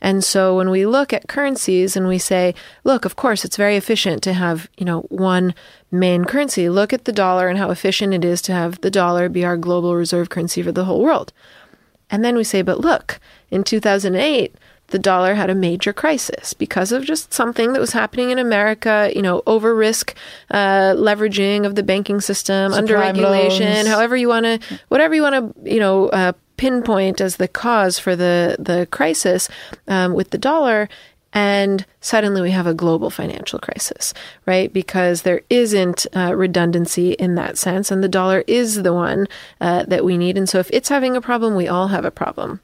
And 0.00 0.22
so 0.24 0.56
when 0.56 0.68
we 0.68 0.84
look 0.84 1.12
at 1.12 1.28
currencies 1.28 1.96
and 1.96 2.08
we 2.08 2.18
say, 2.18 2.54
look, 2.82 3.04
of 3.04 3.14
course, 3.14 3.44
it's 3.44 3.56
very 3.56 3.76
efficient 3.76 4.20
to 4.24 4.32
have, 4.32 4.68
you 4.76 4.84
know, 4.84 5.02
one 5.02 5.54
main 5.92 6.24
currency. 6.24 6.68
Look 6.68 6.92
at 6.92 7.04
the 7.04 7.12
dollar 7.12 7.48
and 7.48 7.56
how 7.56 7.70
efficient 7.70 8.12
it 8.12 8.24
is 8.24 8.42
to 8.42 8.52
have 8.52 8.80
the 8.80 8.90
dollar 8.90 9.28
be 9.28 9.44
our 9.44 9.56
global 9.56 9.94
reserve 9.94 10.28
currency 10.28 10.60
for 10.60 10.72
the 10.72 10.84
whole 10.84 11.00
world. 11.00 11.32
And 12.10 12.24
then 12.24 12.36
we 12.36 12.44
say, 12.44 12.62
but 12.62 12.80
look, 12.80 13.20
in 13.50 13.62
2008, 13.62 14.54
the 14.88 14.98
dollar 14.98 15.34
had 15.34 15.50
a 15.50 15.54
major 15.54 15.92
crisis 15.92 16.54
because 16.54 16.92
of 16.92 17.04
just 17.04 17.32
something 17.32 17.72
that 17.72 17.80
was 17.80 17.92
happening 17.92 18.30
in 18.30 18.38
America, 18.38 19.10
you 19.14 19.22
know, 19.22 19.42
over 19.46 19.74
risk 19.74 20.14
uh, 20.50 20.94
leveraging 20.94 21.66
of 21.66 21.74
the 21.74 21.82
banking 21.82 22.20
system, 22.20 22.72
under 22.72 22.94
regulation, 22.94 23.86
however 23.86 24.16
you 24.16 24.28
want 24.28 24.44
to, 24.44 24.80
whatever 24.88 25.14
you 25.14 25.22
want 25.22 25.34
to, 25.34 25.70
you 25.70 25.80
know, 25.80 26.08
uh, 26.10 26.32
pinpoint 26.56 27.20
as 27.20 27.36
the 27.36 27.48
cause 27.48 27.98
for 27.98 28.16
the 28.16 28.56
the 28.58 28.86
crisis 28.90 29.48
um, 29.88 30.14
with 30.14 30.30
the 30.30 30.38
dollar. 30.38 30.88
And 31.32 31.84
suddenly 32.00 32.40
we 32.40 32.52
have 32.52 32.66
a 32.66 32.72
global 32.72 33.10
financial 33.10 33.58
crisis, 33.58 34.14
right? 34.46 34.72
Because 34.72 35.20
there 35.20 35.42
isn't 35.50 36.06
uh, 36.16 36.34
redundancy 36.34 37.12
in 37.12 37.34
that 37.34 37.58
sense, 37.58 37.90
and 37.90 38.02
the 38.02 38.08
dollar 38.08 38.42
is 38.46 38.82
the 38.82 38.94
one 38.94 39.26
uh, 39.60 39.82
that 39.82 40.02
we 40.02 40.16
need. 40.16 40.38
And 40.38 40.48
so 40.48 40.60
if 40.60 40.70
it's 40.72 40.88
having 40.88 41.14
a 41.14 41.20
problem, 41.20 41.54
we 41.54 41.68
all 41.68 41.88
have 41.88 42.06
a 42.06 42.10
problem. 42.10 42.60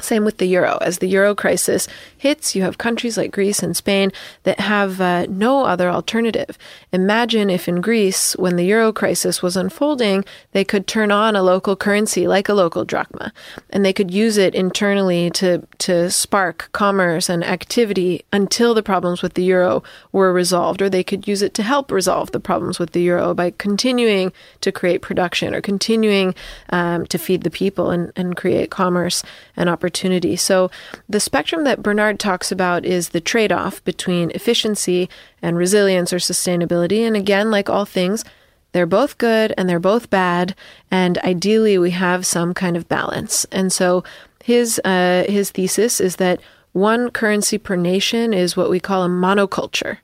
Same 0.00 0.24
with 0.24 0.38
the 0.38 0.46
euro. 0.46 0.78
As 0.80 0.98
the 0.98 1.06
euro 1.06 1.34
crisis 1.36 1.86
hits, 2.18 2.56
you 2.56 2.62
have 2.62 2.78
countries 2.78 3.16
like 3.16 3.30
Greece 3.30 3.62
and 3.62 3.76
Spain 3.76 4.10
that 4.42 4.58
have 4.58 5.00
uh, 5.00 5.26
no 5.28 5.64
other 5.64 5.88
alternative. 5.88 6.58
Imagine 6.92 7.48
if 7.48 7.68
in 7.68 7.80
Greece, 7.80 8.34
when 8.36 8.56
the 8.56 8.64
euro 8.64 8.92
crisis 8.92 9.40
was 9.40 9.56
unfolding, 9.56 10.24
they 10.50 10.64
could 10.64 10.88
turn 10.88 11.12
on 11.12 11.36
a 11.36 11.44
local 11.44 11.76
currency 11.76 12.26
like 12.26 12.48
a 12.48 12.54
local 12.54 12.84
drachma, 12.84 13.32
and 13.70 13.84
they 13.84 13.92
could 13.92 14.10
use 14.10 14.36
it 14.36 14.52
internally 14.54 15.30
to, 15.30 15.64
to 15.78 16.10
spark 16.10 16.68
commerce 16.72 17.28
and 17.28 17.44
activity 17.44 18.24
until 18.32 18.74
the 18.74 18.82
problems 18.82 19.22
with 19.22 19.34
the 19.34 19.44
euro 19.44 19.82
were 20.10 20.32
resolved, 20.32 20.82
or 20.82 20.90
they 20.90 21.04
could 21.04 21.28
use 21.28 21.40
it 21.40 21.54
to 21.54 21.62
help 21.62 21.92
resolve 21.92 22.32
the 22.32 22.40
problems 22.40 22.80
with 22.80 22.92
the 22.92 23.02
euro 23.02 23.32
by 23.32 23.52
continuing 23.52 24.32
to 24.60 24.72
create 24.72 25.02
production 25.02 25.54
or 25.54 25.60
continuing 25.60 26.34
um, 26.70 27.06
to 27.06 27.16
feed 27.16 27.44
the 27.44 27.50
people 27.50 27.90
and, 27.90 28.12
and 28.16 28.36
create 28.36 28.70
commerce 28.72 29.22
and 29.56 29.68
opportunity 29.68 29.83
opportunity. 29.84 30.34
So, 30.34 30.70
the 31.10 31.20
spectrum 31.20 31.64
that 31.64 31.82
Bernard 31.82 32.18
talks 32.18 32.50
about 32.50 32.86
is 32.86 33.10
the 33.10 33.20
trade 33.20 33.52
off 33.52 33.84
between 33.84 34.30
efficiency 34.30 35.10
and 35.42 35.58
resilience 35.58 36.10
or 36.10 36.16
sustainability. 36.16 37.00
And 37.00 37.14
again, 37.14 37.50
like 37.50 37.68
all 37.68 37.84
things, 37.84 38.24
they're 38.72 38.86
both 38.86 39.18
good 39.18 39.52
and 39.58 39.68
they're 39.68 39.78
both 39.78 40.08
bad. 40.08 40.54
And 40.90 41.18
ideally, 41.18 41.76
we 41.76 41.90
have 41.90 42.24
some 42.24 42.54
kind 42.54 42.78
of 42.78 42.88
balance. 42.88 43.44
And 43.52 43.70
so, 43.70 44.02
his, 44.42 44.80
uh, 44.86 45.24
his 45.28 45.50
thesis 45.50 46.00
is 46.00 46.16
that 46.16 46.40
one 46.72 47.10
currency 47.10 47.58
per 47.58 47.76
nation 47.76 48.32
is 48.32 48.56
what 48.56 48.70
we 48.70 48.80
call 48.80 49.04
a 49.04 49.08
monoculture 49.08 49.98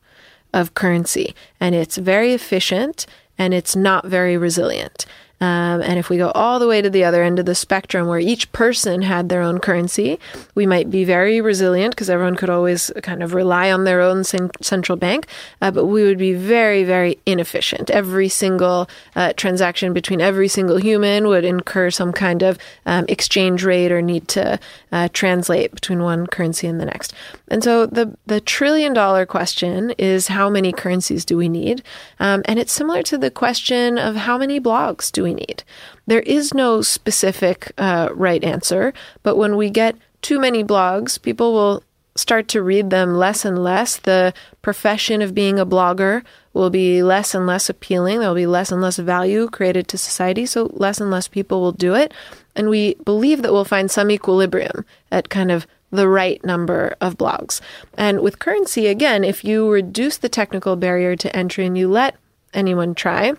of 0.52 0.74
currency. 0.74 1.34
And 1.58 1.74
it's 1.74 1.96
very 1.96 2.34
efficient 2.34 3.06
and 3.38 3.54
it's 3.54 3.74
not 3.74 4.06
very 4.06 4.36
resilient. 4.36 5.06
Um, 5.40 5.80
and 5.80 5.98
if 5.98 6.10
we 6.10 6.18
go 6.18 6.30
all 6.32 6.58
the 6.58 6.66
way 6.66 6.82
to 6.82 6.90
the 6.90 7.04
other 7.04 7.22
end 7.22 7.38
of 7.38 7.46
the 7.46 7.54
spectrum 7.54 8.06
where 8.06 8.18
each 8.18 8.50
person 8.52 9.02
had 9.02 9.28
their 9.28 9.40
own 9.40 9.58
currency, 9.58 10.18
we 10.54 10.66
might 10.66 10.90
be 10.90 11.04
very 11.04 11.40
resilient 11.40 11.94
because 11.94 12.10
everyone 12.10 12.36
could 12.36 12.50
always 12.50 12.90
kind 13.02 13.22
of 13.22 13.32
rely 13.32 13.72
on 13.72 13.84
their 13.84 14.02
own 14.02 14.22
central 14.24 14.96
bank, 14.96 15.26
uh, 15.62 15.70
but 15.70 15.86
we 15.86 16.02
would 16.02 16.18
be 16.18 16.34
very, 16.34 16.84
very 16.84 17.18
inefficient. 17.24 17.90
Every 17.90 18.28
single 18.28 18.88
uh, 19.16 19.32
transaction 19.34 19.92
between 19.94 20.20
every 20.20 20.48
single 20.48 20.76
human 20.76 21.26
would 21.28 21.44
incur 21.44 21.90
some 21.90 22.12
kind 22.12 22.42
of 22.42 22.58
um, 22.84 23.06
exchange 23.08 23.64
rate 23.64 23.92
or 23.92 24.02
need 24.02 24.28
to 24.28 24.58
uh, 24.92 25.08
translate 25.12 25.72
between 25.72 26.02
one 26.02 26.26
currency 26.26 26.66
and 26.66 26.80
the 26.80 26.84
next. 26.84 27.14
And 27.48 27.64
so 27.64 27.86
the, 27.86 28.16
the 28.26 28.40
trillion 28.40 28.92
dollar 28.92 29.24
question 29.24 29.90
is 29.98 30.28
how 30.28 30.50
many 30.50 30.72
currencies 30.72 31.24
do 31.24 31.36
we 31.36 31.48
need? 31.48 31.82
Um, 32.18 32.42
and 32.44 32.58
it's 32.58 32.72
similar 32.72 33.02
to 33.04 33.16
the 33.16 33.30
question 33.30 33.98
of 33.98 34.16
how 34.16 34.36
many 34.36 34.60
blogs 34.60 35.10
do 35.10 35.22
we 35.22 35.29
we 35.30 35.34
need. 35.34 35.62
There 36.06 36.20
is 36.20 36.54
no 36.54 36.82
specific 36.82 37.72
uh, 37.78 38.08
right 38.12 38.42
answer, 38.42 38.92
but 39.22 39.36
when 39.36 39.56
we 39.56 39.70
get 39.70 39.96
too 40.22 40.38
many 40.38 40.64
blogs, 40.64 41.20
people 41.20 41.52
will 41.52 41.82
start 42.16 42.48
to 42.48 42.62
read 42.62 42.90
them 42.90 43.14
less 43.16 43.44
and 43.44 43.62
less. 43.62 43.96
The 43.98 44.34
profession 44.62 45.22
of 45.22 45.34
being 45.34 45.58
a 45.58 45.66
blogger 45.66 46.22
will 46.52 46.70
be 46.70 47.02
less 47.02 47.34
and 47.34 47.46
less 47.46 47.70
appealing. 47.70 48.18
There 48.18 48.28
will 48.28 48.34
be 48.34 48.46
less 48.46 48.72
and 48.72 48.82
less 48.82 48.98
value 48.98 49.48
created 49.48 49.86
to 49.88 49.98
society, 49.98 50.46
so 50.46 50.70
less 50.74 51.00
and 51.00 51.10
less 51.10 51.28
people 51.28 51.60
will 51.60 51.72
do 51.72 51.94
it. 51.94 52.12
And 52.56 52.68
we 52.68 52.94
believe 52.94 53.42
that 53.42 53.52
we'll 53.52 53.64
find 53.64 53.90
some 53.90 54.10
equilibrium 54.10 54.84
at 55.12 55.28
kind 55.28 55.52
of 55.52 55.66
the 55.92 56.08
right 56.08 56.44
number 56.44 56.94
of 57.00 57.16
blogs. 57.16 57.60
And 57.96 58.20
with 58.20 58.38
currency, 58.38 58.86
again, 58.88 59.24
if 59.24 59.44
you 59.44 59.70
reduce 59.70 60.18
the 60.18 60.28
technical 60.28 60.76
barrier 60.76 61.16
to 61.16 61.34
entry 61.34 61.66
and 61.66 61.78
you 61.78 61.88
let 61.88 62.16
anyone 62.52 62.94
try, 62.94 63.32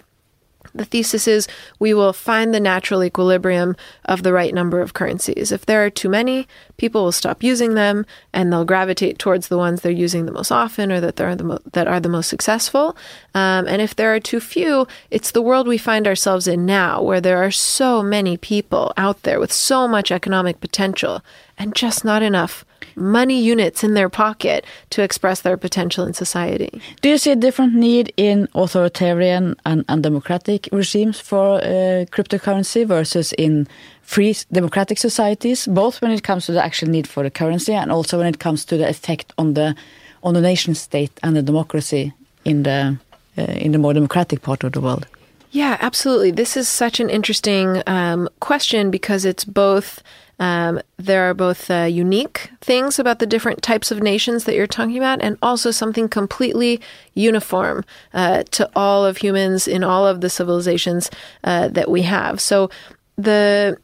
the 0.74 0.86
thesis 0.86 1.28
is 1.28 1.48
we 1.80 1.94
will 1.94 2.14
find 2.14 2.54
the 2.54 2.60
natural 2.60 3.04
equilibrium 3.04 3.76
of 4.06 4.24
the 4.24 4.34
right 4.34 4.54
number 4.54 4.82
of 4.82 4.94
currencies. 4.94 5.52
If 5.52 5.66
there 5.66 5.86
are 5.86 5.90
too 5.90 6.10
many, 6.10 6.48
people 6.78 7.04
will 7.04 7.12
stop 7.12 7.44
using 7.44 7.74
them 7.74 8.06
and 8.34 8.52
they'll 8.52 8.66
gravitate 8.66 9.20
towards 9.20 9.48
the 9.48 9.58
ones 9.58 9.82
they're 9.82 9.92
using 9.92 10.26
the 10.26 10.32
most 10.32 10.52
often 10.52 10.92
or 10.92 11.00
that, 11.02 11.20
are 11.20 11.36
the, 11.36 11.44
mo- 11.44 11.60
that 11.74 11.88
are 11.88 12.00
the 12.00 12.10
most 12.10 12.30
successful. 12.30 12.96
Um, 13.36 13.68
and 13.68 13.82
if 13.82 13.96
there 13.96 14.14
are 14.14 14.20
too 14.20 14.40
few, 14.40 14.88
it's 15.10 15.32
the 15.32 15.42
world 15.42 15.68
we 15.68 15.78
find 15.78 16.08
ourselves 16.08 16.48
in 16.48 16.66
now, 16.66 17.02
where 17.02 17.22
there 17.22 17.44
are 17.44 17.52
so 17.52 18.02
many 18.02 18.38
people 18.38 18.94
out 18.98 19.24
there 19.24 19.40
with 19.40 19.52
so 19.52 19.88
much 19.88 20.12
economic 20.12 20.60
potential 20.60 21.22
and 21.58 21.76
just 21.76 22.04
not 22.06 22.24
enough 22.24 22.66
money 22.96 23.40
units 23.42 23.84
in 23.84 23.94
their 23.94 24.10
pocket 24.10 24.66
to 24.90 25.02
express 25.02 25.42
their 25.42 25.58
potential 25.58 26.06
in 26.06 26.14
society. 26.14 26.82
Do 27.02 27.10
you 27.10 27.18
see 27.18 27.32
a 27.32 27.36
different 27.36 27.74
need 27.74 28.14
in 28.18 28.48
authoritarian 28.56 29.56
and, 29.66 29.86
and 29.88 30.04
democratic 30.04 30.70
regimes 30.72 31.20
for 31.20 31.56
uh, 31.56 32.06
cryptocurrency 32.12 32.86
versus 32.86 33.34
in 33.34 33.68
free 34.02 34.36
democratic 34.52 34.98
societies, 34.98 35.68
both 35.68 36.02
when 36.02 36.12
it 36.12 36.24
comes 36.24 36.46
to 36.46 36.52
the 36.52 36.64
actual 36.64 36.90
need 36.90 37.08
for 37.08 37.24
the 37.24 37.32
currency 37.32 37.74
and 37.74 37.92
also 37.92 38.18
when 38.18 38.28
it 38.28 38.40
comes 38.40 38.66
to 38.66 38.78
the 38.78 38.88
effect 38.88 39.34
on 39.38 39.54
the 39.54 39.76
on 40.24 40.34
the 40.34 40.42
nation 40.42 40.76
state 40.76 41.12
and 41.24 41.36
the 41.36 41.42
democracy 41.42 42.14
in 42.46 42.64
the 42.64 42.98
uh, 43.38 43.42
in 43.44 43.72
the 43.72 43.78
more 43.78 43.94
democratic 43.94 44.42
part 44.42 44.64
of 44.64 44.74
the 44.74 44.82
world? 44.82 45.08
Yeah, 45.52 45.78
absolutely. 45.82 46.32
This 46.32 46.56
is 46.56 46.70
such 46.70 47.00
an 47.00 47.10
interesting 47.10 47.84
um, 47.88 48.30
question 48.40 48.90
because 48.90 49.26
it's 49.26 49.44
both 49.44 50.02
um, 50.42 50.82
there 50.98 51.30
are 51.30 51.36
both 51.36 51.70
uh, 51.70 51.84
unique 51.84 52.50
things 52.62 52.98
about 52.98 53.20
the 53.20 53.28
different 53.28 53.62
types 53.62 53.92
of 53.92 54.02
nations 54.02 54.46
that 54.46 54.56
you're 54.56 54.66
talking 54.66 54.98
about, 54.98 55.22
and 55.22 55.38
also 55.44 55.70
something 55.70 56.10
completely 56.10 56.82
uniform 57.14 57.86
uh, 58.16 58.42
to 58.50 58.68
all 58.76 59.06
of 59.06 59.18
humans 59.18 59.68
in 59.68 59.84
all 59.84 60.08
of 60.08 60.22
the 60.22 60.30
civilizations 60.30 61.12
uh, 61.44 61.68
that 61.68 61.92
we 61.92 62.02
have. 62.02 62.42
So 62.42 62.72
the 63.18 63.78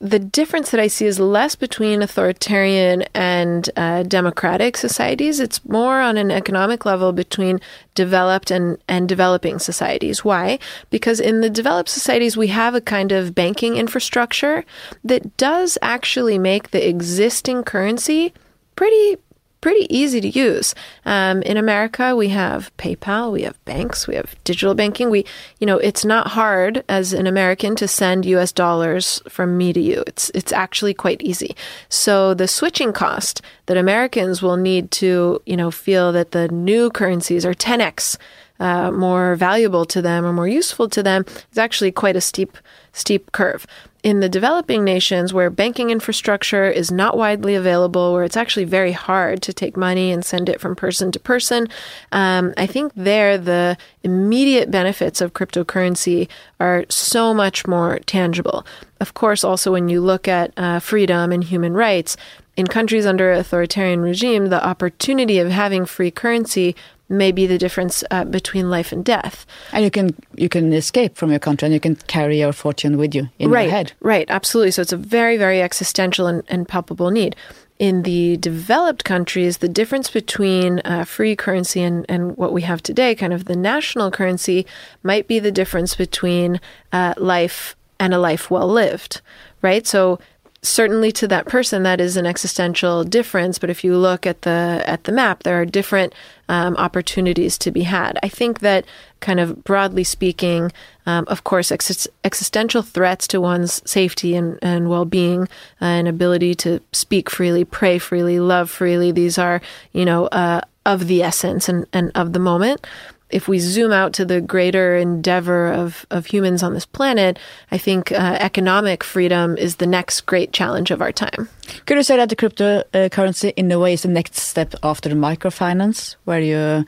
the 0.00 0.18
difference 0.18 0.70
that 0.70 0.80
I 0.80 0.86
see 0.86 1.04
is 1.04 1.20
less 1.20 1.54
between 1.54 2.00
authoritarian 2.00 3.02
and 3.14 3.68
uh, 3.76 4.02
democratic 4.02 4.78
societies. 4.78 5.40
It's 5.40 5.62
more 5.66 6.00
on 6.00 6.16
an 6.16 6.30
economic 6.30 6.86
level 6.86 7.12
between 7.12 7.60
developed 7.94 8.50
and, 8.50 8.78
and 8.88 9.06
developing 9.06 9.58
societies. 9.58 10.24
Why? 10.24 10.58
Because 10.88 11.20
in 11.20 11.42
the 11.42 11.50
developed 11.50 11.90
societies, 11.90 12.34
we 12.34 12.46
have 12.48 12.74
a 12.74 12.80
kind 12.80 13.12
of 13.12 13.34
banking 13.34 13.76
infrastructure 13.76 14.64
that 15.04 15.36
does 15.36 15.76
actually 15.82 16.38
make 16.38 16.70
the 16.70 16.88
existing 16.88 17.62
currency 17.62 18.32
pretty 18.76 19.18
pretty 19.60 19.86
easy 19.94 20.20
to 20.20 20.28
use. 20.28 20.74
Um, 21.04 21.42
in 21.42 21.56
America, 21.56 22.16
we 22.16 22.28
have 22.28 22.74
PayPal, 22.76 23.32
we 23.32 23.42
have 23.42 23.62
banks, 23.64 24.06
we 24.06 24.14
have 24.14 24.34
digital 24.44 24.74
banking. 24.74 25.10
We, 25.10 25.24
you 25.58 25.66
know, 25.66 25.78
it's 25.78 26.04
not 26.04 26.28
hard 26.28 26.84
as 26.88 27.12
an 27.12 27.26
American 27.26 27.76
to 27.76 27.88
send 27.88 28.24
U.S. 28.26 28.52
dollars 28.52 29.22
from 29.28 29.56
me 29.56 29.72
to 29.72 29.80
you. 29.80 30.02
It's 30.06 30.30
it's 30.30 30.52
actually 30.52 30.94
quite 30.94 31.22
easy. 31.22 31.54
So 31.88 32.34
the 32.34 32.48
switching 32.48 32.92
cost 32.92 33.42
that 33.66 33.76
Americans 33.76 34.42
will 34.42 34.56
need 34.56 34.90
to, 34.92 35.42
you 35.46 35.56
know, 35.56 35.70
feel 35.70 36.12
that 36.12 36.32
the 36.32 36.48
new 36.48 36.90
currencies 36.90 37.44
are 37.44 37.54
10x. 37.54 38.16
Uh, 38.58 38.90
more 38.90 39.36
valuable 39.36 39.86
to 39.86 40.02
them 40.02 40.22
or 40.22 40.34
more 40.34 40.46
useful 40.46 40.86
to 40.86 41.02
them 41.02 41.24
is 41.50 41.56
actually 41.56 41.90
quite 41.90 42.14
a 42.14 42.20
steep 42.20 42.58
steep 42.92 43.32
curve 43.32 43.66
in 44.02 44.20
the 44.20 44.28
developing 44.28 44.84
nations 44.84 45.32
where 45.34 45.50
banking 45.50 45.90
infrastructure 45.90 46.68
is 46.68 46.90
not 46.90 47.16
widely 47.16 47.54
available, 47.54 48.12
where 48.12 48.24
it's 48.24 48.36
actually 48.36 48.64
very 48.64 48.92
hard 48.92 49.42
to 49.42 49.52
take 49.52 49.76
money 49.76 50.10
and 50.10 50.24
send 50.24 50.48
it 50.48 50.60
from 50.60 50.74
person 50.74 51.12
to 51.12 51.20
person, 51.20 51.68
um, 52.12 52.54
I 52.56 52.66
think 52.66 52.92
there 52.96 53.36
the 53.36 53.76
immediate 54.02 54.70
benefits 54.70 55.20
of 55.20 55.34
cryptocurrency 55.34 56.28
are 56.58 56.86
so 56.88 57.34
much 57.34 57.66
more 57.66 57.98
tangible. 58.00 58.66
Of 59.00 59.14
course, 59.14 59.44
also 59.44 59.72
when 59.72 59.88
you 59.88 60.00
look 60.00 60.28
at 60.28 60.52
uh, 60.56 60.78
freedom 60.78 61.32
and 61.32 61.44
human 61.44 61.74
rights, 61.74 62.16
in 62.56 62.66
countries 62.66 63.06
under 63.06 63.32
authoritarian 63.32 64.02
regime, 64.02 64.46
the 64.46 64.64
opportunity 64.64 65.38
of 65.38 65.50
having 65.50 65.86
free 65.86 66.10
currency 66.10 66.76
may 67.10 67.32
be 67.32 67.46
the 67.46 67.58
difference 67.58 68.04
uh, 68.10 68.24
between 68.24 68.70
life 68.70 68.92
and 68.92 69.04
death. 69.04 69.44
And 69.72 69.84
you 69.84 69.90
can 69.90 70.14
you 70.36 70.48
can 70.48 70.72
escape 70.72 71.16
from 71.16 71.30
your 71.30 71.40
country 71.40 71.66
and 71.66 71.74
you 71.74 71.80
can 71.80 71.96
carry 71.96 72.38
your 72.38 72.52
fortune 72.52 72.96
with 72.96 73.14
you 73.14 73.28
in 73.38 73.50
right, 73.50 73.62
your 73.62 73.70
head. 73.70 73.92
Right, 74.00 74.30
absolutely. 74.30 74.70
So 74.70 74.82
it's 74.82 74.92
a 74.92 74.96
very 74.96 75.36
very 75.36 75.60
existential 75.60 76.26
and, 76.26 76.42
and 76.48 76.66
palpable 76.66 77.10
need. 77.10 77.36
In 77.78 78.02
the 78.02 78.36
developed 78.36 79.04
countries, 79.04 79.58
the 79.58 79.68
difference 79.68 80.10
between 80.10 80.80
uh, 80.84 81.04
free 81.04 81.34
currency 81.34 81.80
and, 81.80 82.04
and 82.10 82.36
what 82.36 82.52
we 82.52 82.60
have 82.62 82.82
today, 82.82 83.14
kind 83.14 83.32
of 83.32 83.46
the 83.46 83.56
national 83.56 84.10
currency, 84.10 84.66
might 85.02 85.26
be 85.26 85.38
the 85.38 85.50
difference 85.50 85.94
between 85.94 86.60
uh, 86.92 87.14
life 87.16 87.74
and 87.98 88.12
a 88.12 88.18
life 88.18 88.50
well 88.50 88.68
lived, 88.68 89.22
right? 89.62 89.86
So 89.86 90.18
certainly 90.62 91.10
to 91.10 91.26
that 91.26 91.46
person 91.46 91.82
that 91.84 92.00
is 92.00 92.16
an 92.16 92.26
existential 92.26 93.02
difference 93.02 93.58
but 93.58 93.70
if 93.70 93.82
you 93.82 93.96
look 93.96 94.26
at 94.26 94.42
the 94.42 94.82
at 94.86 95.04
the 95.04 95.12
map 95.12 95.42
there 95.42 95.58
are 95.58 95.64
different 95.64 96.12
um, 96.50 96.76
opportunities 96.76 97.56
to 97.56 97.70
be 97.70 97.82
had. 97.82 98.18
I 98.24 98.28
think 98.28 98.58
that 98.58 98.84
kind 99.20 99.38
of 99.38 99.62
broadly 99.62 100.02
speaking 100.02 100.72
um, 101.06 101.24
of 101.28 101.44
course 101.44 101.70
ex- 101.70 102.08
existential 102.24 102.82
threats 102.82 103.28
to 103.28 103.40
one's 103.40 103.88
safety 103.88 104.34
and, 104.34 104.58
and 104.60 104.88
well-being 104.88 105.42
uh, 105.42 105.84
and 105.84 106.08
ability 106.08 106.54
to 106.56 106.80
speak 106.92 107.30
freely 107.30 107.64
pray 107.64 107.98
freely 107.98 108.40
love 108.40 108.68
freely 108.70 109.12
these 109.12 109.38
are 109.38 109.60
you 109.92 110.04
know 110.04 110.26
uh, 110.28 110.60
of 110.86 111.06
the 111.06 111.22
essence 111.22 111.68
and, 111.68 111.86
and 111.92 112.10
of 112.14 112.32
the 112.32 112.38
moment 112.38 112.86
if 113.30 113.48
we 113.48 113.58
zoom 113.58 113.92
out 113.92 114.12
to 114.14 114.24
the 114.24 114.40
greater 114.40 114.96
endeavor 114.96 115.72
of, 115.72 116.06
of 116.10 116.26
humans 116.26 116.62
on 116.62 116.74
this 116.74 116.86
planet, 116.86 117.38
I 117.70 117.78
think 117.78 118.12
uh, 118.12 118.36
economic 118.40 119.04
freedom 119.04 119.56
is 119.56 119.76
the 119.76 119.86
next 119.86 120.22
great 120.22 120.52
challenge 120.52 120.90
of 120.90 121.00
our 121.00 121.12
time. 121.12 121.48
Could 121.86 121.96
you 121.96 122.02
say 122.02 122.16
that 122.16 122.28
the 122.28 122.36
cryptocurrency, 122.36 123.52
in 123.56 123.70
a 123.72 123.78
way, 123.78 123.92
is 123.92 124.02
the 124.02 124.08
next 124.08 124.36
step 124.36 124.74
after 124.82 125.08
the 125.08 125.14
microfinance, 125.14 126.16
where 126.24 126.40
you 126.40 126.84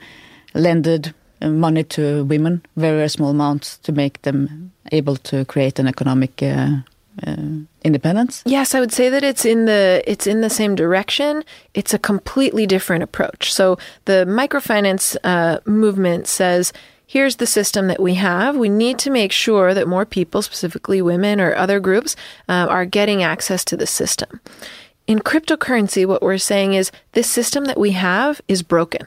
lended 0.53 1.13
money 1.41 1.83
to 1.83 2.23
women, 2.25 2.61
very, 2.75 2.97
very 2.97 3.09
small 3.09 3.29
amounts, 3.29 3.77
to 3.79 3.91
make 3.91 4.21
them 4.21 4.71
able 4.91 5.15
to 5.17 5.45
create 5.45 5.79
an 5.79 5.87
economic 5.87 6.41
uh, 6.43 6.77
uh, 7.25 7.65
independence? 7.83 8.43
Yes, 8.45 8.73
I 8.73 8.79
would 8.79 8.91
say 8.91 9.09
that 9.09 9.23
it's 9.23 9.45
in 9.45 9.65
the 9.65 10.03
it's 10.05 10.27
in 10.27 10.41
the 10.41 10.49
same 10.49 10.75
direction. 10.75 11.43
It's 11.73 11.93
a 11.93 11.99
completely 11.99 12.65
different 12.65 13.03
approach. 13.03 13.53
So 13.53 13.77
the 14.05 14.25
microfinance 14.27 15.15
uh, 15.23 15.59
movement 15.65 16.27
says. 16.27 16.73
Here's 17.05 17.35
the 17.35 17.45
system 17.45 17.89
that 17.89 18.01
we 18.01 18.15
have. 18.15 18.57
We 18.57 18.69
need 18.69 18.97
to 18.99 19.11
make 19.11 19.31
sure 19.31 19.75
that 19.75 19.87
more 19.87 20.05
people, 20.05 20.41
specifically 20.41 20.99
women 20.99 21.39
or 21.39 21.53
other 21.53 21.79
groups, 21.79 22.15
uh, 22.49 22.65
are 22.67 22.85
getting 22.85 23.21
access 23.21 23.63
to 23.65 23.77
the 23.77 23.85
system. 23.85 24.39
In 25.05 25.19
cryptocurrency, 25.19 26.07
what 26.07 26.23
we're 26.23 26.39
saying 26.39 26.73
is 26.73 26.91
this 27.11 27.29
system 27.29 27.65
that 27.65 27.79
we 27.79 27.91
have 27.91 28.41
is 28.47 28.63
broken. 28.63 29.05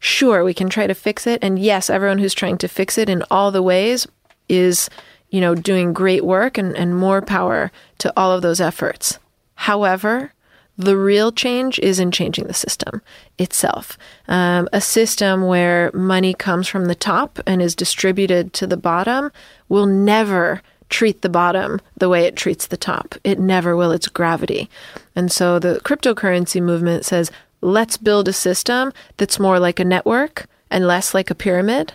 Sure, 0.00 0.42
we 0.42 0.54
can 0.54 0.70
try 0.70 0.86
to 0.86 0.94
fix 0.94 1.26
it. 1.26 1.38
And 1.44 1.58
yes, 1.58 1.90
everyone 1.90 2.18
who's 2.18 2.34
trying 2.34 2.58
to 2.58 2.68
fix 2.68 2.96
it 2.96 3.08
in 3.08 3.22
all 3.30 3.50
the 3.50 3.62
ways 3.62 4.08
is 4.48 4.88
you 5.30 5.40
know, 5.40 5.54
doing 5.54 5.92
great 5.92 6.24
work 6.24 6.58
and, 6.58 6.76
and 6.76 6.96
more 6.96 7.22
power 7.22 7.70
to 7.98 8.12
all 8.16 8.32
of 8.32 8.42
those 8.42 8.60
efforts. 8.60 9.18
However, 9.54 10.32
the 10.76 10.96
real 10.96 11.30
change 11.30 11.78
is 11.80 12.00
in 12.00 12.10
changing 12.10 12.46
the 12.46 12.54
system 12.54 13.02
itself. 13.38 13.98
Um, 14.28 14.68
a 14.72 14.80
system 14.80 15.46
where 15.46 15.90
money 15.92 16.32
comes 16.32 16.68
from 16.68 16.86
the 16.86 16.94
top 16.94 17.38
and 17.46 17.60
is 17.60 17.74
distributed 17.74 18.52
to 18.54 18.66
the 18.66 18.78
bottom 18.78 19.30
will 19.68 19.86
never 19.86 20.62
treat 20.88 21.20
the 21.22 21.28
bottom 21.28 21.80
the 21.96 22.08
way 22.08 22.24
it 22.24 22.34
treats 22.34 22.66
the 22.66 22.76
top. 22.76 23.14
It 23.22 23.38
never 23.38 23.76
will. 23.76 23.92
It's 23.92 24.08
gravity. 24.08 24.70
And 25.14 25.30
so 25.30 25.58
the 25.58 25.80
cryptocurrency 25.84 26.62
movement 26.62 27.04
says, 27.04 27.30
let's 27.60 27.96
build 27.96 28.26
a 28.26 28.32
system 28.32 28.92
that's 29.18 29.38
more 29.38 29.58
like 29.60 29.78
a 29.78 29.84
network 29.84 30.46
and 30.70 30.86
less 30.86 31.12
like 31.14 31.30
a 31.30 31.34
pyramid 31.34 31.92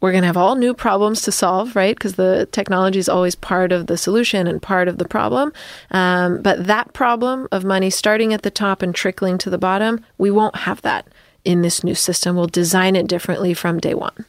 we're 0.00 0.12
going 0.12 0.22
to 0.22 0.26
have 0.26 0.36
all 0.36 0.54
new 0.54 0.72
problems 0.72 1.22
to 1.22 1.32
solve, 1.32 1.76
right? 1.76 1.94
Because 1.94 2.14
the 2.14 2.48
technology 2.52 2.98
is 2.98 3.08
always 3.08 3.34
part 3.34 3.70
of 3.70 3.86
the 3.86 3.98
solution 3.98 4.46
and 4.46 4.60
part 4.60 4.88
of 4.88 4.98
the 4.98 5.06
problem. 5.06 5.52
Um, 5.90 6.40
but 6.40 6.66
that 6.66 6.92
problem 6.94 7.48
of 7.52 7.64
money 7.64 7.90
starting 7.90 8.32
at 8.32 8.42
the 8.42 8.50
top 8.50 8.82
and 8.82 8.94
trickling 8.94 9.36
to 9.38 9.50
the 9.50 9.58
bottom, 9.58 10.04
we 10.16 10.30
won't 10.30 10.56
have 10.56 10.80
that 10.82 11.06
in 11.44 11.62
this 11.62 11.84
new 11.84 11.94
system. 11.94 12.34
We'll 12.34 12.46
design 12.46 12.96
it 12.96 13.08
differently 13.08 13.52
from 13.52 13.78
day 13.78 13.94
one. 13.94 14.24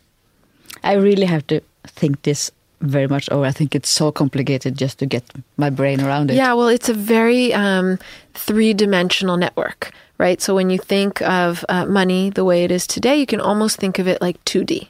I 0.83 0.93
really 0.93 1.25
have 1.25 1.47
to 1.47 1.61
think 1.87 2.21
this 2.23 2.51
very 2.81 3.07
much 3.07 3.29
over. 3.29 3.45
I 3.45 3.51
think 3.51 3.75
it's 3.75 3.89
so 3.89 4.11
complicated 4.11 4.77
just 4.77 4.99
to 4.99 5.05
get 5.05 5.23
my 5.55 5.69
brain 5.69 6.01
around 6.01 6.31
it. 6.31 6.33
Yeah, 6.33 6.53
well, 6.53 6.67
it's 6.67 6.89
a 6.89 6.93
very 6.93 7.53
um, 7.53 7.99
three 8.33 8.73
dimensional 8.73 9.37
network, 9.37 9.91
right? 10.17 10.41
So 10.41 10.55
when 10.55 10.69
you 10.69 10.79
think 10.79 11.21
of 11.21 11.63
uh, 11.69 11.85
money 11.85 12.31
the 12.31 12.43
way 12.43 12.63
it 12.63 12.71
is 12.71 12.87
today, 12.87 13.15
you 13.17 13.27
can 13.27 13.39
almost 13.39 13.77
think 13.77 13.99
of 13.99 14.07
it 14.07 14.19
like 14.19 14.43
2D 14.45 14.89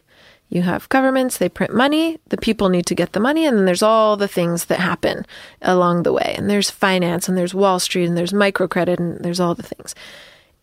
you 0.52 0.64
have 0.64 0.90
governments, 0.90 1.38
they 1.38 1.48
print 1.48 1.74
money, 1.74 2.20
the 2.28 2.38
people 2.38 2.68
need 2.68 2.86
to 2.88 2.94
get 2.94 3.14
the 3.14 3.22
money, 3.22 3.46
and 3.46 3.58
then 3.58 3.66
there's 3.66 3.82
all 3.82 4.18
the 4.18 4.28
things 4.28 4.66
that 4.66 4.82
happen 4.82 5.26
along 5.62 6.04
the 6.04 6.12
way. 6.12 6.36
And 6.38 6.50
there's 6.50 6.70
finance, 6.70 7.30
and 7.30 7.38
there's 7.38 7.56
Wall 7.56 7.80
Street, 7.80 8.06
and 8.06 8.18
there's 8.18 8.34
microcredit, 8.34 9.00
and 9.00 9.18
there's 9.24 9.40
all 9.40 9.56
the 9.56 9.64
things. 9.64 9.96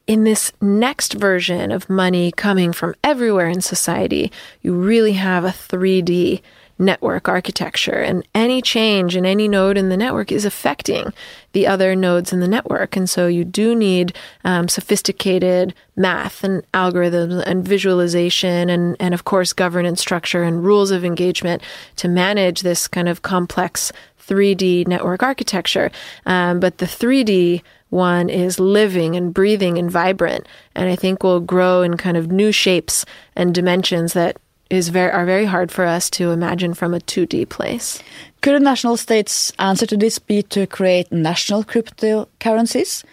In 0.07 0.24
this 0.24 0.53
next 0.61 1.14
version 1.14 1.72
of 1.72 1.89
money 1.89 2.32
coming 2.32 2.74
from 2.74 2.95
everywhere 3.03 3.49
in 3.49 3.62
society, 3.62 4.30
you 4.61 4.74
really 4.74 5.14
have 5.14 5.47
a 5.47 5.49
3D 5.49 6.43
network 6.79 7.29
architecture, 7.29 8.01
and 8.01 8.26
any 8.35 8.62
change 8.62 9.16
in 9.16 9.26
any 9.26 9.49
node 9.49 9.76
in 9.76 9.89
the 9.89 9.97
network 9.97 10.31
is 10.31 10.45
affecting 10.45 11.12
the 11.53 11.66
other 11.66 11.97
nodes 11.97 12.33
in 12.33 12.41
the 12.41 12.49
network. 12.49 12.97
And 12.97 13.09
so 13.09 13.26
you 13.26 13.45
do 13.45 13.74
need 13.74 14.14
um, 14.45 14.68
sophisticated 14.68 15.74
math 15.97 16.45
and 16.45 16.62
algorithms 16.72 17.43
and 17.47 17.66
visualization 17.66 18.70
and, 18.70 18.97
and, 19.01 19.14
of 19.14 19.24
course, 19.24 19.53
governance 19.53 20.01
structure 20.01 20.43
and 20.43 20.64
rules 20.64 20.91
of 20.91 21.05
engagement 21.05 21.62
to 21.97 22.09
manage 22.09 22.61
this 22.61 22.87
kind 22.87 23.09
of 23.09 23.22
complex 23.22 23.93
3D 24.29 24.87
network 24.87 25.22
architecture. 25.22 25.91
Um, 26.26 26.61
but 26.61 26.79
the 26.79 26.87
3D 26.87 27.62
one 27.91 28.29
is 28.29 28.61
living 28.61 29.16
and 29.16 29.33
breathing 29.33 29.79
and 29.79 29.91
vibrant, 29.91 30.47
and 30.74 30.91
I 30.91 30.97
think 30.97 31.22
will 31.22 31.41
grow 31.41 31.83
in 31.83 31.97
kind 31.97 32.16
of 32.16 32.31
new 32.31 32.53
shapes 32.53 33.05
and 33.35 33.55
dimensions 33.55 34.12
that 34.12 34.37
is 34.71 34.91
very 34.91 35.11
are 35.11 35.25
very 35.25 35.47
hard 35.47 35.73
for 35.73 35.85
us 35.85 36.11
to 36.11 36.31
imagine 36.31 36.75
from 36.75 36.95
a 36.95 37.01
2D 37.01 37.49
place. 37.49 38.03
Could 38.41 38.55
a 38.55 38.61
national 38.61 38.97
state's 38.97 39.53
answer 39.59 39.87
to 39.87 39.97
this 39.97 40.19
be 40.19 40.43
to 40.45 40.66
create 40.66 41.11
national 41.11 41.64
cryptocurrencies 41.64 43.05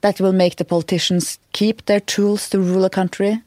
that 0.00 0.20
will 0.20 0.32
make 0.32 0.56
the 0.56 0.64
politicians 0.64 1.38
keep 1.52 1.84
their 1.86 2.00
tools 2.00 2.48
to 2.50 2.58
rule 2.58 2.84
a 2.84 2.90
country 2.90 3.42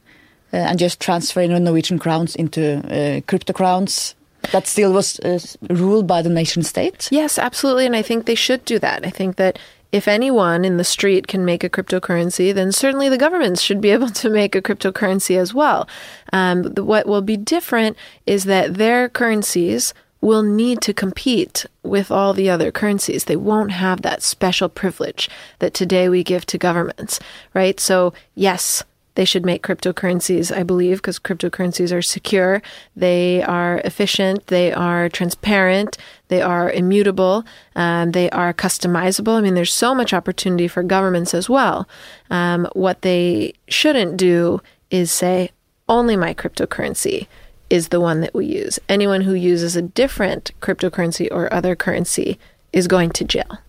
uh, 0.53 0.58
and 0.58 0.80
just 0.80 0.99
transfer 0.99 1.47
Norwegian 1.47 1.99
crowns 1.99 2.36
into 2.36 2.78
uh, 2.78 3.22
crypto 3.28 3.53
crowns 3.53 4.16
that 4.51 4.68
still 4.68 4.93
was 4.93 5.20
uh, 5.20 5.39
ruled 5.70 6.08
by 6.08 6.22
the 6.22 6.30
nation 6.30 6.64
state? 6.64 7.10
Yes, 7.12 7.39
absolutely. 7.39 7.86
And 7.86 7.95
I 7.95 8.01
think 8.01 8.26
they 8.26 8.36
should 8.36 8.64
do 8.66 8.80
that. 8.80 9.06
I 9.06 9.10
think 9.10 9.38
that 9.38 9.60
if 9.91 10.07
anyone 10.07 10.65
in 10.65 10.77
the 10.77 10.83
street 10.83 11.27
can 11.27 11.45
make 11.45 11.63
a 11.63 11.69
cryptocurrency, 11.69 12.53
then 12.53 12.71
certainly 12.71 13.09
the 13.09 13.17
governments 13.17 13.61
should 13.61 13.81
be 13.81 13.89
able 13.97 14.09
to 14.09 14.29
make 14.29 14.55
a 14.55 14.61
cryptocurrency 14.61 15.38
as 15.38 15.53
well. 15.53 15.88
Um, 16.33 16.63
what 16.75 17.07
will 17.07 17.21
be 17.21 17.38
different 17.38 17.97
is 18.25 18.45
that 18.45 18.75
their 18.75 19.09
currencies 19.09 19.93
will 20.21 20.41
need 20.41 20.81
to 20.81 20.93
compete 20.93 21.67
with 21.83 22.09
all 22.09 22.33
the 22.33 22.49
other 22.49 22.71
currencies. 22.71 23.25
They 23.25 23.36
won't 23.36 23.71
have 23.71 24.01
that 24.01 24.23
special 24.23 24.69
privilege 24.69 25.29
that 25.59 25.73
today 25.73 26.09
we 26.09 26.23
give 26.23 26.47
to 26.47 26.57
governments, 26.57 27.19
right? 27.53 27.79
So, 27.79 28.11
yes, 28.33 28.83
they 29.16 29.26
should 29.26 29.45
make 29.45 29.66
cryptocurrencies, 29.66 30.55
I 30.55 30.63
believe, 30.63 30.97
because 30.97 31.20
cryptocurrencies 31.20 31.95
are 31.95 32.01
secure, 32.01 32.61
they 32.95 33.41
are 33.41 33.80
efficient, 33.80 34.47
they 34.47 34.72
are 34.72 35.09
transparent, 35.09 35.97
they 36.28 36.41
are 36.41 36.70
immutable, 36.72 37.45
um, 37.76 38.11
they 38.11 38.30
are 38.30 38.53
customizable. 38.53 39.38
I 39.38 39.41
mean, 39.41 39.55
there's 39.55 39.74
so 39.74 39.95
much 39.95 40.13
opportunity 40.13 40.68
for 40.68 40.84
governments 40.84 41.34
as 41.34 41.49
well. 41.49 41.88
Um, 42.30 42.68
what 42.74 43.01
they 43.01 43.53
shouldn't 43.68 44.18
do 44.18 44.61
is 44.91 45.11
say, 45.11 45.49
only 45.88 46.16
my 46.16 46.34
cryptocurrency 46.34 47.28
is 47.70 47.89
the 47.89 48.01
one 48.01 48.22
that 48.22 48.34
we 48.34 48.45
use. 48.45 48.80
Anyone 48.89 49.22
who 49.22 49.34
uses 49.34 49.76
a 49.76 49.82
different 49.82 50.51
cryptocurrency 50.61 51.28
or 51.32 51.51
other 51.53 51.76
currency 51.76 52.39
is 52.74 52.88
going 52.88 53.11
to 53.11 53.24
jail. 53.24 53.59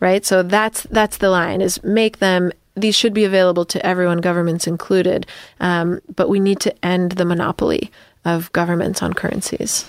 Right? 0.00 0.24
So 0.24 0.42
that's 0.44 0.84
that's 0.84 1.16
the 1.18 1.28
line 1.28 1.60
is 1.60 1.82
make 1.82 2.18
them 2.18 2.52
these 2.80 2.94
should 2.94 3.14
be 3.14 3.24
available 3.24 3.64
to 3.66 3.84
everyone, 3.84 4.20
governments 4.20 4.66
included. 4.66 5.26
Um, 5.60 6.00
but 6.16 6.28
we 6.28 6.40
need 6.40 6.60
to 6.60 6.84
end 6.84 7.12
the 7.12 7.24
monopoly 7.24 7.90
of 8.24 8.50
governments 8.52 9.02
on 9.02 9.12
currencies. 9.14 9.84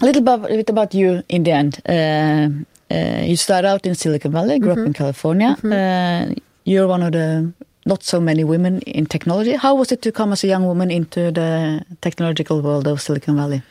A 0.00 0.04
little 0.04 0.22
bit 0.22 0.70
about 0.70 0.94
you 0.94 1.22
in 1.28 1.42
the 1.42 1.50
end. 1.50 1.80
Uh, 1.88 2.48
uh, 2.90 3.22
you 3.22 3.36
start 3.36 3.64
out 3.64 3.86
in 3.86 3.94
Silicon 3.94 4.32
Valley, 4.32 4.58
grew 4.58 4.72
mm 4.72 4.76
-hmm. 4.76 4.80
up 4.80 4.86
in 4.86 4.92
mm-hmm. 4.92 5.02
California. 5.02 5.48
Mm 5.48 5.70
-hmm. 5.70 5.72
uh, 5.72 6.34
you're 6.64 6.86
one 6.86 7.04
of 7.06 7.12
the 7.12 7.52
not 7.88 8.04
so 8.04 8.20
many 8.20 8.44
women 8.44 8.80
in 8.82 9.06
technology. 9.06 9.56
How 9.56 9.74
was 9.74 9.90
it 9.92 10.00
to 10.02 10.12
come 10.12 10.32
as 10.32 10.44
a 10.44 10.46
young 10.46 10.64
woman 10.64 10.90
into 10.90 11.30
the 11.32 11.82
technological 12.00 12.60
world 12.60 12.86
of 12.86 13.00
Silicon 13.00 13.36
Valley? 13.36 13.62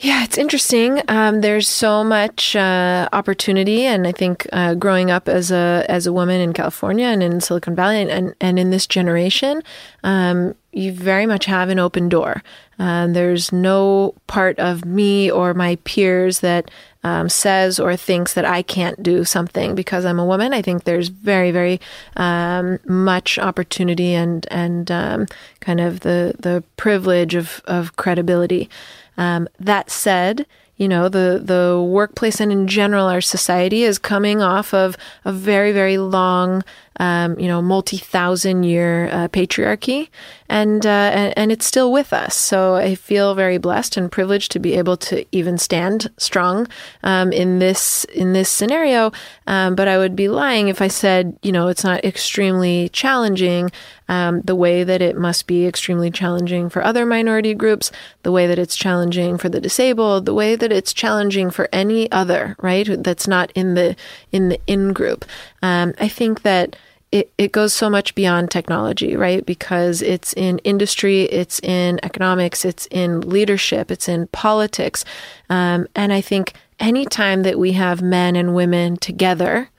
Yeah, 0.00 0.22
it's 0.22 0.38
interesting. 0.38 1.02
Um, 1.08 1.40
there's 1.40 1.68
so 1.68 2.04
much 2.04 2.54
uh, 2.54 3.08
opportunity, 3.12 3.82
and 3.84 4.06
I 4.06 4.12
think 4.12 4.46
uh, 4.52 4.74
growing 4.74 5.10
up 5.10 5.28
as 5.28 5.50
a 5.50 5.84
as 5.88 6.06
a 6.06 6.12
woman 6.12 6.40
in 6.40 6.52
California 6.52 7.06
and 7.06 7.20
in 7.20 7.40
Silicon 7.40 7.74
Valley, 7.74 8.02
and 8.02 8.10
and, 8.10 8.34
and 8.40 8.58
in 8.60 8.70
this 8.70 8.86
generation, 8.86 9.60
um, 10.04 10.54
you 10.72 10.92
very 10.92 11.26
much 11.26 11.46
have 11.46 11.68
an 11.68 11.80
open 11.80 12.08
door. 12.08 12.44
Um, 12.78 13.12
there's 13.12 13.50
no 13.50 14.14
part 14.28 14.56
of 14.60 14.84
me 14.84 15.32
or 15.32 15.52
my 15.52 15.76
peers 15.82 16.40
that 16.40 16.70
um, 17.02 17.28
says 17.28 17.80
or 17.80 17.96
thinks 17.96 18.34
that 18.34 18.44
I 18.44 18.62
can't 18.62 19.02
do 19.02 19.24
something 19.24 19.74
because 19.74 20.04
I'm 20.04 20.20
a 20.20 20.24
woman. 20.24 20.52
I 20.52 20.62
think 20.62 20.84
there's 20.84 21.08
very, 21.08 21.50
very 21.50 21.80
um, 22.16 22.78
much 22.86 23.36
opportunity 23.36 24.14
and 24.14 24.46
and 24.48 24.92
um, 24.92 25.26
kind 25.58 25.80
of 25.80 26.00
the 26.00 26.36
the 26.38 26.62
privilege 26.76 27.34
of 27.34 27.62
of 27.64 27.96
credibility. 27.96 28.70
Um, 29.18 29.48
that 29.60 29.90
said, 29.90 30.46
you 30.76 30.88
know, 30.88 31.08
the, 31.08 31.42
the 31.44 31.82
workplace 31.82 32.40
and 32.40 32.52
in 32.52 32.68
general 32.68 33.06
our 33.06 33.20
society 33.20 33.82
is 33.82 33.98
coming 33.98 34.40
off 34.40 34.72
of 34.72 34.96
a 35.24 35.32
very, 35.32 35.72
very 35.72 35.98
long, 35.98 36.62
um, 36.98 37.38
you 37.38 37.46
know, 37.46 37.62
multi 37.62 37.98
thousand 37.98 38.64
year 38.64 39.08
uh, 39.12 39.28
patriarchy, 39.28 40.08
and, 40.48 40.84
uh, 40.84 41.10
and 41.14 41.38
and 41.38 41.52
it's 41.52 41.66
still 41.66 41.92
with 41.92 42.12
us. 42.12 42.34
So 42.34 42.74
I 42.74 42.94
feel 42.94 43.34
very 43.34 43.58
blessed 43.58 43.96
and 43.96 44.10
privileged 44.10 44.50
to 44.52 44.58
be 44.58 44.74
able 44.74 44.96
to 44.98 45.24
even 45.32 45.58
stand 45.58 46.10
strong 46.18 46.66
um, 47.02 47.32
in 47.32 47.58
this 47.58 48.04
in 48.04 48.32
this 48.32 48.50
scenario. 48.50 49.12
Um, 49.46 49.74
but 49.74 49.88
I 49.88 49.98
would 49.98 50.16
be 50.16 50.28
lying 50.28 50.68
if 50.68 50.82
I 50.82 50.88
said, 50.88 51.38
you 51.42 51.52
know, 51.52 51.68
it's 51.68 51.84
not 51.84 52.04
extremely 52.04 52.88
challenging. 52.90 53.70
Um, 54.10 54.40
the 54.40 54.56
way 54.56 54.84
that 54.84 55.02
it 55.02 55.18
must 55.18 55.46
be 55.46 55.66
extremely 55.66 56.10
challenging 56.10 56.70
for 56.70 56.82
other 56.82 57.04
minority 57.04 57.52
groups, 57.52 57.92
the 58.22 58.32
way 58.32 58.46
that 58.46 58.58
it's 58.58 58.74
challenging 58.74 59.36
for 59.36 59.50
the 59.50 59.60
disabled, 59.60 60.24
the 60.24 60.32
way 60.32 60.56
that 60.56 60.72
it's 60.72 60.94
challenging 60.94 61.50
for 61.50 61.68
any 61.74 62.10
other, 62.10 62.56
right? 62.58 62.88
That's 63.04 63.28
not 63.28 63.52
in 63.54 63.74
the 63.74 63.96
in 64.32 64.48
the 64.48 64.58
in 64.66 64.94
group. 64.94 65.26
Um, 65.62 65.92
I 66.00 66.08
think 66.08 66.40
that 66.40 66.74
it, 67.10 67.32
it 67.38 67.52
goes 67.52 67.72
so 67.72 67.88
much 67.88 68.14
beyond 68.14 68.50
technology, 68.50 69.16
right? 69.16 69.44
Because 69.44 70.02
it's 70.02 70.32
in 70.34 70.58
industry, 70.58 71.22
it's 71.22 71.58
in 71.60 71.98
economics, 72.02 72.64
it's 72.64 72.86
in 72.90 73.22
leadership, 73.22 73.90
it's 73.90 74.08
in 74.08 74.26
politics. 74.28 75.04
Um, 75.48 75.86
and 75.94 76.12
I 76.12 76.20
think 76.20 76.52
anytime 76.78 77.42
that 77.44 77.58
we 77.58 77.72
have 77.72 78.02
men 78.02 78.36
and 78.36 78.54
women 78.54 78.96
together 78.96 79.70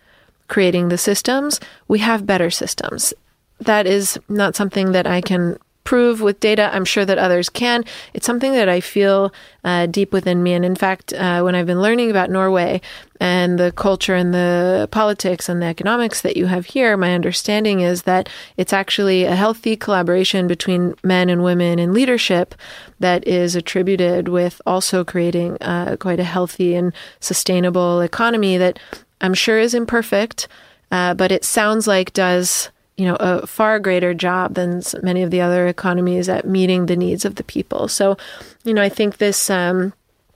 creating 0.48 0.90
the 0.90 0.98
systems, 0.98 1.60
we 1.88 2.00
have 2.00 2.26
better 2.26 2.50
systems. 2.50 3.14
That 3.60 3.86
is 3.86 4.18
not 4.28 4.56
something 4.56 4.94
that 4.94 5.06
I 5.06 5.22
can 5.22 5.58
prove 5.84 6.22
with 6.22 6.40
data. 6.40 6.70
I'm 6.74 6.86
sure 6.86 7.06
that 7.06 7.18
others 7.18 7.50
can. 7.50 7.84
It's 8.14 8.26
something 8.26 8.54
that 8.54 8.70
I 8.70 8.80
feel 8.80 9.34
uh, 9.64 9.88
deep 9.88 10.14
within 10.14 10.44
me. 10.44 10.54
And 10.54 10.64
in 10.64 10.76
fact, 10.76 11.14
uh, 11.14 11.42
when 11.42 11.56
I've 11.56 11.66
been 11.66 11.82
learning 11.82 12.12
about 12.12 12.30
Norway 12.30 12.82
and 13.20 13.58
the 13.58 13.72
culture 13.72 14.14
and 14.14 14.34
the 14.34 14.88
politics 14.92 15.50
and 15.50 15.62
the 15.62 15.66
economics 15.66 16.22
that 16.22 16.38
you 16.38 16.46
have 16.46 16.68
here, 16.68 16.96
my 16.96 17.14
understanding 17.14 17.80
is 17.80 18.04
that 18.04 18.30
it's 18.56 18.74
actually 18.74 19.24
a 19.24 19.36
healthy 19.36 19.76
collaboration 19.76 20.48
between 20.48 20.94
men 21.04 21.30
and 21.30 21.44
women 21.44 21.80
in 21.80 21.94
leadership 21.94 22.56
that 23.00 23.28
is 23.28 23.56
attributed 23.56 24.28
with 24.28 24.62
also 24.66 25.04
creating 25.04 25.58
uh, 25.62 25.98
quite 26.00 26.20
a 26.20 26.24
healthy 26.24 26.76
and 26.76 26.94
sustainable 27.20 28.02
economy 28.02 28.58
that 28.58 28.78
I'm 29.22 29.34
sure 29.34 29.60
is 29.60 29.74
imperfect, 29.74 30.48
uh, 30.92 31.14
but 31.14 31.32
it 31.32 31.44
sounds 31.44 31.88
like 31.88 32.14
does 32.14 32.70
you 33.00 33.06
know, 33.06 33.16
a 33.22 33.48
far 33.48 33.80
greater 33.80 34.14
job 34.14 34.56
than 34.56 34.82
many 35.02 35.24
of 35.24 35.32
the 35.32 35.40
other 35.40 35.68
economies 35.68 36.28
at 36.28 36.46
meeting 36.46 36.86
the 36.86 36.98
needs 36.98 37.24
of 37.24 37.36
the 37.36 37.46
people. 37.46 37.88
So, 37.88 38.18
you 38.66 38.74
know, 38.74 38.82
I 38.82 38.90
think 38.90 39.18
this 39.18 39.50
um, 39.50 39.94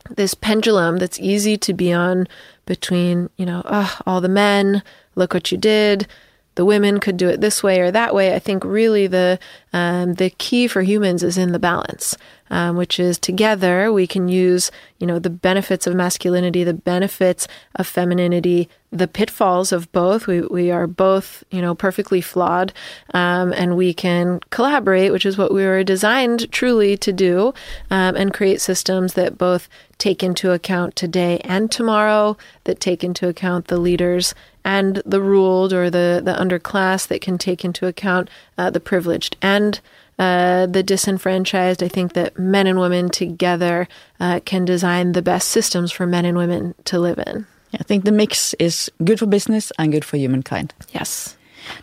this 0.10 0.34
pendulum 0.34 0.98
that's 0.98 1.20
easy 1.20 1.58
to 1.58 1.74
be 1.74 1.92
on 1.92 2.26
between, 2.66 3.30
you 3.36 3.46
know, 3.46 3.64
oh, 3.66 4.00
all 4.06 4.22
the 4.22 4.30
men, 4.30 4.82
look 5.16 5.34
what 5.34 5.52
you 5.52 5.58
did, 5.58 6.08
the 6.56 6.64
women 6.64 7.00
could 7.00 7.18
do 7.18 7.28
it 7.28 7.42
this 7.42 7.64
way 7.64 7.82
or 7.82 7.92
that 7.92 8.16
way. 8.16 8.34
I 8.34 8.40
think 8.40 8.64
really 8.64 9.08
the 9.08 9.40
um, 9.74 10.14
the 10.14 10.30
key 10.30 10.68
for 10.68 10.84
humans 10.84 11.22
is 11.22 11.38
in 11.38 11.52
the 11.52 11.60
balance, 11.60 12.16
um, 12.50 12.78
which 12.78 12.98
is 12.98 13.18
together 13.18 13.92
we 13.92 14.08
can 14.08 14.30
use 14.30 14.72
you 15.00 15.08
know 15.08 15.20
the 15.20 15.30
benefits 15.30 15.86
of 15.86 15.96
masculinity, 15.96 16.64
the 16.64 16.74
benefits 16.74 17.46
of 17.76 17.88
femininity, 17.88 18.70
the 18.94 19.08
pitfalls 19.08 19.72
of 19.72 19.92
both. 19.92 20.28
We 20.28 20.42
we 20.42 20.72
are 20.72 20.88
both 20.88 21.44
you 21.52 21.62
know 21.62 21.76
perfectly 21.76 22.22
flawed, 22.22 22.72
um, 23.14 23.52
and 23.54 23.76
we 23.76 23.94
can 23.94 24.40
collaborate, 24.52 25.12
which 25.12 25.26
is 25.26 25.38
what 25.38 25.54
we 25.54 25.66
were 25.66 25.84
designed 25.84 26.52
truly 26.52 26.96
to 26.98 27.12
do, 27.12 27.54
um, 27.90 28.16
and 28.16 28.34
create 28.34 28.62
systems 28.62 29.16
that 29.16 29.38
both 29.38 29.68
take 29.98 30.22
into 30.22 30.52
account 30.52 30.96
today 30.96 31.40
and 31.44 31.72
tomorrow, 31.72 32.38
that 32.66 32.80
take 32.80 33.04
into 33.04 33.28
account 33.28 33.68
the 33.68 33.78
leaders 33.78 34.36
and 34.66 35.02
the 35.06 35.22
ruled 35.22 35.74
or 35.74 35.90
the, 35.90 36.22
the 36.24 36.34
underclass 36.34 37.08
that 37.08 37.22
can 37.22 37.38
take 37.38 37.66
into 37.66 37.88
account 37.88 38.30
uh, 38.58 38.70
the 38.70 38.80
privileged 38.80 39.36
and 39.42 39.80
uh, 40.20 40.66
the 40.66 40.84
disenfranchised. 40.84 41.82
I 41.82 41.88
think 41.88 42.14
that 42.14 42.38
men 42.38 42.68
and 42.68 42.80
women 42.80 43.10
together 43.10 43.88
uh, 44.20 44.42
can 44.46 44.66
design 44.66 45.14
the 45.14 45.22
best 45.22 45.50
systems 45.50 45.92
for 45.92 46.06
men 46.06 46.26
and 46.26 46.38
women 46.38 46.76
to 46.86 47.00
live 47.00 47.20
in. 47.26 47.46
I 47.80 47.84
think 47.84 48.06
the 48.06 48.12
mix 48.12 48.54
is 48.56 48.92
good 49.04 49.20
for 49.20 49.26
business 49.26 49.72
and 49.78 49.92
good 49.92 50.06
for 50.06 50.18
humankind. 50.18 50.74
Yes. 50.92 51.38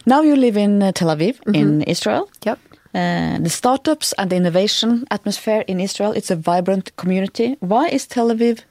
Now 0.07 0.23
you 0.23 0.37
live 0.37 0.57
in 0.57 0.83
uh, 0.83 0.93
Tel 0.93 1.09
Aviv, 1.09 1.39
mm 1.39 1.53
-hmm. 1.53 1.55
in 1.55 1.83
Israel. 1.83 2.29
Yep. 2.45 2.59
Uh, 2.95 3.39
the 3.43 3.51
startups 3.51 4.13
and 4.15 4.31
the 4.31 4.37
innovation 4.37 5.05
atmosphere 5.09 5.63
in 5.67 5.81
Israel, 5.81 6.13
it's 6.13 6.31
a 6.31 6.37
vibrant 6.37 6.91
community. 6.97 7.57
Why 7.61 7.89
is 7.89 8.07
Tel 8.07 8.31
Aviv 8.31 8.65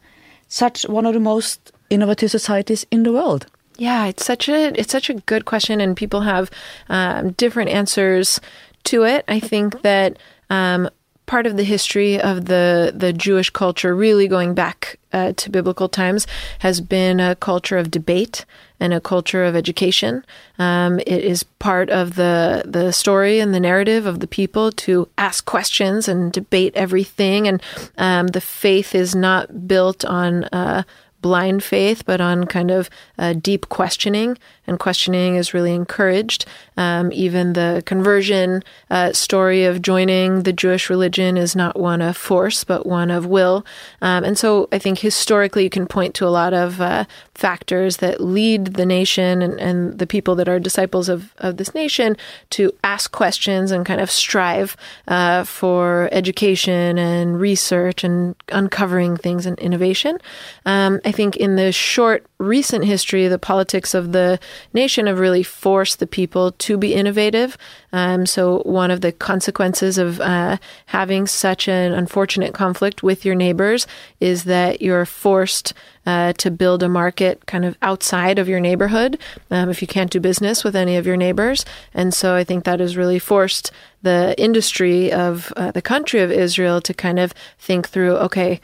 such 0.47 0.85
one 0.89 1.07
of 1.07 1.13
the 1.13 1.19
most 1.19 1.71
innovative 1.89 2.29
societies 2.29 2.85
in 2.89 3.03
the 3.03 3.11
world? 3.11 3.45
Yeah, 3.77 4.07
it's 4.09 4.25
such 4.25 4.49
a 4.49 4.73
it's 4.75 4.91
such 4.91 5.09
a 5.09 5.13
good 5.25 5.43
question, 5.45 5.81
and 5.81 5.95
people 5.95 6.21
have 6.21 6.49
um, 6.89 7.31
different 7.37 7.69
answers 7.69 8.39
to 8.83 9.05
it. 9.05 9.23
I 9.29 9.39
think 9.39 9.81
that 9.83 10.17
um, 10.49 10.89
part 11.29 11.45
of 11.45 11.57
the 11.57 11.63
history 11.63 12.19
of 12.19 12.45
the 12.45 12.91
the 12.93 13.13
Jewish 13.13 13.51
culture, 13.51 13.95
really 13.95 14.27
going 14.27 14.55
back 14.55 14.97
uh, 15.13 15.31
to 15.33 15.51
biblical 15.51 15.87
times, 15.87 16.25
has 16.59 16.81
been 16.81 17.19
a 17.19 17.35
culture 17.35 17.77
of 17.77 17.91
debate 17.91 18.45
and 18.79 18.93
a 18.93 18.99
culture 18.99 19.45
of 19.45 19.55
education. 19.55 20.25
Um, 20.57 20.99
it 20.99 21.23
is 21.33 21.43
part 21.43 21.91
of 21.91 22.15
the 22.15 22.63
the 22.65 22.91
story 22.91 23.39
and 23.39 23.53
the 23.53 23.59
narrative 23.59 24.07
of 24.07 24.21
the 24.21 24.27
people 24.27 24.71
to 24.71 25.07
ask 25.19 25.45
questions 25.45 26.07
and 26.07 26.33
debate 26.33 26.73
everything. 26.75 27.47
And 27.47 27.61
um, 27.99 28.27
the 28.27 28.41
faith 28.41 28.95
is 28.95 29.15
not 29.15 29.67
built 29.67 30.03
on. 30.03 30.45
Uh, 30.45 30.83
blind 31.21 31.61
faith, 31.61 32.05
but 32.05 32.21
on 32.21 32.45
kind 32.45 32.71
of 32.71 32.89
uh, 33.17 33.33
deep 33.33 33.67
questioning. 33.67 34.37
And 34.69 34.79
questioning 34.79 35.35
is 35.35 35.53
really 35.53 35.73
encouraged. 35.73 36.45
Um, 36.77 37.11
even 37.11 37.53
the 37.53 37.83
conversion 37.85 38.63
uh, 38.89 39.11
story 39.11 39.65
of 39.65 39.81
joining 39.81 40.43
the 40.43 40.53
Jewish 40.53 40.89
religion 40.89 41.35
is 41.35 41.55
not 41.55 41.77
one 41.77 42.01
of 42.01 42.15
force, 42.15 42.63
but 42.63 42.85
one 42.85 43.11
of 43.11 43.25
will. 43.25 43.65
Um, 44.01 44.23
and 44.23 44.37
so 44.37 44.69
I 44.71 44.79
think 44.79 44.99
historically 44.99 45.63
you 45.63 45.69
can 45.69 45.87
point 45.87 46.13
to 46.15 46.27
a 46.27 46.29
lot 46.29 46.53
of 46.53 46.79
uh, 46.79 47.05
factors 47.33 47.97
that 47.97 48.21
lead 48.21 48.75
the 48.75 48.85
nation 48.85 49.41
and, 49.41 49.59
and 49.59 49.97
the 49.97 50.07
people 50.07 50.35
that 50.35 50.47
are 50.47 50.59
disciples 50.59 51.09
of, 51.09 51.33
of 51.39 51.57
this 51.57 51.73
nation 51.73 52.15
to 52.51 52.71
ask 52.83 53.11
questions 53.11 53.71
and 53.71 53.85
kind 53.85 53.99
of 53.99 54.11
strive 54.11 54.77
uh, 55.07 55.43
for 55.43 56.09
education 56.11 56.97
and 56.97 57.41
research 57.41 58.03
and 58.03 58.35
uncovering 58.49 59.17
things 59.17 59.45
and 59.45 59.57
innovation. 59.59 60.19
Um, 60.65 61.01
I 61.03 61.11
think 61.11 61.35
in 61.35 61.55
the 61.55 61.71
short 61.71 62.25
recent 62.37 62.85
history, 62.85 63.27
the 63.27 63.39
politics 63.39 63.93
of 63.93 64.11
the 64.11 64.39
nation 64.73 65.07
have 65.07 65.19
really 65.19 65.43
forced 65.43 65.99
the 65.99 66.07
people 66.07 66.51
to 66.53 66.77
be 66.77 66.93
innovative. 66.93 67.57
Um, 67.91 68.25
so, 68.25 68.59
one 68.59 68.91
of 68.91 69.01
the 69.01 69.11
consequences 69.11 69.97
of 69.97 70.21
uh, 70.21 70.57
having 70.87 71.27
such 71.27 71.67
an 71.67 71.93
unfortunate 71.93 72.53
conflict 72.53 73.03
with 73.03 73.25
your 73.25 73.35
neighbors 73.35 73.87
is 74.19 74.43
that 74.45 74.81
you're 74.81 75.05
forced 75.05 75.73
uh, 76.05 76.33
to 76.33 76.49
build 76.51 76.83
a 76.83 76.89
market 76.89 77.45
kind 77.45 77.65
of 77.65 77.77
outside 77.81 78.39
of 78.39 78.47
your 78.47 78.59
neighborhood 78.59 79.19
um, 79.51 79.69
if 79.69 79.81
you 79.81 79.87
can't 79.87 80.11
do 80.11 80.19
business 80.19 80.63
with 80.63 80.75
any 80.75 80.95
of 80.95 81.05
your 81.05 81.17
neighbors. 81.17 81.65
And 81.93 82.13
so, 82.13 82.35
I 82.35 82.43
think 82.43 82.63
that 82.63 82.79
has 82.79 82.97
really 82.97 83.19
forced 83.19 83.71
the 84.01 84.35
industry 84.37 85.11
of 85.11 85.51
uh, 85.57 85.71
the 85.71 85.81
country 85.81 86.21
of 86.21 86.31
Israel 86.31 86.79
to 86.81 86.93
kind 86.93 87.19
of 87.19 87.33
think 87.57 87.89
through 87.89 88.15
okay, 88.17 88.61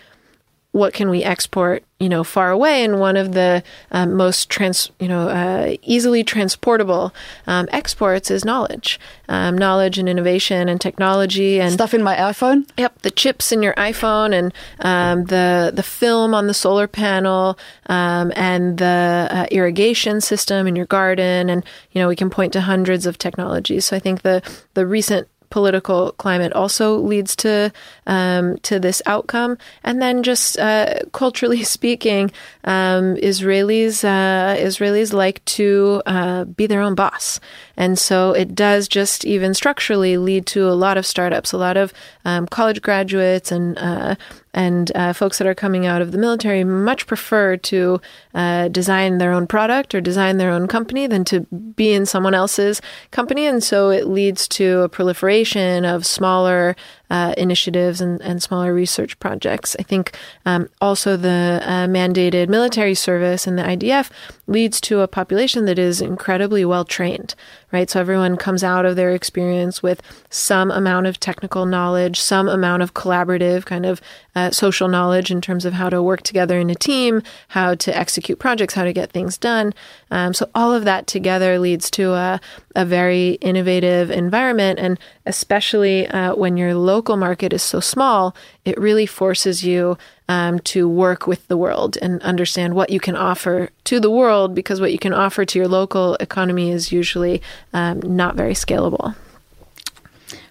what 0.76 0.94
can 0.94 1.10
we 1.10 1.24
export 1.24 1.86
you 2.02 2.10
know 2.10 2.22
far 2.22 2.52
away? 2.52 2.84
And 2.84 3.00
one 3.00 3.16
of 3.16 3.32
the 3.32 3.64
um, 3.92 4.14
most 4.14 4.50
trans 4.50 4.92
you 5.00 5.08
know 5.08 5.30
uh, 5.30 5.78
easily 5.84 6.22
transportable 6.22 7.14
um, 7.48 7.70
exports 7.72 8.30
is 8.30 8.44
knowledge. 8.44 9.00
Um, 9.30 9.58
knowledge 9.58 9.98
and 9.98 10.10
innovation 10.10 10.68
and 10.68 10.80
technology 10.80 11.62
and 11.62 11.72
stuff 11.72 11.94
in 11.94 12.04
my 12.04 12.18
iphone? 12.18 12.68
Yep 12.78 13.04
the 13.04 13.12
chips 13.12 13.54
in 13.54 13.64
your 13.64 13.74
iphone 13.76 14.34
and 14.38 14.54
um, 14.80 15.26
the 15.26 15.72
the 15.74 15.82
film 15.82 16.34
on 16.34 16.48
the 16.48 16.54
solar 16.54 16.88
panel 16.88 17.58
um, 17.86 18.34
and 18.36 18.78
the 18.78 19.30
uh, 19.32 19.46
irrigation 19.52 20.20
system 20.20 20.68
in 20.68 20.76
your 20.76 20.88
garden. 20.88 21.50
And 21.50 21.64
you 21.92 22.02
know 22.02 22.10
we 22.10 22.18
can 22.18 22.30
point 22.30 22.52
to 22.52 22.62
hundreds 22.62 23.06
of 23.06 23.18
technologies. 23.18 23.86
So 23.86 23.96
i 23.96 24.00
think 24.00 24.24
the 24.24 24.42
the 24.74 24.86
recent 24.86 25.30
political 25.56 26.12
climate 26.18 26.52
also 26.52 26.98
leads 26.98 27.34
to 27.34 27.72
um, 28.08 28.58
to 28.58 28.78
this 28.78 29.02
outcome. 29.06 29.58
And 29.86 30.02
then, 30.02 30.22
just 30.22 30.60
uh, 30.60 31.00
culturally 31.14 31.64
speaking, 31.78 32.30
um, 32.66 33.16
Israelis 33.16 34.04
uh, 34.04 34.60
Israelis 34.60 35.14
like 35.14 35.40
to 35.46 36.02
uh, 36.06 36.44
be 36.44 36.68
their 36.68 36.82
own 36.82 36.94
boss, 36.94 37.40
and 37.78 37.98
so 38.00 38.32
it 38.32 38.56
does 38.56 38.88
just 38.88 39.26
even 39.26 39.54
structurally 39.54 40.18
lead 40.18 40.46
to 40.48 40.68
a 40.68 40.74
lot 40.74 40.98
of 40.98 41.06
startups, 41.06 41.52
a 41.52 41.58
lot 41.58 41.78
of 41.78 41.94
um, 42.24 42.48
college 42.48 42.82
graduates, 42.82 43.52
and 43.52 43.78
uh, 43.78 44.16
and 44.54 44.92
uh, 44.96 45.12
folks 45.14 45.38
that 45.38 45.48
are 45.48 45.54
coming 45.54 45.86
out 45.86 46.02
of 46.02 46.12
the 46.12 46.18
military 46.18 46.64
much 46.64 47.06
prefer 47.08 47.58
to 47.58 48.00
uh, 48.34 48.70
design 48.70 49.18
their 49.18 49.34
own 49.34 49.46
product 49.48 49.94
or 49.94 50.00
design 50.00 50.38
their 50.38 50.52
own 50.52 50.68
company 50.68 51.08
than 51.08 51.26
to 51.26 51.42
be 51.42 51.92
in 51.92 52.06
someone 52.06 52.34
else's 52.34 52.82
company. 53.12 53.46
And 53.46 53.64
so 53.64 53.90
it 53.90 54.08
leads 54.08 54.48
to 54.50 54.82
a 54.82 54.90
proliferation 54.90 55.84
of 55.84 56.06
smaller 56.06 56.76
uh, 57.10 57.34
initiatives 57.38 58.02
and, 58.02 58.22
and 58.22 58.42
smaller 58.42 58.74
research 58.74 59.18
projects. 59.20 59.76
I 59.80 59.84
think 59.84 60.18
um, 60.46 60.70
also 60.82 61.18
the 61.18 61.62
uh, 61.64 61.88
mandated 61.88 62.50
military 62.50 62.96
service 62.96 63.48
and 63.48 63.58
the 63.58 63.64
IDF 63.64 64.10
leads 64.48 64.80
to 64.82 65.02
a 65.02 65.08
population 65.08 65.66
that 65.66 65.80
is 65.80 66.02
incredibly 66.02 66.66
well 66.66 66.86
trained, 66.86 67.36
right? 67.72 67.90
So 67.90 68.00
everyone 68.00 68.38
comes 68.38 68.64
out 68.64 68.86
of 68.86 68.96
their 68.96 69.12
experience 69.12 69.82
with 69.82 70.02
some 70.30 70.72
amount 70.72 71.08
of 71.08 71.20
technical 71.20 71.66
knowledge, 71.66 72.20
some 72.20 72.48
amount 72.48 72.84
of 72.84 72.94
collaborative 72.94 73.66
kind 73.66 73.86
of 73.86 74.02
uh, 74.36 74.52
social 74.52 74.88
knowledge 74.88 75.32
in 75.32 75.42
terms 75.42 75.66
of 75.66 75.74
how 75.74 75.90
to 75.90 76.04
work 76.04 76.22
together 76.22 76.60
in 76.60 76.70
a 76.70 76.76
team, 76.76 77.22
how 77.50 77.76
to 77.76 77.98
execute 77.98 78.40
projects, 78.40 78.74
how 78.74 78.84
to 78.84 78.94
get 78.94 79.12
things 79.12 79.38
done. 79.38 79.74
Um, 80.12 80.34
so 80.34 80.50
all 80.54 80.74
of 80.74 80.84
that 80.86 81.08
together 81.08 81.58
leads 81.60 81.90
to 81.92 82.14
a, 82.14 82.40
a 82.76 82.86
very 82.86 83.34
innovative 83.42 84.12
environment. 84.12 84.80
And 84.80 85.00
especially 85.26 86.08
uh, 86.08 86.36
when 86.36 86.58
your 86.58 86.76
local 86.76 87.18
market 87.18 87.54
is 87.54 87.64
so 87.64 87.80
small, 87.80 88.36
it 88.66 88.78
really 88.78 89.06
forces 89.06 89.64
you 89.64 89.98
um, 90.28 90.60
to 90.60 90.90
work 90.90 91.28
with 91.28 91.48
the 91.48 91.58
world 91.58 91.98
and 92.02 92.22
understand 92.24 92.74
what 92.74 92.90
you 92.90 93.00
can 93.00 93.16
offer 93.16 93.70
to 93.86 94.00
the 94.00 94.10
world 94.10 94.56
because 94.56 94.82
what 94.82 94.92
you 94.92 95.00
can 95.00 95.14
offer 95.14 95.46
to 95.46 95.60
your 95.60 95.68
local 95.68 96.16
economy 96.16 96.72
is 96.72 96.92
usually 96.92 97.42
um, 97.74 98.00
not 98.02 98.36
very 98.36 98.54
scalable. 98.54 99.16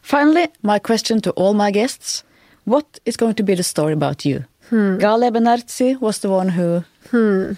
Finally, 0.01 0.49
my 0.63 0.79
question 0.79 1.21
to 1.21 1.31
all 1.33 1.55
my 1.55 1.71
guests 1.71 2.23
what 2.65 3.01
is 3.05 3.17
going 3.17 3.35
to 3.35 3.43
be 3.43 3.55
the 3.55 3.63
story 3.63 3.93
about 3.93 4.25
you? 4.25 4.45
Hmm. 4.71 4.99
Galia 4.99 5.31
Benartzi 5.31 6.01
was 6.01 6.19
the 6.21 6.31
one 6.31 6.49
who. 6.51 6.85
Hmm. 7.11 7.53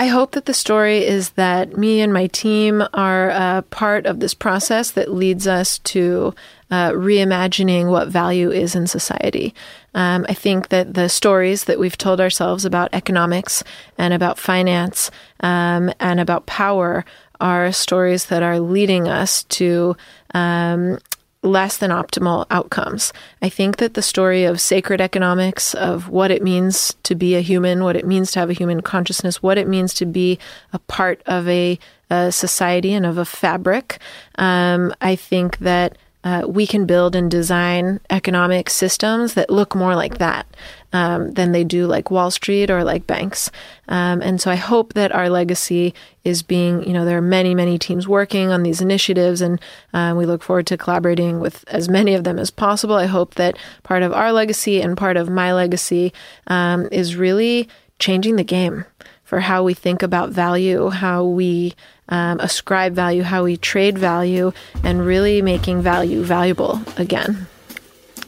I 0.00 0.06
hope 0.06 0.32
that 0.32 0.44
the 0.44 0.54
story 0.54 1.04
is 1.04 1.30
that 1.30 1.76
me 1.76 2.00
and 2.00 2.12
my 2.12 2.28
team 2.28 2.84
are 2.94 3.30
uh, 3.30 3.62
part 3.62 4.06
of 4.06 4.20
this 4.20 4.32
process 4.32 4.92
that 4.92 5.12
leads 5.12 5.48
us 5.48 5.80
to 5.80 6.34
uh, 6.70 6.90
reimagining 6.90 7.90
what 7.90 8.06
value 8.06 8.52
is 8.52 8.76
in 8.76 8.86
society. 8.86 9.56
Um, 9.94 10.24
I 10.28 10.34
think 10.34 10.68
that 10.68 10.94
the 10.94 11.08
stories 11.08 11.64
that 11.64 11.80
we've 11.80 11.98
told 11.98 12.20
ourselves 12.20 12.64
about 12.64 12.90
economics 12.92 13.64
and 13.96 14.14
about 14.14 14.38
finance 14.38 15.10
um, 15.40 15.92
and 15.98 16.20
about 16.20 16.46
power 16.46 17.04
are 17.40 17.72
stories 17.72 18.26
that 18.26 18.44
are 18.44 18.60
leading 18.60 19.08
us 19.08 19.42
to 19.44 19.96
um, 20.32 20.98
less 21.42 21.76
than 21.76 21.90
optimal 21.90 22.46
outcomes. 22.50 23.12
I 23.40 23.48
think 23.48 23.76
that 23.76 23.94
the 23.94 24.02
story 24.02 24.44
of 24.44 24.60
sacred 24.60 25.00
economics, 25.00 25.74
of 25.74 26.08
what 26.08 26.30
it 26.30 26.42
means 26.42 26.96
to 27.04 27.14
be 27.14 27.36
a 27.36 27.40
human, 27.40 27.84
what 27.84 27.96
it 27.96 28.06
means 28.06 28.32
to 28.32 28.40
have 28.40 28.50
a 28.50 28.54
human 28.54 28.82
consciousness, 28.82 29.42
what 29.42 29.58
it 29.58 29.68
means 29.68 29.94
to 29.94 30.06
be 30.06 30.38
a 30.72 30.78
part 30.80 31.22
of 31.26 31.48
a, 31.48 31.78
a 32.10 32.32
society 32.32 32.92
and 32.92 33.06
of 33.06 33.18
a 33.18 33.24
fabric, 33.24 33.98
um, 34.36 34.92
I 35.00 35.14
think 35.14 35.58
that 35.58 35.96
uh, 36.24 36.42
we 36.46 36.66
can 36.66 36.84
build 36.84 37.14
and 37.14 37.30
design 37.30 38.00
economic 38.10 38.68
systems 38.68 39.34
that 39.34 39.50
look 39.50 39.74
more 39.74 39.94
like 39.94 40.18
that 40.18 40.46
um, 40.92 41.32
than 41.32 41.52
they 41.52 41.62
do 41.62 41.86
like 41.86 42.10
Wall 42.10 42.30
Street 42.30 42.70
or 42.70 42.82
like 42.82 43.06
banks. 43.06 43.50
Um, 43.88 44.20
and 44.20 44.40
so 44.40 44.50
I 44.50 44.56
hope 44.56 44.94
that 44.94 45.12
our 45.12 45.30
legacy 45.30 45.94
is 46.24 46.42
being, 46.42 46.82
you 46.82 46.92
know, 46.92 47.04
there 47.04 47.18
are 47.18 47.22
many, 47.22 47.54
many 47.54 47.78
teams 47.78 48.08
working 48.08 48.50
on 48.50 48.62
these 48.62 48.80
initiatives, 48.80 49.40
and 49.40 49.60
uh, 49.94 50.14
we 50.16 50.26
look 50.26 50.42
forward 50.42 50.66
to 50.68 50.76
collaborating 50.76 51.40
with 51.40 51.64
as 51.68 51.88
many 51.88 52.14
of 52.14 52.24
them 52.24 52.38
as 52.38 52.50
possible. 52.50 52.96
I 52.96 53.06
hope 53.06 53.34
that 53.36 53.56
part 53.84 54.02
of 54.02 54.12
our 54.12 54.32
legacy 54.32 54.82
and 54.82 54.96
part 54.96 55.16
of 55.16 55.30
my 55.30 55.52
legacy 55.52 56.12
um, 56.48 56.88
is 56.90 57.16
really 57.16 57.68
changing 57.98 58.36
the 58.36 58.44
game 58.44 58.84
for 59.28 59.40
how 59.40 59.62
we 59.62 59.74
think 59.74 60.02
about 60.02 60.30
value, 60.30 60.88
how 60.88 61.22
we 61.22 61.74
um, 62.08 62.40
ascribe 62.40 62.94
value, 62.94 63.22
how 63.22 63.44
we 63.44 63.58
trade 63.58 63.98
value, 63.98 64.52
and 64.82 65.04
really 65.04 65.42
making 65.42 65.82
value 65.82 66.22
valuable 66.24 66.80
again. 66.96 67.46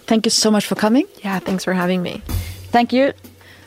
Thank 0.04 0.26
you 0.26 0.30
so 0.30 0.50
much 0.50 0.66
for 0.66 0.74
coming. 0.74 1.06
Yeah, 1.24 1.38
thanks 1.38 1.64
for 1.64 1.72
having 1.72 2.02
me. 2.02 2.20
Thank 2.70 2.92
you 2.92 3.14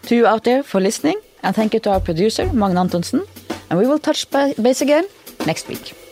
to 0.04 0.16
you 0.16 0.28
out 0.28 0.44
there 0.44 0.62
for 0.62 0.80
listening, 0.80 1.18
and 1.42 1.56
thank 1.56 1.74
you 1.74 1.80
to 1.80 1.90
our 1.90 2.00
producer, 2.00 2.54
Magne 2.54 2.78
Antonsen. 2.78 3.26
And 3.70 3.80
we 3.80 3.88
will 3.88 4.00
touch 4.00 4.30
base 4.30 4.82
again 4.82 5.06
next 5.48 5.68
week. 5.68 6.03